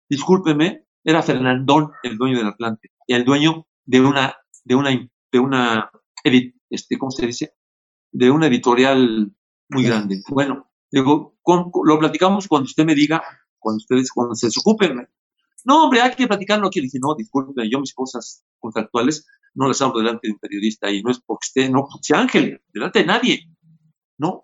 Discúlpeme, 0.09 0.85
era 1.03 1.23
Fernandón 1.23 1.91
el 2.03 2.17
dueño 2.17 2.37
del 2.37 2.47
Atlante, 2.47 2.91
y 3.07 3.13
el 3.13 3.25
dueño 3.25 3.67
de 3.85 4.01
una, 4.01 4.35
de 4.63 4.75
una, 4.75 5.11
de 5.31 5.39
una, 5.39 5.91
este, 6.69 6.97
¿cómo 6.97 7.11
se 7.11 7.25
dice? 7.25 7.53
De 8.11 8.29
una 8.29 8.47
editorial 8.47 9.33
muy 9.69 9.83
grande. 9.83 10.21
Bueno, 10.29 10.69
digo, 10.91 11.35
lo 11.83 11.99
platicamos 11.99 12.47
cuando 12.47 12.65
usted 12.65 12.85
me 12.85 12.95
diga, 12.95 13.23
cuando 13.59 13.77
ustedes, 13.77 14.11
cuando 14.11 14.35
se 14.35 14.47
desocupen. 14.47 15.07
No, 15.65 15.85
hombre, 15.85 16.01
hay 16.01 16.13
que 16.13 16.27
platicarlo 16.27 16.67
aquí. 16.67 16.79
Le 16.79 16.85
dije, 16.85 16.99
no, 17.01 17.15
disculpe, 17.15 17.69
yo 17.69 17.79
mis 17.79 17.93
cosas 17.93 18.43
contractuales 18.59 19.25
no 19.55 19.67
las 19.67 19.81
hablo 19.81 19.99
delante 19.99 20.27
de 20.27 20.33
un 20.33 20.39
periodista 20.39 20.91
y 20.91 21.01
no 21.01 21.11
es 21.11 21.19
porque 21.25 21.45
esté, 21.45 21.69
no 21.69 21.87
porque 21.89 22.03
sea 22.03 22.19
Ángel, 22.19 22.61
delante 22.73 22.99
de 22.99 23.05
nadie. 23.05 23.49
No. 24.17 24.42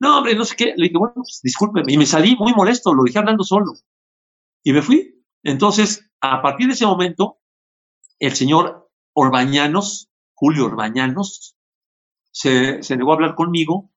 No, 0.00 0.18
hombre, 0.18 0.34
no 0.34 0.44
sé 0.44 0.54
qué. 0.56 0.74
Le 0.76 0.86
dije, 0.86 0.98
bueno, 0.98 1.14
pues 1.16 1.40
discúlpeme. 1.42 1.92
Y 1.92 1.98
me 1.98 2.06
salí 2.06 2.36
muy 2.36 2.52
molesto, 2.54 2.94
lo 2.94 3.04
dije 3.04 3.18
hablando 3.18 3.44
solo. 3.44 3.72
Y 4.62 4.72
me 4.72 4.82
fui. 4.82 5.24
Entonces, 5.42 6.10
a 6.20 6.42
partir 6.42 6.66
de 6.66 6.74
ese 6.74 6.86
momento, 6.86 7.38
el 8.18 8.34
señor 8.34 8.90
Orbañanos, 9.14 10.10
Julio 10.34 10.66
Orbañanos, 10.66 11.56
se, 12.30 12.80
negó 12.96 13.12
a 13.12 13.14
hablar 13.14 13.34
conmigo 13.34 13.90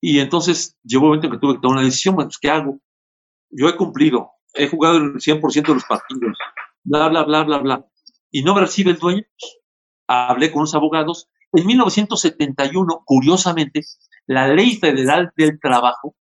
y 0.00 0.20
entonces 0.20 0.78
llegó 0.84 1.04
un 1.04 1.08
momento 1.10 1.30
que 1.30 1.38
tuve 1.38 1.54
que 1.54 1.60
tomar 1.60 1.78
una 1.78 1.86
decisión, 1.86 2.14
bueno, 2.14 2.28
pues, 2.28 2.38
¿qué 2.38 2.50
hago? 2.50 2.78
Yo 3.50 3.68
he 3.68 3.76
cumplido, 3.76 4.30
he 4.52 4.68
jugado 4.68 4.98
el 4.98 5.14
100% 5.14 5.66
de 5.66 5.74
los 5.74 5.84
partidos, 5.84 6.36
bla, 6.84 7.08
bla, 7.08 7.24
bla, 7.24 7.42
bla, 7.44 7.58
bla, 7.58 7.86
y 8.30 8.42
no 8.42 8.54
me 8.54 8.62
recibe 8.62 8.90
el 8.90 8.98
dueño. 8.98 9.22
Hablé 10.08 10.50
con 10.50 10.62
los 10.62 10.74
abogados. 10.74 11.28
En 11.52 11.66
1971, 11.66 13.02
curiosamente, 13.04 13.82
la 14.26 14.48
Ley 14.48 14.76
Federal 14.76 15.32
del 15.36 15.58
Trabajo, 15.60 16.16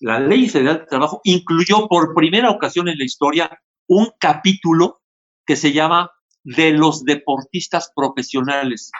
la 0.00 0.20
Ley 0.20 0.48
Federal 0.48 0.78
del 0.78 0.88
Trabajo 0.88 1.20
incluyó 1.24 1.88
por 1.88 2.14
primera 2.14 2.50
ocasión 2.50 2.88
en 2.88 2.98
la 2.98 3.04
historia 3.04 3.50
un 3.88 4.10
capítulo 4.18 5.00
que 5.44 5.56
se 5.56 5.72
llama 5.72 6.10
de 6.44 6.72
los 6.72 7.04
deportistas 7.04 7.92
profesionales. 7.94 8.90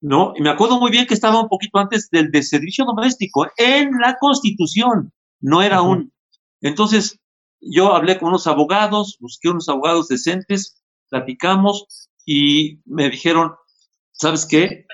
¿No? 0.00 0.34
Y 0.36 0.42
me 0.42 0.50
acuerdo 0.50 0.78
muy 0.78 0.90
bien 0.90 1.06
que 1.06 1.14
estaba 1.14 1.40
un 1.40 1.48
poquito 1.48 1.78
antes 1.78 2.10
del 2.10 2.30
de 2.30 2.42
servicio 2.42 2.84
doméstico, 2.84 3.46
en 3.56 3.92
la 3.98 4.16
Constitución, 4.18 5.12
no 5.40 5.62
era 5.62 5.80
un. 5.80 6.12
Entonces, 6.60 7.18
yo 7.60 7.94
hablé 7.94 8.18
con 8.18 8.28
unos 8.28 8.46
abogados, 8.46 9.16
busqué 9.20 9.48
unos 9.48 9.68
abogados 9.68 10.08
decentes, 10.08 10.82
platicamos 11.08 12.10
y 12.24 12.80
me 12.84 13.08
dijeron, 13.08 13.54
¿sabes 14.12 14.46
qué? 14.46 14.86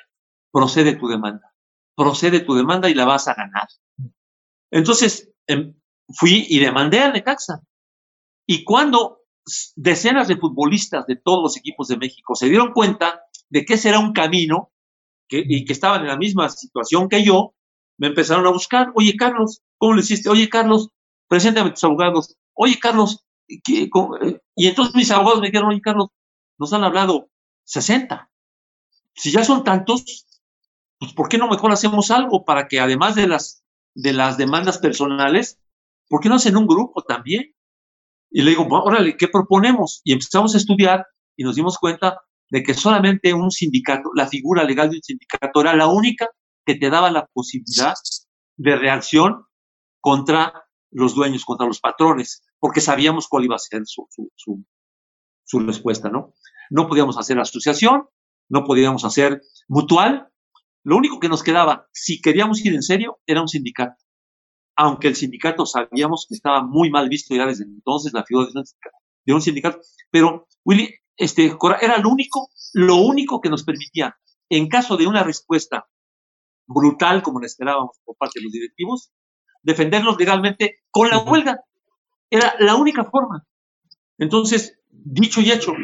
Procede 0.52 0.94
tu 0.94 1.08
demanda. 1.08 1.51
Procede 1.94 2.40
tu 2.40 2.54
demanda 2.54 2.88
y 2.88 2.94
la 2.94 3.04
vas 3.04 3.28
a 3.28 3.34
ganar. 3.34 3.68
Entonces, 4.70 5.30
em, 5.46 5.74
fui 6.08 6.46
y 6.48 6.58
demandé 6.58 7.00
a 7.00 7.12
Necaxa. 7.12 7.60
Y 8.46 8.64
cuando 8.64 9.20
decenas 9.76 10.28
de 10.28 10.36
futbolistas 10.36 11.06
de 11.06 11.16
todos 11.16 11.42
los 11.42 11.56
equipos 11.56 11.88
de 11.88 11.96
México 11.96 12.34
se 12.34 12.48
dieron 12.48 12.72
cuenta 12.72 13.22
de 13.48 13.64
que 13.64 13.74
ese 13.74 13.88
era 13.88 13.98
un 13.98 14.12
camino 14.12 14.70
y 15.28 15.64
que 15.64 15.72
estaban 15.72 16.02
en 16.02 16.08
la 16.08 16.16
misma 16.16 16.48
situación 16.48 17.08
que 17.08 17.24
yo, 17.24 17.54
me 17.98 18.08
empezaron 18.08 18.46
a 18.46 18.50
buscar. 18.50 18.92
Oye, 18.94 19.16
Carlos, 19.16 19.62
¿cómo 19.78 19.94
le 19.94 20.00
hiciste? 20.02 20.28
Oye, 20.28 20.48
Carlos, 20.48 20.88
preséntame 21.28 21.70
tus 21.70 21.84
abogados. 21.84 22.36
Oye, 22.54 22.78
Carlos, 22.78 23.24
¿qué, 23.64 23.84
eh? 23.84 24.40
y 24.56 24.66
entonces 24.66 24.94
mis 24.94 25.10
abogados 25.10 25.40
me 25.40 25.46
dijeron, 25.46 25.70
oye, 25.70 25.80
Carlos, 25.80 26.08
nos 26.58 26.72
han 26.72 26.84
hablado 26.84 27.28
60. 27.64 28.30
Si 29.14 29.30
ya 29.30 29.44
son 29.44 29.64
tantos, 29.64 30.26
pues 31.02 31.14
¿por 31.14 31.28
qué 31.28 31.36
no 31.36 31.48
mejor 31.48 31.72
hacemos 31.72 32.12
algo 32.12 32.44
para 32.44 32.68
que 32.68 32.78
además 32.78 33.16
de 33.16 33.26
las, 33.26 33.64
de 33.92 34.12
las 34.12 34.36
demandas 34.36 34.78
personales, 34.78 35.58
¿por 36.08 36.20
qué 36.20 36.28
no 36.28 36.36
hacen 36.36 36.56
un 36.56 36.68
grupo 36.68 37.02
también? 37.02 37.56
Y 38.30 38.42
le 38.42 38.50
digo, 38.50 38.68
órale, 38.70 39.16
¿qué 39.16 39.26
proponemos? 39.26 40.00
Y 40.04 40.12
empezamos 40.12 40.54
a 40.54 40.58
estudiar 40.58 41.04
y 41.36 41.42
nos 41.42 41.56
dimos 41.56 41.76
cuenta 41.78 42.20
de 42.50 42.62
que 42.62 42.74
solamente 42.74 43.34
un 43.34 43.50
sindicato, 43.50 44.10
la 44.14 44.28
figura 44.28 44.62
legal 44.62 44.90
de 44.90 44.98
un 44.98 45.02
sindicato 45.02 45.60
era 45.60 45.74
la 45.74 45.88
única 45.88 46.28
que 46.64 46.76
te 46.76 46.88
daba 46.88 47.10
la 47.10 47.26
posibilidad 47.32 47.94
de 48.56 48.76
reacción 48.76 49.44
contra 50.00 50.52
los 50.92 51.16
dueños, 51.16 51.44
contra 51.44 51.66
los 51.66 51.80
patrones, 51.80 52.44
porque 52.60 52.80
sabíamos 52.80 53.26
cuál 53.26 53.46
iba 53.46 53.56
a 53.56 53.58
ser 53.58 53.82
su, 53.86 54.06
su, 54.36 54.64
su, 55.44 55.60
respuesta, 55.66 56.10
¿no? 56.10 56.32
No 56.70 56.86
podíamos 56.86 57.18
hacer 57.18 57.40
asociación, 57.40 58.04
no 58.48 58.62
podíamos 58.62 59.04
hacer 59.04 59.42
mutual. 59.66 60.28
Lo 60.84 60.96
único 60.96 61.20
que 61.20 61.28
nos 61.28 61.42
quedaba, 61.42 61.88
si 61.92 62.20
queríamos 62.20 62.64
ir 62.64 62.74
en 62.74 62.82
serio, 62.82 63.20
era 63.26 63.40
un 63.40 63.48
sindicato. 63.48 63.96
Aunque 64.76 65.08
el 65.08 65.16
sindicato 65.16 65.66
sabíamos 65.66 66.26
que 66.28 66.34
estaba 66.34 66.62
muy 66.62 66.90
mal 66.90 67.08
visto 67.08 67.34
ya 67.34 67.46
desde 67.46 67.64
entonces 67.64 68.12
la 68.12 68.24
figura 68.24 68.48
de 69.24 69.34
un 69.34 69.42
sindicato. 69.42 69.80
Pero, 70.10 70.48
Willy, 70.64 70.94
este, 71.16 71.56
era 71.80 71.98
lo 71.98 72.08
único, 72.08 72.50
lo 72.72 72.96
único 72.96 73.40
que 73.40 73.50
nos 73.50 73.64
permitía, 73.64 74.16
en 74.48 74.68
caso 74.68 74.96
de 74.96 75.06
una 75.06 75.22
respuesta 75.22 75.86
brutal, 76.66 77.22
como 77.22 77.40
la 77.40 77.46
esperábamos 77.46 77.98
por 78.04 78.16
parte 78.16 78.40
de 78.40 78.44
los 78.44 78.52
directivos, 78.52 79.12
defenderlos 79.62 80.18
legalmente 80.18 80.80
con 80.90 81.10
la 81.10 81.18
huelga. 81.18 81.60
Era 82.30 82.54
la 82.58 82.76
única 82.76 83.04
forma. 83.04 83.46
Entonces, 84.18 84.78
dicho 84.88 85.40
y 85.40 85.50
hecho, 85.50 85.74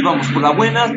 íbamos 0.00 0.28
por 0.28 0.42
las 0.42 0.56
buenas, 0.56 0.92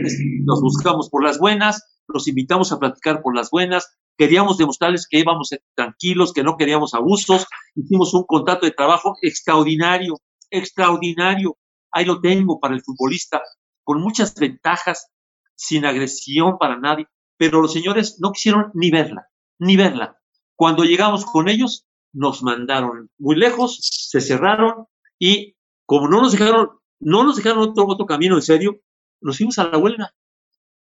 nos 0.45 0.61
buscamos 0.61 1.09
por 1.09 1.23
las 1.23 1.37
buenas, 1.37 1.83
los 2.07 2.27
invitamos 2.27 2.71
a 2.71 2.79
platicar 2.79 3.21
por 3.21 3.35
las 3.35 3.49
buenas, 3.49 3.97
queríamos 4.17 4.57
demostrarles 4.57 5.07
que 5.07 5.19
íbamos 5.19 5.49
tranquilos, 5.75 6.33
que 6.33 6.43
no 6.43 6.57
queríamos 6.57 6.93
abusos, 6.93 7.45
hicimos 7.75 8.13
un 8.13 8.23
contrato 8.23 8.65
de 8.65 8.71
trabajo 8.71 9.15
extraordinario, 9.21 10.19
extraordinario, 10.49 11.57
ahí 11.91 12.05
lo 12.05 12.21
tengo 12.21 12.59
para 12.59 12.75
el 12.75 12.81
futbolista, 12.81 13.41
con 13.83 14.01
muchas 14.01 14.33
ventajas, 14.35 15.09
sin 15.55 15.85
agresión 15.85 16.57
para 16.57 16.77
nadie, 16.77 17.07
pero 17.37 17.61
los 17.61 17.73
señores 17.73 18.17
no 18.19 18.31
quisieron 18.31 18.71
ni 18.73 18.89
verla, 18.89 19.27
ni 19.59 19.75
verla. 19.75 20.17
Cuando 20.55 20.83
llegamos 20.83 21.25
con 21.25 21.49
ellos, 21.49 21.85
nos 22.13 22.43
mandaron 22.43 23.09
muy 23.17 23.35
lejos, 23.35 23.79
se 23.81 24.21
cerraron 24.21 24.85
y 25.19 25.55
como 25.85 26.07
no 26.07 26.21
nos 26.21 26.31
dejaron, 26.31 26.69
no 26.99 27.23
nos 27.23 27.37
dejaron 27.37 27.69
otro, 27.69 27.85
otro 27.87 28.05
camino 28.05 28.35
en 28.35 28.41
serio, 28.41 28.79
nos 29.23 29.37
fuimos 29.37 29.59
a 29.59 29.65
la 29.65 29.77
huelga 29.77 30.13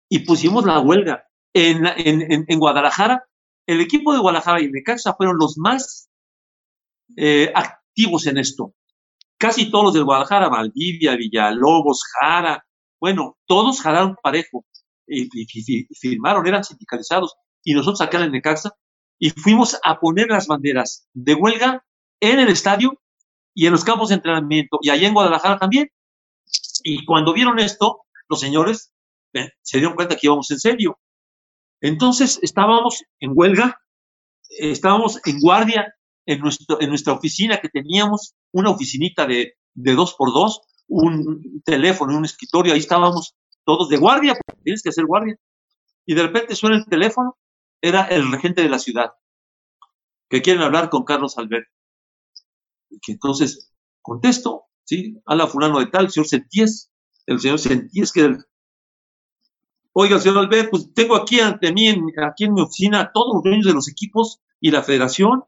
y 0.09 0.19
pusimos 0.19 0.65
la 0.65 0.79
huelga. 0.79 1.25
En, 1.53 1.85
en, 1.85 2.45
en, 2.47 2.59
Guadalajara, 2.59 3.25
el 3.65 3.81
equipo 3.81 4.13
de 4.13 4.19
Guadalajara 4.19 4.61
y 4.61 4.71
Necaxa 4.71 5.13
fueron 5.15 5.37
los 5.37 5.57
más 5.57 6.09
eh, 7.17 7.51
activos 7.53 8.25
en 8.27 8.37
esto. 8.37 8.73
Casi 9.37 9.69
todos 9.69 9.85
los 9.85 9.93
de 9.93 10.01
Guadalajara, 10.01 10.47
Valdivia, 10.47 11.15
Villalobos, 11.17 12.03
Jara, 12.13 12.65
bueno, 13.01 13.37
todos 13.47 13.81
jalaron 13.81 14.15
parejo 14.21 14.65
y, 15.07 15.27
firmaron, 15.99 16.47
eran 16.47 16.63
sindicalizados. 16.63 17.35
Y 17.63 17.73
nosotros 17.73 18.01
acá 18.01 18.23
en 18.23 18.31
Necaxa 18.31 18.71
y 19.19 19.31
fuimos 19.31 19.79
a 19.83 19.99
poner 19.99 20.27
las 20.27 20.47
banderas 20.47 21.07
de 21.13 21.33
huelga 21.33 21.83
en 22.19 22.39
el 22.39 22.49
estadio 22.49 22.99
y 23.53 23.65
en 23.65 23.73
los 23.73 23.83
campos 23.83 24.09
de 24.09 24.15
entrenamiento 24.15 24.77
y 24.81 24.89
allá 24.89 25.07
en 25.07 25.13
Guadalajara 25.13 25.59
también. 25.59 25.89
Y 26.83 27.05
cuando 27.05 27.33
vieron 27.33 27.59
esto, 27.59 28.01
los 28.31 28.39
señores 28.39 28.93
eh, 29.33 29.49
se 29.61 29.77
dieron 29.77 29.95
cuenta 29.95 30.15
que 30.15 30.27
íbamos 30.27 30.49
en 30.51 30.59
serio. 30.59 30.99
Entonces 31.81 32.39
estábamos 32.41 33.03
en 33.19 33.31
huelga, 33.35 33.81
estábamos 34.49 35.19
en 35.25 35.39
guardia 35.39 35.93
en, 36.25 36.39
nuestro, 36.39 36.81
en 36.81 36.89
nuestra 36.89 37.13
oficina 37.13 37.59
que 37.59 37.67
teníamos, 37.67 38.35
una 38.53 38.69
oficinita 38.69 39.27
de, 39.27 39.55
de 39.73 39.95
dos 39.95 40.15
por 40.15 40.33
dos, 40.33 40.61
un 40.87 41.61
teléfono, 41.65 42.17
un 42.17 42.25
escritorio, 42.25 42.73
ahí 42.73 42.79
estábamos 42.79 43.35
todos 43.65 43.89
de 43.89 43.97
guardia, 43.97 44.35
porque 44.45 44.61
tienes 44.63 44.81
que 44.81 44.89
hacer 44.89 45.05
guardia. 45.05 45.35
Y 46.05 46.15
de 46.15 46.23
repente 46.23 46.55
suena 46.55 46.77
el 46.77 46.85
teléfono 46.85 47.37
era 47.81 48.05
el 48.05 48.31
regente 48.31 48.61
de 48.61 48.69
la 48.69 48.79
ciudad, 48.79 49.11
que 50.29 50.41
quieren 50.41 50.63
hablar 50.63 50.89
con 50.89 51.03
Carlos 51.03 51.37
Albert. 51.37 51.67
Y 52.89 52.99
que 52.99 53.11
entonces 53.13 53.73
contesto, 54.01 54.65
¿sí? 54.85 55.21
la 55.25 55.47
fulano 55.47 55.79
de 55.79 55.87
tal, 55.87 56.09
señor 56.09 56.27
Sentíes, 56.27 56.90
el 57.25 57.39
señor 57.39 57.59
Sentíes, 57.59 58.11
que 58.11 58.37
Oiga, 59.93 60.19
señor 60.19 60.37
Albert, 60.37 60.69
pues 60.69 60.93
tengo 60.93 61.15
aquí 61.15 61.41
ante 61.41 61.73
mí, 61.73 61.89
aquí 62.25 62.45
en 62.45 62.53
mi 62.53 62.61
oficina, 62.61 63.11
todos 63.13 63.33
los 63.35 63.43
dueños 63.43 63.65
de 63.65 63.73
los 63.73 63.89
equipos 63.89 64.41
y 64.61 64.71
la 64.71 64.83
federación. 64.83 65.43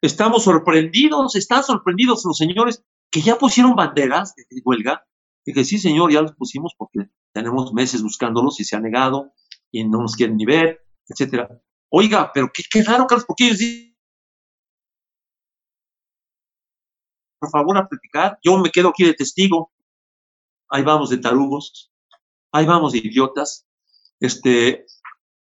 Estamos 0.00 0.44
sorprendidos, 0.44 1.34
están 1.34 1.64
sorprendidos 1.64 2.24
los 2.24 2.36
señores 2.36 2.84
que 3.10 3.22
ya 3.22 3.38
pusieron 3.38 3.74
banderas 3.74 4.34
de 4.36 4.62
huelga. 4.64 5.04
Y 5.44 5.52
que 5.52 5.64
sí, 5.64 5.78
señor, 5.78 6.12
ya 6.12 6.22
los 6.22 6.36
pusimos 6.36 6.74
porque 6.78 7.10
tenemos 7.32 7.72
meses 7.72 8.02
buscándolos 8.02 8.60
y 8.60 8.64
se 8.64 8.76
ha 8.76 8.80
negado 8.80 9.32
y 9.72 9.82
no 9.84 10.00
nos 10.02 10.14
quieren 10.14 10.36
ni 10.36 10.44
ver, 10.44 10.80
etcétera. 11.08 11.48
Oiga, 11.88 12.30
pero 12.32 12.50
qué, 12.54 12.62
qué 12.70 12.84
raro, 12.84 13.06
Carlos, 13.08 13.24
porque 13.26 13.46
ellos 13.46 13.58
dicen, 13.58 13.96
por 17.40 17.50
favor, 17.50 17.76
a 17.76 17.88
platicar. 17.88 18.38
Yo 18.44 18.56
me 18.58 18.70
quedo 18.70 18.90
aquí 18.90 19.04
de 19.04 19.14
testigo. 19.14 19.72
Ahí 20.74 20.82
vamos 20.82 21.10
de 21.10 21.18
tarugos, 21.18 21.92
ahí 22.50 22.64
vamos 22.64 22.92
de 22.92 22.98
idiotas. 22.98 23.68
Este, 24.18 24.86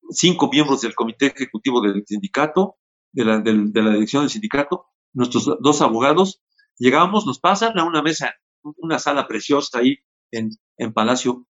cinco 0.09 0.49
miembros 0.51 0.81
del 0.81 0.95
comité 0.95 1.27
ejecutivo 1.27 1.79
del 1.79 2.03
sindicato, 2.07 2.77
de 3.11 3.25
la, 3.25 3.39
de 3.39 3.81
la 3.81 3.91
dirección 3.91 4.23
del 4.23 4.31
sindicato, 4.31 4.87
nuestros 5.13 5.45
dos 5.59 5.81
abogados, 5.81 6.41
llegamos, 6.79 7.27
nos 7.27 7.39
pasan 7.39 7.77
a 7.77 7.83
una 7.83 8.01
mesa, 8.01 8.33
una 8.77 8.97
sala 8.97 9.27
preciosa 9.27 9.77
ahí 9.77 9.97
en, 10.31 10.49
en 10.77 10.91
Palacio 10.91 11.45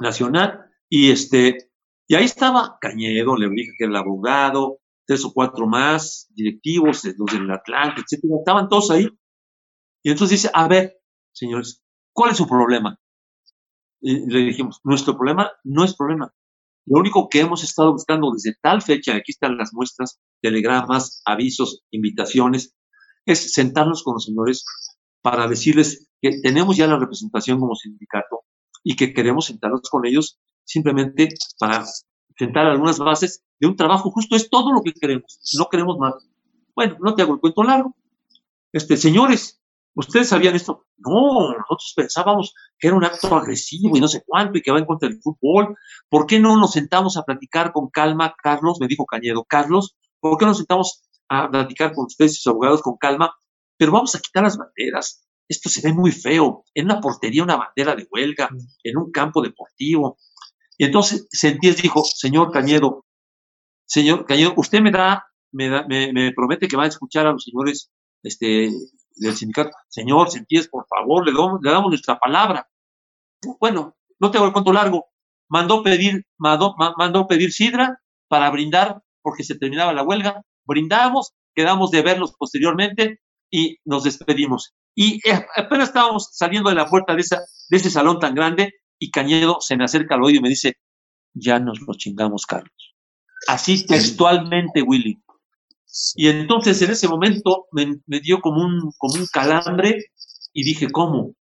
Nacional, 0.00 0.64
y 0.88 1.12
este, 1.12 1.70
y 2.08 2.16
ahí 2.16 2.24
estaba 2.24 2.78
Cañedo, 2.80 3.36
le 3.36 3.48
dije 3.50 3.72
que 3.78 3.84
era 3.84 3.92
el 3.92 3.96
abogado, 3.96 4.80
tres 5.06 5.24
o 5.24 5.32
cuatro 5.32 5.68
más 5.68 6.28
directivos, 6.34 7.04
los 7.04 7.30
del 7.30 7.50
Atlante, 7.50 8.00
etcétera, 8.00 8.34
estaban 8.38 8.68
todos 8.68 8.90
ahí. 8.90 9.08
Y 10.02 10.10
entonces 10.10 10.42
dice, 10.42 10.50
a 10.52 10.66
ver, 10.66 10.98
señores, 11.32 11.83
¿cuál 12.14 12.30
es 12.30 12.38
su 12.38 12.46
problema? 12.46 12.98
Y 14.00 14.30
le 14.30 14.40
dijimos, 14.40 14.80
nuestro 14.84 15.16
problema 15.16 15.50
no 15.64 15.84
es 15.84 15.94
problema. 15.94 16.32
Lo 16.86 17.00
único 17.00 17.28
que 17.28 17.40
hemos 17.40 17.62
estado 17.64 17.92
buscando 17.92 18.30
desde 18.30 18.56
tal 18.60 18.82
fecha, 18.82 19.14
aquí 19.14 19.32
están 19.32 19.56
las 19.56 19.72
muestras, 19.72 20.20
telegramas, 20.40 21.22
avisos, 21.24 21.82
invitaciones, 21.90 22.74
es 23.26 23.52
sentarnos 23.54 24.02
con 24.02 24.14
los 24.14 24.24
señores 24.24 24.64
para 25.22 25.48
decirles 25.48 26.08
que 26.20 26.40
tenemos 26.42 26.76
ya 26.76 26.86
la 26.86 26.98
representación 26.98 27.58
como 27.58 27.74
sindicato 27.74 28.42
y 28.82 28.96
que 28.96 29.14
queremos 29.14 29.46
sentarnos 29.46 29.88
con 29.90 30.06
ellos 30.06 30.38
simplemente 30.64 31.28
para 31.58 31.84
sentar 32.36 32.66
algunas 32.66 32.98
bases 32.98 33.42
de 33.58 33.66
un 33.66 33.76
trabajo 33.76 34.10
justo. 34.10 34.36
Es 34.36 34.50
todo 34.50 34.72
lo 34.72 34.82
que 34.82 34.92
queremos, 34.92 35.40
no 35.58 35.68
queremos 35.70 35.96
más. 35.98 36.14
Bueno, 36.74 36.96
no 37.00 37.14
te 37.14 37.22
hago 37.22 37.34
el 37.34 37.40
cuento 37.40 37.62
largo. 37.62 37.96
Este, 38.72 38.98
señores, 38.98 39.62
¿ustedes 39.94 40.28
sabían 40.28 40.54
esto? 40.54 40.86
No, 40.98 41.52
nosotros 41.52 41.92
pensábamos 41.96 42.54
que 42.78 42.88
era 42.88 42.96
un 42.96 43.04
acto 43.04 43.34
agresivo 43.34 43.96
y 43.96 44.00
no 44.00 44.08
sé 44.08 44.22
cuánto 44.26 44.58
y 44.58 44.62
que 44.62 44.70
va 44.70 44.78
en 44.78 44.86
contra 44.86 45.08
del 45.08 45.20
fútbol. 45.20 45.76
¿Por 46.08 46.26
qué 46.26 46.40
no 46.40 46.56
nos 46.58 46.72
sentamos 46.72 47.16
a 47.16 47.22
platicar 47.22 47.72
con 47.72 47.88
calma, 47.90 48.34
Carlos? 48.42 48.78
Me 48.80 48.86
dijo 48.86 49.06
Cañedo, 49.06 49.44
Carlos, 49.44 49.96
¿por 50.20 50.38
qué 50.38 50.44
no 50.44 50.50
nos 50.50 50.58
sentamos 50.58 51.02
a 51.28 51.50
platicar 51.50 51.94
con 51.94 52.06
ustedes 52.06 52.32
y 52.32 52.36
sus 52.36 52.46
abogados 52.48 52.82
con 52.82 52.96
calma? 52.96 53.34
Pero 53.76 53.92
vamos 53.92 54.14
a 54.14 54.20
quitar 54.20 54.42
las 54.42 54.56
banderas. 54.56 55.26
Esto 55.48 55.68
se 55.68 55.82
ve 55.82 55.92
muy 55.92 56.12
feo. 56.12 56.64
En 56.74 56.86
una 56.86 57.00
portería, 57.00 57.42
una 57.42 57.56
bandera 57.56 57.94
de 57.94 58.06
huelga, 58.10 58.48
en 58.82 58.96
un 58.96 59.10
campo 59.10 59.42
deportivo. 59.42 60.16
Y 60.78 60.84
entonces 60.84 61.26
Sentíes 61.30 61.80
dijo, 61.80 62.02
señor 62.04 62.50
Cañedo, 62.50 63.04
señor 63.86 64.26
Cañedo, 64.26 64.54
usted 64.56 64.80
me 64.80 64.90
da, 64.90 65.24
me, 65.52 65.68
da, 65.68 65.86
me, 65.86 66.32
promete 66.34 66.68
que 66.68 66.76
va 66.76 66.84
a 66.84 66.88
escuchar 66.88 67.26
a 67.26 67.32
los 67.32 67.44
señores 67.44 67.90
este, 68.22 68.70
del 69.16 69.34
sindicato. 69.34 69.76
Señor 69.88 70.30
Sentíes, 70.30 70.68
por 70.68 70.86
favor, 70.86 71.26
le 71.26 71.32
damos, 71.32 71.60
le 71.62 71.70
damos 71.70 71.90
nuestra 71.90 72.18
palabra. 72.18 72.68
Bueno, 73.60 73.96
no 74.18 74.30
tengo 74.30 74.46
el 74.46 74.52
cuento 74.52 74.72
largo. 74.72 75.06
Mandó 75.48 75.82
pedir, 75.82 76.26
mandó, 76.38 76.74
mandó 76.96 77.26
pedir 77.26 77.52
sidra 77.52 78.00
para 78.28 78.50
brindar 78.50 79.02
porque 79.22 79.44
se 79.44 79.56
terminaba 79.56 79.92
la 79.92 80.02
huelga. 80.02 80.42
Brindamos, 80.64 81.32
quedamos 81.54 81.90
de 81.90 82.02
verlos 82.02 82.34
posteriormente 82.36 83.20
y 83.50 83.78
nos 83.84 84.04
despedimos. 84.04 84.74
Y 84.94 85.16
eh, 85.28 85.46
apenas 85.56 85.88
estábamos 85.88 86.30
saliendo 86.32 86.70
de 86.70 86.76
la 86.76 86.86
puerta 86.86 87.14
de, 87.14 87.20
esa, 87.20 87.42
de 87.68 87.76
ese 87.76 87.90
salón 87.90 88.18
tan 88.18 88.34
grande 88.34 88.74
y 88.98 89.10
Cañedo 89.10 89.58
se 89.60 89.76
me 89.76 89.84
acerca 89.84 90.14
al 90.14 90.22
oído 90.22 90.38
y 90.38 90.42
me 90.42 90.48
dice, 90.48 90.74
ya 91.34 91.58
nos 91.58 91.80
lo 91.80 91.94
chingamos, 91.94 92.46
Carlos. 92.46 92.94
Así 93.48 93.84
textualmente, 93.84 94.82
Willy. 94.82 95.22
Y 96.16 96.28
entonces 96.28 96.80
en 96.82 96.90
ese 96.90 97.08
momento 97.08 97.66
me, 97.72 98.20
dio 98.20 98.40
como 98.40 98.62
un, 98.62 98.92
como 98.98 99.14
un 99.14 99.26
calambre 99.32 100.06
y 100.52 100.64
dije, 100.64 100.90
¿cómo? 100.90 101.34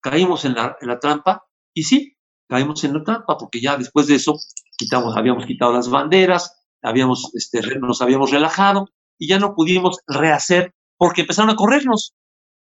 Caímos 0.00 0.44
en 0.44 0.54
la, 0.54 0.76
en 0.80 0.88
la 0.88 0.98
trampa 0.98 1.44
y 1.72 1.84
sí, 1.84 2.16
caímos 2.48 2.82
en 2.84 2.94
la 2.94 3.04
trampa 3.04 3.36
porque 3.38 3.60
ya 3.60 3.76
después 3.76 4.06
de 4.06 4.16
eso 4.16 4.36
quitamos, 4.76 5.16
habíamos 5.16 5.46
quitado 5.46 5.72
las 5.72 5.88
banderas, 5.88 6.64
habíamos, 6.82 7.30
este, 7.34 7.60
nos 7.78 8.02
habíamos 8.02 8.30
relajado 8.30 8.88
y 9.18 9.28
ya 9.28 9.38
no 9.38 9.54
pudimos 9.54 9.98
rehacer 10.06 10.74
porque 10.96 11.22
empezaron 11.22 11.50
a 11.50 11.56
corrernos. 11.56 12.14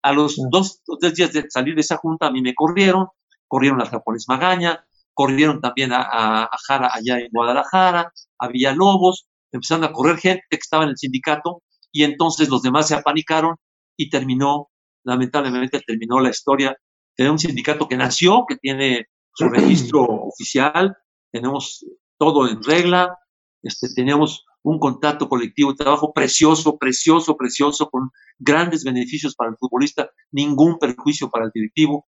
A 0.02 0.12
los 0.12 0.40
dos 0.50 0.80
o 0.88 0.96
tres 0.96 1.14
días 1.14 1.32
de 1.32 1.44
salir 1.50 1.74
de 1.74 1.82
esa 1.82 1.98
junta 1.98 2.26
a 2.26 2.30
mí 2.30 2.40
me 2.40 2.54
corrieron, 2.54 3.08
corrieron 3.46 3.82
a 3.82 3.86
Japones 3.86 4.24
Magaña, 4.28 4.86
corrieron 5.12 5.60
también 5.60 5.90
a, 5.92 6.48
Jara 6.66 6.90
allá 6.92 7.18
en 7.18 7.28
Guadalajara, 7.30 8.10
había 8.38 8.72
lobos, 8.72 9.26
empezaron 9.53 9.84
a 9.84 9.92
correr 9.92 10.18
gente 10.18 10.44
que 10.48 10.57
estaba 10.57 10.84
en 10.84 10.90
el 10.90 10.98
sindicato 10.98 11.62
y 11.92 12.05
entonces 12.05 12.48
los 12.48 12.62
demás 12.62 12.88
se 12.88 12.94
apanicaron 12.94 13.57
y 13.96 14.11
terminó, 14.11 14.68
lamentablemente 15.05 15.80
terminó 15.80 16.20
la 16.20 16.30
historia 16.30 16.76
de 17.16 17.30
un 17.30 17.38
sindicato 17.38 17.88
que 17.88 17.96
nació, 17.96 18.44
que 18.48 18.57
tiene 18.57 19.07
su 19.34 19.48
registro 19.48 20.03
oficial, 20.03 20.96
tenemos 21.30 21.84
todo 22.18 22.48
en 22.48 22.62
regla, 22.62 23.16
este, 23.62 23.88
teníamos 23.94 24.44
un 24.62 24.78
contrato 24.78 25.28
colectivo 25.28 25.72
de 25.72 25.78
trabajo 25.78 26.12
precioso, 26.12 26.76
precioso, 26.78 27.36
precioso, 27.36 27.88
con 27.90 28.11
grandes 28.38 28.84
beneficios 28.84 29.34
para 29.34 29.51
el 29.51 29.57
futbolista, 29.59 30.11
ningún 30.30 30.78
perjuicio 30.78 31.30
para 31.30 31.46
el 31.46 31.51
directivo, 31.53 32.07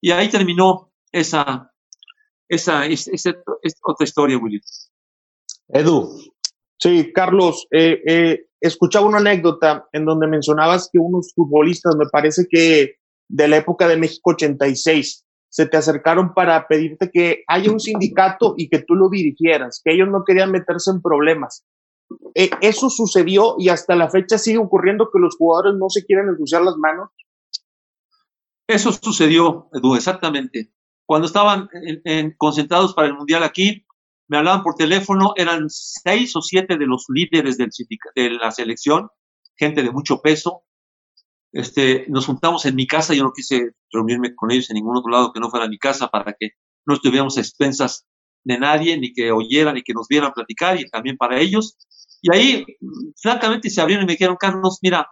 y 0.00 0.10
ahí 0.10 0.28
terminó 0.28 0.92
esa, 1.12 1.70
esa, 2.48 2.86
esa, 2.86 3.34
otra 3.82 4.04
historia, 4.04 4.38
Willy. 4.38 4.60
Edu. 5.68 6.31
Sí, 6.82 7.12
Carlos, 7.12 7.68
eh, 7.70 8.02
eh, 8.08 8.46
escuchaba 8.60 9.06
una 9.06 9.18
anécdota 9.18 9.86
en 9.92 10.04
donde 10.04 10.26
mencionabas 10.26 10.90
que 10.92 10.98
unos 10.98 11.32
futbolistas, 11.32 11.94
me 11.94 12.06
parece 12.06 12.48
que 12.50 12.96
de 13.28 13.46
la 13.46 13.58
época 13.58 13.86
de 13.86 13.96
México 13.96 14.32
86, 14.32 15.24
se 15.48 15.66
te 15.66 15.76
acercaron 15.76 16.34
para 16.34 16.66
pedirte 16.66 17.08
que 17.12 17.44
haya 17.46 17.70
un 17.70 17.78
sindicato 17.78 18.54
y 18.56 18.68
que 18.68 18.80
tú 18.80 18.96
lo 18.96 19.10
dirigieras, 19.10 19.80
que 19.84 19.94
ellos 19.94 20.08
no 20.08 20.24
querían 20.24 20.50
meterse 20.50 20.90
en 20.90 21.00
problemas. 21.00 21.64
Eh, 22.34 22.50
eso 22.60 22.90
sucedió 22.90 23.54
y 23.60 23.68
hasta 23.68 23.94
la 23.94 24.10
fecha 24.10 24.36
sigue 24.36 24.58
ocurriendo 24.58 25.08
que 25.12 25.20
los 25.20 25.36
jugadores 25.36 25.78
no 25.78 25.88
se 25.88 26.04
quieren 26.04 26.30
ensuciar 26.30 26.62
las 26.62 26.74
manos. 26.78 27.10
Eso 28.66 28.90
sucedió, 28.90 29.68
Edu, 29.72 29.94
exactamente. 29.94 30.72
Cuando 31.06 31.28
estaban 31.28 31.68
concentrados 32.38 32.92
para 32.92 33.06
el 33.06 33.14
Mundial 33.14 33.44
aquí, 33.44 33.86
me 34.28 34.38
hablaban 34.38 34.62
por 34.62 34.74
teléfono, 34.74 35.34
eran 35.36 35.68
seis 35.68 36.34
o 36.36 36.42
siete 36.42 36.78
de 36.78 36.86
los 36.86 37.06
líderes 37.08 37.58
del 37.58 37.70
de 38.14 38.30
la 38.30 38.50
selección, 38.50 39.08
gente 39.56 39.82
de 39.82 39.90
mucho 39.90 40.20
peso. 40.20 40.62
Este, 41.52 42.06
nos 42.08 42.26
juntamos 42.26 42.64
en 42.64 42.74
mi 42.74 42.86
casa, 42.86 43.14
yo 43.14 43.24
no 43.24 43.32
quise 43.32 43.72
reunirme 43.90 44.34
con 44.34 44.50
ellos 44.50 44.70
en 44.70 44.76
ningún 44.76 44.96
otro 44.96 45.10
lado 45.10 45.32
que 45.32 45.40
no 45.40 45.50
fuera 45.50 45.68
mi 45.68 45.78
casa 45.78 46.08
para 46.08 46.34
que 46.38 46.52
no 46.86 46.94
estuviéramos 46.94 47.36
expensas 47.36 48.06
de 48.44 48.58
nadie, 48.58 48.98
ni 48.98 49.12
que 49.12 49.30
oyeran, 49.30 49.74
ni 49.74 49.82
que 49.82 49.92
nos 49.92 50.08
vieran 50.08 50.32
platicar, 50.32 50.80
y 50.80 50.88
también 50.88 51.16
para 51.16 51.38
ellos. 51.38 51.76
Y 52.22 52.34
ahí, 52.34 52.64
francamente, 53.20 53.70
se 53.70 53.80
abrieron 53.80 54.04
y 54.04 54.06
me 54.06 54.12
dijeron, 54.12 54.36
Carlos, 54.38 54.78
mira, 54.82 55.08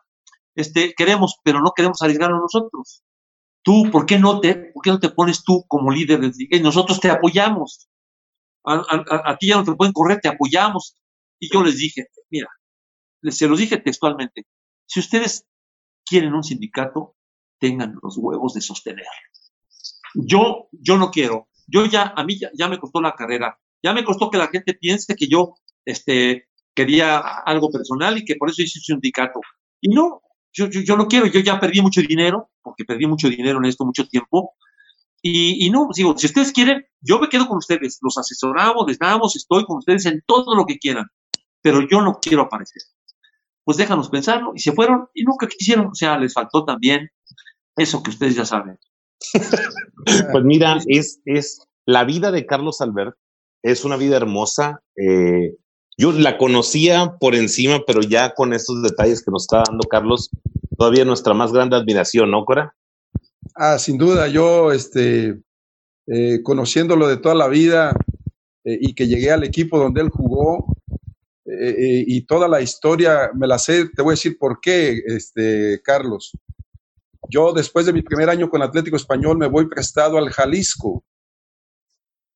este, 0.54 0.94
queremos, 0.96 1.36
pero 1.44 1.60
no 1.60 1.72
queremos 1.74 2.00
arriesgarnos 2.02 2.40
nosotros. 2.40 3.02
Tú, 3.62 3.90
¿por 3.90 4.06
qué 4.06 4.18
no 4.18 4.40
te, 4.40 4.54
por 4.72 4.82
qué 4.82 4.90
no 4.90 4.98
te 4.98 5.10
pones 5.10 5.44
tú 5.44 5.64
como 5.68 5.90
líder 5.90 6.20
del 6.20 6.62
Nosotros 6.62 6.98
te 7.00 7.10
apoyamos. 7.10 7.89
A, 8.64 9.36
ti 9.38 9.48
ya 9.48 9.56
no 9.56 9.64
te 9.64 9.74
pueden 9.74 9.92
correr, 9.92 10.20
te 10.20 10.28
apoyamos. 10.28 10.96
Y 11.38 11.52
yo 11.52 11.62
les 11.62 11.78
dije, 11.78 12.06
mira, 12.30 12.48
se 13.28 13.48
los 13.48 13.58
dije 13.58 13.78
textualmente, 13.78 14.46
si 14.86 15.00
ustedes 15.00 15.46
quieren 16.04 16.34
un 16.34 16.42
sindicato, 16.42 17.16
tengan 17.58 17.94
los 18.02 18.16
huevos 18.18 18.54
de 18.54 18.60
sostener. 18.60 19.06
Yo, 20.14 20.68
yo 20.72 20.96
no 20.96 21.10
quiero. 21.10 21.48
Yo 21.66 21.86
ya, 21.86 22.12
a 22.16 22.24
mí 22.24 22.38
ya, 22.38 22.68
me 22.68 22.78
costó 22.78 23.00
la 23.00 23.14
carrera. 23.14 23.58
Ya 23.82 23.92
me 23.92 24.04
costó 24.04 24.30
que 24.30 24.38
la 24.38 24.48
gente 24.48 24.74
piense 24.74 25.14
que 25.14 25.28
yo, 25.28 25.54
este, 25.84 26.48
quería 26.74 27.18
algo 27.18 27.70
personal 27.70 28.18
y 28.18 28.24
que 28.24 28.36
por 28.36 28.50
eso 28.50 28.62
hice 28.62 28.78
un 28.80 28.82
sindicato. 28.82 29.40
Y 29.80 29.88
no, 29.88 30.22
yo, 30.52 30.66
yo, 30.68 30.96
no 30.96 31.06
quiero, 31.06 31.26
yo 31.26 31.40
ya 31.40 31.60
perdí 31.60 31.80
mucho 31.80 32.00
dinero, 32.02 32.50
porque 32.62 32.84
perdí 32.84 33.06
mucho 33.06 33.28
dinero 33.28 33.58
en 33.58 33.66
esto 33.66 33.84
mucho 33.84 34.06
tiempo, 34.08 34.54
Y, 35.22 35.66
y, 35.66 35.70
no, 35.70 35.88
digo, 35.94 36.16
si 36.16 36.26
ustedes 36.26 36.52
quieren, 36.52 36.84
yo 37.00 37.18
me 37.18 37.28
quedo 37.28 37.46
con 37.46 37.58
ustedes, 37.58 37.98
los 38.00 38.16
asesoramos, 38.16 38.86
les 38.86 38.98
damos, 38.98 39.36
estoy 39.36 39.64
con 39.64 39.78
ustedes 39.78 40.06
en 40.06 40.22
todo 40.26 40.54
lo 40.54 40.64
que 40.64 40.78
quieran, 40.78 41.06
pero 41.60 41.86
yo 41.86 42.00
no 42.00 42.18
quiero 42.20 42.42
aparecer. 42.42 42.82
Pues 43.64 43.76
déjanos 43.76 44.08
pensarlo, 44.08 44.52
y 44.54 44.60
se 44.60 44.72
fueron 44.72 45.08
y 45.14 45.24
nunca 45.24 45.46
quisieron, 45.46 45.88
o 45.88 45.94
sea, 45.94 46.18
les 46.18 46.32
faltó 46.32 46.64
también 46.64 47.10
eso 47.76 48.02
que 48.02 48.10
ustedes 48.10 48.34
ya 48.34 48.44
saben. 48.44 48.78
pues 50.32 50.44
mira, 50.44 50.78
es, 50.86 51.20
es 51.26 51.66
la 51.84 52.04
vida 52.04 52.30
de 52.30 52.46
Carlos 52.46 52.80
Albert, 52.80 53.16
es 53.62 53.84
una 53.84 53.96
vida 53.96 54.16
hermosa. 54.16 54.82
Eh, 54.96 55.56
yo 55.98 56.12
la 56.12 56.38
conocía 56.38 57.16
por 57.20 57.34
encima, 57.34 57.80
pero 57.86 58.00
ya 58.00 58.34
con 58.34 58.54
estos 58.54 58.82
detalles 58.82 59.22
que 59.22 59.30
nos 59.30 59.42
está 59.42 59.62
dando 59.66 59.86
Carlos, 59.86 60.30
todavía 60.78 61.04
nuestra 61.04 61.34
más 61.34 61.52
grande 61.52 61.76
admiración, 61.76 62.30
¿no, 62.30 62.44
Cora? 62.44 62.74
Ah, 63.62 63.78
sin 63.78 63.98
duda, 63.98 64.26
yo, 64.26 64.72
este, 64.72 65.38
eh, 66.06 66.42
conociéndolo 66.42 67.06
de 67.06 67.18
toda 67.18 67.34
la 67.34 67.46
vida 67.46 67.94
eh, 68.64 68.78
y 68.80 68.94
que 68.94 69.06
llegué 69.06 69.30
al 69.32 69.44
equipo 69.44 69.78
donde 69.78 70.00
él 70.00 70.08
jugó 70.08 70.74
eh, 71.44 72.04
y 72.06 72.24
toda 72.24 72.48
la 72.48 72.62
historia, 72.62 73.30
me 73.34 73.46
la 73.46 73.58
sé, 73.58 73.90
te 73.94 74.00
voy 74.00 74.12
a 74.12 74.16
decir 74.16 74.38
por 74.38 74.60
qué, 74.62 75.02
este, 75.04 75.78
Carlos. 75.84 76.32
Yo 77.28 77.52
después 77.52 77.84
de 77.84 77.92
mi 77.92 78.00
primer 78.00 78.30
año 78.30 78.48
con 78.48 78.62
Atlético 78.62 78.96
Español 78.96 79.36
me 79.36 79.46
voy 79.46 79.68
prestado 79.68 80.16
al 80.16 80.30
Jalisco, 80.30 81.04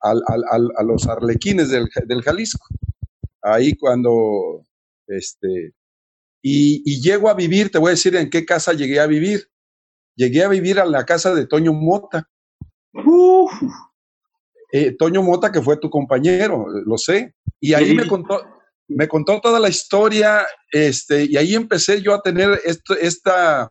al, 0.00 0.22
al, 0.26 0.68
a 0.76 0.82
los 0.82 1.08
arlequines 1.08 1.70
del, 1.70 1.88
del 2.06 2.20
Jalisco 2.20 2.66
ahí 3.40 3.74
cuando, 3.76 4.66
este, 5.06 5.72
y, 6.42 7.00
llego 7.00 7.30
a 7.30 7.34
vivir, 7.34 7.70
te 7.70 7.78
voy 7.78 7.88
a 7.88 7.90
decir 7.92 8.14
en 8.14 8.28
qué 8.28 8.44
casa 8.44 8.74
llegué 8.74 9.00
a 9.00 9.06
vivir. 9.06 9.48
Llegué 10.16 10.44
a 10.44 10.48
vivir 10.48 10.78
a 10.78 10.84
la 10.84 11.04
casa 11.04 11.34
de 11.34 11.46
Toño 11.46 11.72
Mota. 11.72 12.28
Eh, 14.72 14.96
Toño 14.96 15.22
Mota, 15.22 15.50
que 15.50 15.62
fue 15.62 15.76
tu 15.76 15.90
compañero, 15.90 16.66
lo 16.68 16.98
sé. 16.98 17.34
Y 17.60 17.74
ahí 17.74 17.94
me 17.94 18.06
contó, 18.06 18.40
me 18.88 19.08
contó 19.08 19.40
toda 19.40 19.58
la 19.58 19.68
historia, 19.68 20.46
este, 20.70 21.24
y 21.24 21.36
ahí 21.36 21.54
empecé 21.54 22.02
yo 22.02 22.14
a 22.14 22.22
tener 22.22 22.60
esto, 22.64 22.94
esta, 22.94 23.68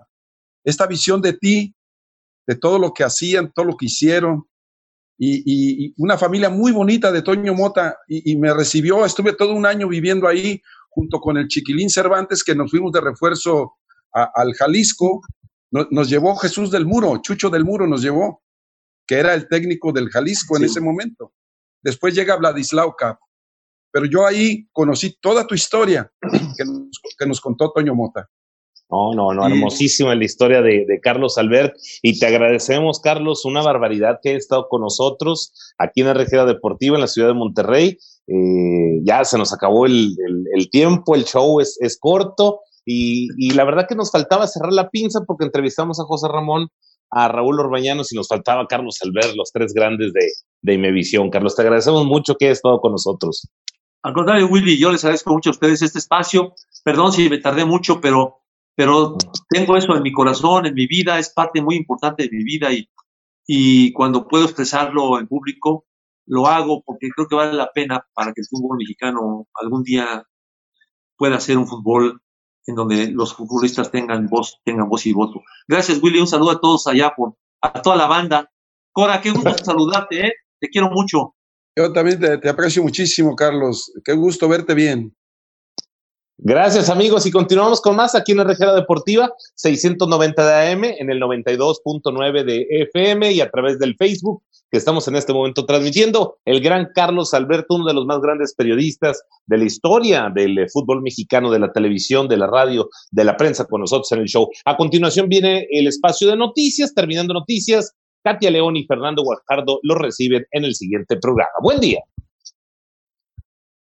esta 0.64 0.88
visión 0.88 1.22
de 1.22 1.34
ti, 1.34 1.76
de 2.48 2.56
todo 2.56 2.80
lo 2.80 2.94
que 2.94 3.04
hacían, 3.04 3.52
todo 3.54 3.66
lo 3.66 3.78
que 3.78 3.86
hicieron. 3.86 4.46
Y, 5.18 5.94
una 5.98 6.18
familia 6.18 6.50
muy 6.50 6.72
bonita 6.74 7.12
de 7.12 7.22
Toño 7.22 7.54
Mota 7.54 7.98
y, 8.08 8.36
me 8.36 8.54
recibió, 8.54 9.06
estuve 9.06 9.34
todo 9.34 9.54
un 9.54 9.66
año 9.66 9.88
viviendo 9.88 10.28
ahí 10.28 10.62
junto 10.89 11.20
con 11.20 11.38
el 11.38 11.48
Chiquilín 11.48 11.89
Cervantes 11.89 12.44
que 12.44 12.56
nos 12.56 12.72
fuimos 12.72 12.91
de 12.91 13.02
refuerzo 13.02 13.74
al 14.12 14.54
Jalisco, 14.54 15.22
nos 15.91 16.09
llevó 16.09 16.36
Jesús 16.36 16.71
del 16.71 16.86
Muro, 16.86 17.17
Chucho 17.21 17.49
del 17.49 17.65
Muro 17.65 17.88
nos 17.88 18.01
llevó, 18.01 18.43
que 19.07 19.15
era 19.15 19.34
el 19.34 19.47
técnico 19.47 19.91
del 19.91 20.09
Jalisco 20.09 20.57
en 20.57 20.65
ese 20.65 20.82
momento. 20.82 21.34
Después 21.82 22.15
llega 22.15 22.38
Vladislao 22.38 22.95
Cap. 22.95 23.17
Pero 23.91 24.05
yo 24.05 24.26
ahí 24.26 24.67
conocí 24.71 25.17
toda 25.21 25.45
tu 25.45 25.53
historia 25.53 26.11
que 27.19 27.26
nos 27.28 27.41
contó 27.41 27.71
Toño 27.71 27.93
Mota. 27.93 28.30
No, 28.89 29.13
no, 29.13 29.34
no, 29.34 29.47
hermosísima 29.47 30.13
la 30.13 30.24
historia 30.24 30.61
de, 30.61 30.86
Carlos 31.01 31.38
Albert 31.39 31.74
y 32.03 32.19
te 32.19 32.28
agradecemos, 32.28 32.99
Carlos, 32.99 33.43
una 33.43 33.63
barbaridad 33.63 34.19
que 34.21 34.30
ha 34.30 34.38
estado 34.38 34.67
con 34.69 34.82
nosotros 34.82 35.51
aquí 35.80 36.01
en 36.01 36.07
la 36.07 36.13
región 36.13 36.45
deportiva 36.45 36.95
en 36.95 37.01
la 37.01 37.07
ciudad 37.07 37.30
de 37.30 37.34
Monterrey. 37.34 37.97
Eh, 38.28 39.01
ya 39.03 39.26
se 39.26 39.38
nos 39.39 39.51
acabó 39.51 39.88
el, 39.88 40.15
tiempo, 40.71 41.15
el 41.15 41.26
show 41.26 41.59
es, 41.59 41.97
corto 41.99 42.59
y, 42.86 43.53
la 43.53 43.63
verdad 43.63 43.88
que 43.88 43.95
nos 43.95 44.11
faltaba 44.11 44.47
cerrar 44.47 44.73
la 44.73 44.89
pinza 44.89 45.21
porque 45.25 45.45
entrevistamos 45.45 45.99
a 45.99 46.03
José 46.03 46.27
Ramón, 46.27 46.69
a 47.09 47.27
Raúl 47.27 47.59
Orbañanos 47.59 48.11
y 48.11 48.15
nos 48.15 48.27
faltaba 48.27 48.67
Carlos 48.67 48.99
Albert, 49.01 49.36
los 49.36 49.51
tres 49.51 49.73
grandes 49.73 50.13
de, 50.13 50.27
de 50.61 50.73
Imevisión. 50.73 51.29
Carlos, 51.29 51.55
te 51.55 51.61
agradecemos 51.61 52.05
mucho 52.05 52.36
que 52.36 52.45
hayas 52.45 52.57
estado 52.57 52.79
con 52.79 52.91
nosotros. 52.91 53.47
Al 54.01 54.13
contrario, 54.13 54.47
Willy, 54.47 54.77
yo 54.77 54.91
les 54.91 55.03
agradezco 55.03 55.31
mucho 55.31 55.51
a 55.51 55.53
ustedes 55.53 55.81
este 55.81 55.99
espacio. 55.99 56.53
Perdón 56.84 57.13
si 57.13 57.29
me 57.29 57.38
tardé 57.38 57.65
mucho, 57.65 58.01
pero 58.01 58.43
pero 58.75 59.17
tengo 59.49 59.77
eso 59.77 59.95
en 59.95 60.01
mi 60.01 60.11
corazón, 60.11 60.65
en 60.65 60.73
mi 60.73 60.88
vida, 60.88 61.19
es 61.19 61.31
parte 61.31 61.61
muy 61.61 61.75
importante 61.75 62.23
de 62.23 62.29
mi 62.31 62.43
vida 62.43 62.71
y, 62.71 62.89
y 63.45 63.93
cuando 63.93 64.27
puedo 64.27 64.45
expresarlo 64.45 65.19
en 65.19 65.27
público, 65.27 65.86
lo 66.25 66.47
hago 66.47 66.81
porque 66.84 67.09
creo 67.15 67.27
que 67.27 67.36
vale 67.36 67.53
la 67.53 67.71
pena 67.71 68.05
para 68.13 68.34
que 68.34 68.41
el 68.41 68.47
fútbol 68.47 68.77
mexicano 68.77 69.47
algún 69.53 69.84
día 69.84 70.23
pueda 71.17 71.39
ser 71.39 71.57
un 71.57 71.67
fútbol 71.67 72.22
en 72.66 72.76
donde 72.76 73.07
los 73.07 73.34
futbolistas 73.34 73.91
tengan 73.91 74.28
voz, 74.28 74.59
tengan 74.64 74.89
voz 74.89 75.05
y 75.05 75.14
voto. 75.14 75.41
Gracias, 75.68 76.01
Willy. 76.01 76.20
Un 76.20 76.28
saludo 76.28 76.51
a 76.51 76.59
todos 76.59 76.88
allá, 76.88 77.14
por, 77.16 77.36
a 77.61 77.82
toda 77.82 77.95
la 77.95 78.07
banda. 78.07 78.49
Cora, 78.91 79.22
qué 79.22 79.32
gusto 79.32 79.53
saludarte, 79.64 80.28
¿eh? 80.28 80.34
Te 80.59 80.70
quiero 80.70 80.89
mucho. 80.89 81.36
Yo 81.76 81.91
también 81.91 82.20
te, 82.20 82.38
te 82.38 82.49
aprecio 82.49 82.84
muchísimo, 82.84 83.36
Carlos. 83.36 83.91
Qué 84.03 84.14
gusto 84.14 84.47
verte 84.47 84.74
bien. 84.74 85.16
Gracias 86.46 86.89
amigos 86.89 87.26
y 87.26 87.32
continuamos 87.32 87.80
con 87.80 87.96
más 87.96 88.16
aquí 88.16 88.34
en 88.34 88.39
la 88.39 88.44
Regera 88.44 88.76
Deportiva 88.76 89.32
690 89.56 90.46
de 90.46 90.72
AM 90.74 90.84
en 90.84 91.10
el 91.10 91.22
92.9 91.22 92.44
de 92.44 92.68
FM 92.70 93.32
y 93.32 93.39
a 93.39 93.50
través 93.50 93.80
del 93.80 93.96
Facebook 93.96 94.44
que 94.70 94.78
estamos 94.78 95.08
en 95.08 95.16
este 95.16 95.32
momento 95.32 95.66
transmitiendo. 95.66 96.39
El 96.44 96.60
gran 96.60 96.89
Carlos 96.94 97.34
Alberto, 97.34 97.76
uno 97.76 97.86
de 97.86 97.94
los 97.94 98.06
más 98.06 98.20
grandes 98.20 98.54
periodistas 98.56 99.24
de 99.46 99.58
la 99.58 99.64
historia 99.64 100.30
del 100.36 100.60
eh, 100.60 100.68
fútbol 100.68 101.02
mexicano, 101.02 101.50
de 101.50 101.60
la 101.60 101.72
televisión, 101.72 102.28
de 102.28 102.36
la 102.36 102.48
radio, 102.48 102.89
de 103.10 103.24
la 103.24 103.38
prensa 103.38 103.64
con 103.64 103.80
nosotros 103.80 104.12
en 104.12 104.20
el 104.20 104.28
show. 104.28 104.50
A 104.66 104.76
continuación 104.76 105.30
viene 105.30 105.66
el 105.72 105.88
espacio 105.88 106.28
de 106.28 106.36
noticias, 106.36 106.94
terminando 106.94 107.34
noticias. 107.34 107.94
Katia 108.22 108.52
León 108.52 108.76
y 108.76 108.86
Fernando 108.86 109.24
Guajardo 109.24 109.80
lo 109.82 109.96
reciben 109.96 110.46
en 110.52 110.66
el 110.66 110.76
siguiente 110.76 111.16
programa. 111.16 111.52
Buen 111.62 111.80
día. 111.80 112.04